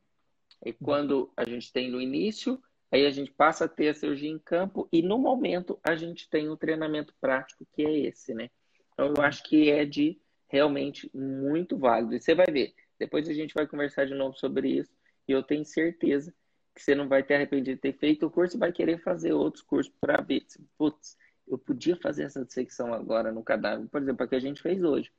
É 0.65 0.73
quando 0.73 1.33
a 1.37 1.45
gente 1.45 1.73
tem 1.73 1.91
no 1.91 2.01
início, 2.01 2.63
aí 2.91 3.05
a 3.05 3.11
gente 3.11 3.33
passa 3.33 3.65
a 3.65 3.69
ter 3.69 3.89
a 3.89 3.95
cirurgia 3.95 4.31
em 4.31 4.39
campo 4.39 4.89
e 4.93 5.03
no 5.03 5.19
momento 5.19 5.79
a 5.83 5.95
gente 5.95 6.29
tem 6.29 6.49
o 6.49 6.57
treinamento 6.57 7.15
prático 7.21 7.67
que 7.75 7.85
é 7.85 7.99
esse, 8.01 8.33
né? 8.35 8.51
Então, 8.93 9.13
eu 9.17 9.23
acho 9.23 9.43
que 9.43 9.71
é 9.71 9.85
de 9.85 10.19
realmente 10.49 11.11
muito 11.13 11.77
válido. 11.77 12.15
E 12.15 12.21
você 12.21 12.35
vai 12.35 12.47
ver, 12.47 12.75
depois 12.99 13.29
a 13.29 13.35
gente 13.35 13.53
vai 13.53 13.67
conversar 13.67 14.07
de 14.07 14.15
novo 14.15 14.37
sobre 14.37 14.69
isso. 14.69 14.93
E 15.27 15.33
eu 15.33 15.43
tenho 15.43 15.65
certeza 15.65 16.33
que 16.75 16.83
você 16.83 16.95
não 16.95 17.09
vai 17.09 17.23
ter 17.23 17.35
arrependido 17.35 17.77
de 17.77 17.81
ter 17.81 17.93
feito 17.93 18.27
o 18.27 18.31
curso 18.31 18.57
e 18.57 18.61
vai 18.61 18.73
querer 18.73 18.99
fazer 18.99 19.33
outros 19.33 19.63
cursos 19.63 19.93
para 20.01 20.23
ver. 20.23 20.45
Putz, 20.79 21.17
eu 21.47 21.59
podia 21.59 21.97
fazer 21.97 22.25
essa 22.25 22.45
dissecção 22.45 22.93
agora 22.93 23.33
no 23.33 23.43
cadáver. 23.43 23.89
Por 23.89 24.01
exemplo, 24.01 24.25
a 24.25 24.29
que 24.29 24.35
a 24.35 24.41
gente 24.41 24.63
fez 24.63 24.83
hoje. 24.83 25.13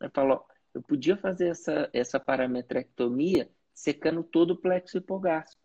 Eu 0.00 0.10
falo, 0.10 0.44
eu 0.74 0.82
podia 0.82 1.16
fazer 1.16 1.48
essa, 1.48 1.88
essa 1.92 2.20
parametrectomia 2.20 3.50
secando 3.74 4.22
todo 4.22 4.52
o 4.52 4.56
plexo 4.56 4.98
hipogástrico. 4.98 5.62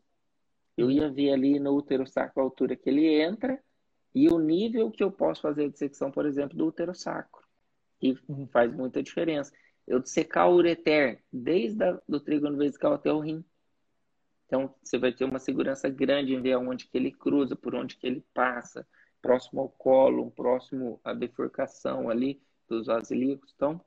Eu 0.78 0.92
ia 0.92 1.10
ver 1.10 1.32
ali 1.32 1.60
no 1.60 1.76
útero 1.76 2.06
sacro 2.06 2.42
a 2.42 2.44
altura 2.44 2.76
que 2.76 2.90
ele 2.90 3.22
entra 3.22 3.62
e 4.14 4.30
o 4.30 4.40
nível 4.40 4.92
que 4.92 5.04
eu 5.04 5.12
posso 5.12 5.42
fazer 5.42 5.66
a 5.66 5.70
dissecção, 5.70 6.12
por 6.12 6.26
exemplo, 6.26 6.58
do 6.58 6.68
útero 6.68 6.96
sacro. 6.96 7.46
E 8.02 8.18
faz 8.52 8.74
muita 8.74 9.02
diferença. 9.02 9.54
Eu 9.88 10.00
dissecar 10.00 10.50
o 10.50 10.56
ureter 10.56 11.24
desde 11.32 11.84
o 11.84 12.02
do 12.08 12.20
trígono 12.20 12.58
vesical 12.58 12.94
até 12.94 13.12
o 13.12 13.20
rim. 13.20 13.44
Então, 14.46 14.74
você 14.84 14.98
vai 14.98 15.12
ter 15.12 15.26
uma 15.26 15.40
segurança 15.40 15.90
grande 15.90 16.34
em 16.34 16.42
ver 16.42 16.54
aonde 16.54 16.88
que 16.88 16.98
ele 16.98 17.12
cruza, 17.12 17.56
por 17.56 17.74
onde 17.74 17.98
que 17.98 18.06
ele 18.06 18.24
passa, 18.34 18.88
próximo 19.26 19.62
ao 19.62 19.70
colo, 19.70 20.30
próximo 20.30 21.02
à 21.04 21.12
bifurcação 21.12 22.12
ali 22.12 22.40
dos 22.70 22.86
vasos 22.86 23.10
ilíacos. 23.10 23.52
Então, 23.56 23.82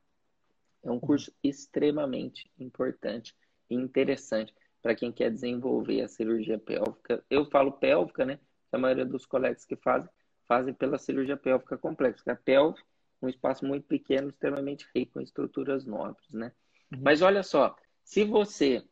é 0.82 0.90
um 0.90 0.98
curso 0.98 1.32
extremamente 1.44 2.50
importante 2.58 3.36
e 3.70 3.76
interessante 3.76 4.52
para 4.82 4.96
quem 4.96 5.12
quer 5.12 5.30
desenvolver 5.30 6.02
a 6.02 6.08
cirurgia 6.08 6.58
pélvica. 6.58 7.24
Eu 7.30 7.44
falo 7.46 7.70
pélvica, 7.70 8.24
né? 8.24 8.40
A 8.72 8.78
maioria 8.78 9.06
dos 9.06 9.26
colegas 9.26 9.64
que 9.64 9.76
fazem, 9.76 10.10
fazem 10.44 10.74
pela 10.74 10.98
cirurgia 10.98 11.36
pélvica 11.36 11.78
complexa. 11.78 12.32
A 12.32 12.34
pelve 12.34 12.82
um 13.22 13.28
espaço 13.28 13.64
muito 13.64 13.86
pequeno, 13.86 14.30
extremamente 14.30 14.88
rico 14.92 15.20
em 15.20 15.24
estruturas 15.24 15.84
nobres, 15.84 16.32
né? 16.32 16.50
Uhum. 16.92 17.00
Mas 17.00 17.22
olha 17.22 17.44
só, 17.44 17.76
se 18.02 18.24
você, 18.24 18.82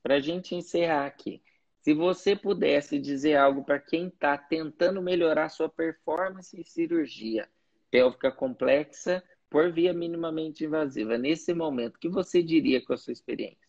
para 0.00 0.14
a 0.14 0.20
gente 0.20 0.54
encerrar 0.54 1.06
aqui, 1.06 1.42
se 1.88 1.94
você 1.94 2.36
pudesse 2.36 2.98
dizer 2.98 3.36
algo 3.36 3.64
para 3.64 3.78
quem 3.78 4.08
está 4.08 4.36
tentando 4.36 5.00
melhorar 5.00 5.48
sua 5.48 5.70
performance 5.70 6.54
em 6.54 6.62
cirurgia 6.62 7.48
pélvica 7.90 8.30
complexa 8.30 9.24
por 9.48 9.72
via 9.72 9.94
minimamente 9.94 10.66
invasiva, 10.66 11.16
nesse 11.16 11.54
momento, 11.54 11.96
o 11.96 11.98
que 11.98 12.10
você 12.10 12.42
diria 12.42 12.84
com 12.84 12.92
a 12.92 12.98
sua 12.98 13.14
experiência? 13.14 13.66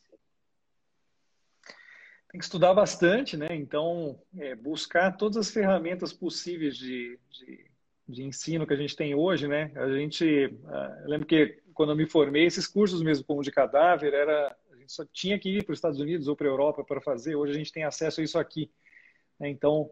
Tem 2.29 2.39
que 2.39 2.43
estudar 2.43 2.73
bastante, 2.73 3.37
né? 3.37 3.55
Então, 3.55 4.21
é, 4.37 4.53
buscar 4.53 5.15
todas 5.15 5.37
as 5.37 5.49
ferramentas 5.49 6.11
possíveis 6.11 6.75
de, 6.75 7.17
de 7.29 7.69
de 8.05 8.23
ensino 8.23 8.65
que 8.65 8.73
a 8.73 8.77
gente 8.77 8.95
tem 8.95 9.13
hoje, 9.13 9.47
né? 9.47 9.71
A 9.75 9.87
gente, 9.87 10.25
uh, 10.25 11.03
eu 11.03 11.09
lembro 11.09 11.27
que 11.27 11.61
quando 11.75 11.91
eu 11.91 11.95
me 11.95 12.07
formei, 12.07 12.43
esses 12.43 12.65
cursos 12.65 13.03
mesmo 13.03 13.23
como 13.23 13.43
de 13.43 13.51
cadáver, 13.51 14.13
era 14.15 14.57
só 14.89 15.05
tinha 15.13 15.37
que 15.37 15.49
ir 15.49 15.63
para 15.63 15.73
os 15.73 15.77
Estados 15.77 15.99
Unidos 15.99 16.27
ou 16.27 16.35
para 16.35 16.47
a 16.47 16.49
Europa 16.49 16.83
para 16.83 16.99
fazer. 16.99 17.35
Hoje 17.35 17.53
a 17.53 17.57
gente 17.57 17.71
tem 17.71 17.83
acesso 17.83 18.19
a 18.19 18.23
isso 18.23 18.39
aqui. 18.39 18.71
Né? 19.39 19.47
Então, 19.49 19.91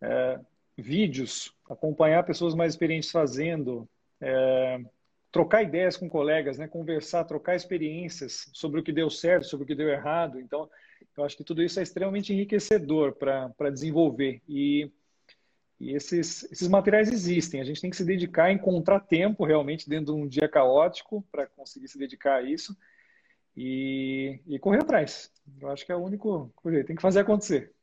uh, 0.00 0.46
vídeos, 0.76 1.52
acompanhar 1.68 2.22
pessoas 2.22 2.54
mais 2.54 2.72
experientes 2.72 3.10
fazendo, 3.10 3.88
uh, 4.22 4.90
trocar 5.32 5.64
ideias 5.64 5.96
com 5.96 6.08
colegas, 6.08 6.56
né? 6.56 6.68
Conversar, 6.68 7.24
trocar 7.24 7.56
experiências 7.56 8.48
sobre 8.54 8.78
o 8.78 8.82
que 8.82 8.92
deu 8.92 9.10
certo, 9.10 9.46
sobre 9.46 9.64
o 9.64 9.66
que 9.66 9.74
deu 9.74 9.88
errado. 9.88 10.40
Então, 10.40 10.70
eu 11.16 11.24
acho 11.24 11.36
que 11.36 11.44
tudo 11.44 11.60
isso 11.60 11.80
é 11.80 11.82
extremamente 11.82 12.32
enriquecedor 12.32 13.14
para 13.14 13.70
desenvolver 13.70 14.40
e 14.48 14.90
e 15.80 15.94
esses, 15.94 16.42
esses 16.50 16.66
materiais 16.66 17.08
existem. 17.08 17.60
A 17.60 17.64
gente 17.64 17.80
tem 17.80 17.88
que 17.88 17.96
se 17.96 18.04
dedicar 18.04 18.46
a 18.46 18.52
encontrar 18.52 18.98
tempo 18.98 19.44
realmente 19.44 19.88
dentro 19.88 20.06
de 20.06 20.20
um 20.20 20.26
dia 20.26 20.48
caótico 20.48 21.24
para 21.30 21.46
conseguir 21.46 21.86
se 21.86 21.96
dedicar 21.96 22.38
a 22.38 22.42
isso 22.42 22.76
e, 23.58 24.40
e, 24.46 24.58
correr 24.58 24.82
atrás. 24.82 25.32
Eu 25.60 25.68
acho 25.70 25.84
que 25.84 25.92
é 25.92 25.96
o 25.96 26.04
único 26.04 26.52
jeito. 26.66 26.86
Tem 26.86 26.96
que 26.96 27.02
fazer 27.02 27.20
acontecer. 27.20 27.74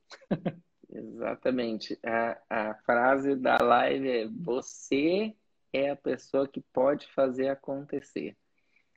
Exatamente. 0.89 1.99
A, 2.03 2.38
a 2.49 2.76
frase 2.86 3.36
da 3.36 3.57
live 3.57 4.09
é: 4.09 4.28
Você 4.28 5.36
é 5.73 5.89
a 5.89 5.95
pessoa 5.95 6.47
que 6.47 6.61
pode 6.73 7.07
fazer 7.13 7.49
acontecer. 7.49 8.36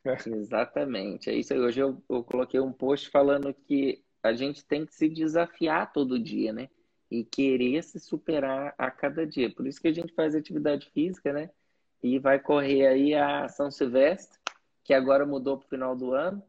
É. 0.04 0.16
Exatamente. 0.28 1.28
É 1.28 1.34
isso 1.34 1.52
aí. 1.52 1.60
Hoje 1.60 1.80
eu, 1.80 2.02
eu 2.08 2.22
coloquei 2.22 2.60
um 2.60 2.72
post 2.72 3.10
falando 3.10 3.52
que 3.52 4.02
a 4.22 4.32
gente 4.32 4.64
tem 4.64 4.86
que 4.86 4.94
se 4.94 5.08
desafiar 5.08 5.92
todo 5.92 6.18
dia, 6.18 6.52
né? 6.52 6.68
e 7.10 7.24
querer 7.24 7.82
se 7.82 7.98
superar 7.98 8.74
a 8.76 8.90
cada 8.90 9.26
dia. 9.26 9.50
Por 9.50 9.66
isso 9.66 9.80
que 9.80 9.88
a 9.88 9.92
gente 9.92 10.12
faz 10.14 10.34
atividade 10.34 10.90
física, 10.90 11.32
né? 11.32 11.50
E 12.02 12.18
vai 12.18 12.38
correr 12.38 12.86
aí 12.86 13.14
a 13.14 13.48
São 13.48 13.70
Silvestre, 13.70 14.38
que 14.84 14.92
agora 14.92 15.26
mudou 15.26 15.56
para 15.56 15.66
o 15.66 15.68
final 15.68 15.96
do 15.96 16.12
ano, 16.12 16.42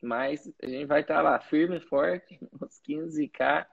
mas 0.00 0.50
a 0.62 0.66
gente 0.66 0.86
vai 0.86 1.00
estar 1.00 1.20
lá 1.22 1.38
firme 1.40 1.76
e 1.76 1.80
forte, 1.80 2.38
uns 2.60 2.80
15K. 2.88 3.66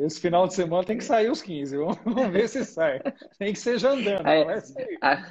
Esse 0.00 0.20
final 0.20 0.46
de 0.46 0.54
semana 0.54 0.84
tem 0.84 0.96
que 0.96 1.04
sair 1.04 1.30
os 1.30 1.42
15, 1.42 1.76
vamos 2.04 2.30
ver 2.30 2.48
se 2.48 2.64
sai. 2.64 3.00
Tem 3.38 3.52
que 3.52 3.58
ser 3.58 3.78
já 3.78 3.90
andando, 3.90 4.26
aí, 4.26 4.44
a, 5.00 5.22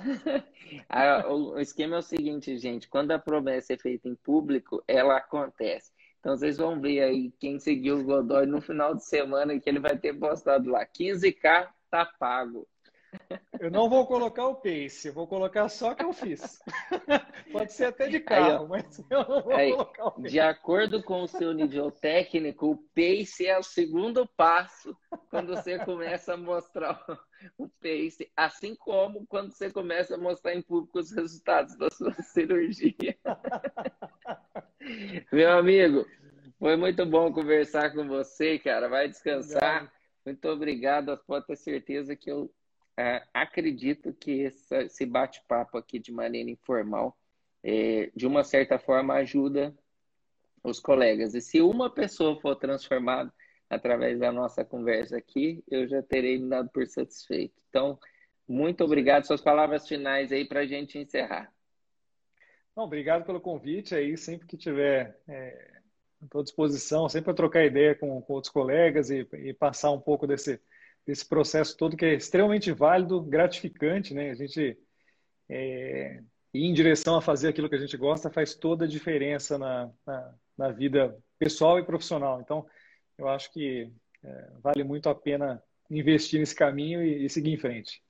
a, 1.23 1.33
o 1.33 1.59
esquema 1.59 1.95
é 1.95 1.99
o 1.99 2.03
seguinte, 2.03 2.57
gente, 2.57 2.89
quando 2.89 3.11
a 3.11 3.19
promessa 3.19 3.73
é 3.73 3.77
feita 3.77 4.09
em 4.09 4.15
público, 4.15 4.83
ela 4.87 5.17
acontece. 5.17 5.91
Então 6.19 6.37
vocês 6.37 6.57
vão 6.57 6.79
ver 6.79 7.01
aí 7.01 7.31
quem 7.39 7.59
seguiu 7.59 7.99
o 7.99 8.03
Godoy 8.03 8.45
no 8.45 8.61
final 8.61 8.93
de 8.93 9.03
semana 9.03 9.59
que 9.59 9.67
ele 9.67 9.79
vai 9.79 9.97
ter 9.97 10.13
postado 10.13 10.69
lá. 10.69 10.85
15k 10.85 11.67
tá 11.89 12.05
pago. 12.05 12.67
Eu 13.59 13.69
não 13.69 13.89
vou 13.89 14.07
colocar 14.07 14.47
o 14.47 14.55
pace, 14.55 15.07
eu 15.07 15.13
vou 15.13 15.27
colocar 15.27 15.67
só 15.69 15.91
o 15.91 15.95
que 15.95 16.03
eu 16.03 16.13
fiz. 16.13 16.59
Pode 17.51 17.73
ser 17.73 17.85
até 17.85 18.07
de 18.07 18.19
carro, 18.19 18.63
aí, 18.63 18.83
mas 18.83 18.99
eu 19.09 19.27
não 19.27 19.43
vou 19.43 19.53
aí, 19.53 19.71
colocar 19.71 20.05
o 20.05 20.11
pace. 20.11 20.29
De 20.29 20.39
acordo 20.39 21.03
com 21.03 21.21
o 21.21 21.27
seu 21.27 21.53
nível 21.53 21.91
técnico, 21.91 22.71
o 22.71 22.77
pace 22.77 23.45
é 23.45 23.57
o 23.57 23.63
segundo 23.63 24.25
passo 24.25 24.97
quando 25.29 25.55
você 25.55 25.77
começa 25.79 26.33
a 26.33 26.37
mostrar 26.37 27.03
o 27.57 27.67
pace, 27.67 28.31
assim 28.35 28.75
como 28.75 29.25
quando 29.27 29.51
você 29.51 29.69
começa 29.69 30.15
a 30.15 30.17
mostrar 30.17 30.55
em 30.55 30.61
público 30.61 30.99
os 30.99 31.11
resultados 31.11 31.77
da 31.77 31.89
sua 31.91 32.13
cirurgia. 32.23 33.17
Meu 35.31 35.51
amigo, 35.51 36.07
foi 36.57 36.75
muito 36.75 37.05
bom 37.05 37.31
conversar 37.31 37.93
com 37.93 38.07
você, 38.07 38.57
cara. 38.57 38.87
Vai 38.87 39.07
descansar. 39.07 39.77
Obrigado. 39.77 40.01
Muito 40.25 40.47
obrigado. 40.47 41.17
Pode 41.25 41.47
ter 41.47 41.55
certeza 41.55 42.15
que 42.15 42.31
eu 42.31 42.51
é, 42.97 43.23
acredito 43.33 44.13
que 44.13 44.51
esse 44.71 45.05
bate-papo 45.05 45.77
aqui 45.77 45.99
de 45.99 46.11
maneira 46.11 46.49
informal, 46.49 47.17
é, 47.63 48.11
de 48.15 48.27
uma 48.27 48.43
certa 48.43 48.77
forma, 48.77 49.15
ajuda 49.15 49.73
os 50.63 50.79
colegas. 50.79 51.33
E 51.33 51.41
se 51.41 51.61
uma 51.61 51.89
pessoa 51.89 52.39
for 52.39 52.55
transformada 52.55 53.33
através 53.69 54.19
da 54.19 54.31
nossa 54.31 54.65
conversa 54.65 55.17
aqui, 55.17 55.63
eu 55.69 55.87
já 55.87 56.01
terei 56.01 56.37
me 56.37 56.49
dado 56.49 56.69
por 56.69 56.85
satisfeito. 56.87 57.55
Então, 57.69 57.97
muito 58.47 58.83
obrigado. 58.83 59.25
Suas 59.25 59.41
palavras 59.41 59.87
finais 59.87 60.31
aí 60.31 60.45
para 60.45 60.61
a 60.61 60.65
gente 60.65 60.97
encerrar. 60.97 61.51
Bom, 62.75 62.83
obrigado 62.83 63.25
pelo 63.25 63.39
convite 63.39 63.95
aí. 63.95 64.17
Sempre 64.17 64.47
que 64.47 64.57
tiver 64.57 65.17
é, 65.27 65.71
à 66.21 66.41
disposição, 66.43 67.07
sempre 67.09 67.25
para 67.25 67.33
trocar 67.33 67.65
ideia 67.65 67.95
com, 67.95 68.21
com 68.21 68.33
outros 68.33 68.51
colegas 68.51 69.09
e, 69.09 69.27
e 69.33 69.53
passar 69.53 69.91
um 69.91 69.99
pouco 69.99 70.27
desse 70.27 70.59
desse 71.05 71.27
processo 71.27 71.75
todo 71.75 71.97
que 71.97 72.05
é 72.05 72.13
extremamente 72.13 72.71
válido, 72.71 73.21
gratificante, 73.21 74.13
né? 74.13 74.29
A 74.29 74.35
gente 74.35 74.77
é, 75.49 76.21
ir 76.53 76.65
em 76.65 76.73
direção 76.73 77.15
a 77.15 77.21
fazer 77.21 77.49
aquilo 77.49 77.69
que 77.69 77.75
a 77.75 77.79
gente 77.79 77.97
gosta 77.97 78.29
faz 78.29 78.55
toda 78.55 78.85
a 78.85 78.87
diferença 78.87 79.57
na, 79.57 79.91
na, 80.05 80.35
na 80.57 80.71
vida 80.71 81.17
pessoal 81.39 81.79
e 81.79 81.85
profissional. 81.85 82.39
Então, 82.41 82.65
eu 83.17 83.27
acho 83.27 83.51
que 83.51 83.91
é, 84.23 84.51
vale 84.61 84.83
muito 84.83 85.09
a 85.09 85.15
pena 85.15 85.61
investir 85.89 86.39
nesse 86.39 86.55
caminho 86.55 87.03
e, 87.03 87.25
e 87.25 87.29
seguir 87.29 87.51
em 87.51 87.57
frente. 87.57 88.01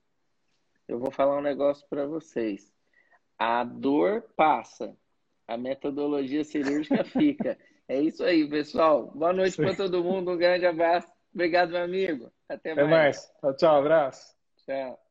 Eu 0.86 0.98
vou 0.98 1.10
falar 1.10 1.38
um 1.38 1.42
negócio 1.42 1.86
para 1.88 2.06
vocês. 2.06 2.72
A 3.38 3.64
dor 3.64 4.22
passa, 4.36 4.96
a 5.46 5.56
metodologia 5.56 6.44
cirúrgica 6.44 7.04
fica. 7.04 7.58
É 7.88 8.00
isso 8.00 8.22
aí, 8.24 8.48
pessoal. 8.48 9.10
Boa 9.10 9.32
noite 9.32 9.56
para 9.56 9.74
todo 9.74 10.04
mundo. 10.04 10.30
Um 10.30 10.36
grande 10.36 10.64
abraço. 10.64 11.11
Obrigado, 11.34 11.70
meu 11.70 11.82
amigo. 11.82 12.32
Até, 12.48 12.72
Até 12.72 12.84
mais. 12.84 12.90
mais. 12.90 13.32
Tchau, 13.40 13.56
tchau. 13.56 13.76
Abraço. 13.76 14.34
Tchau. 14.66 15.01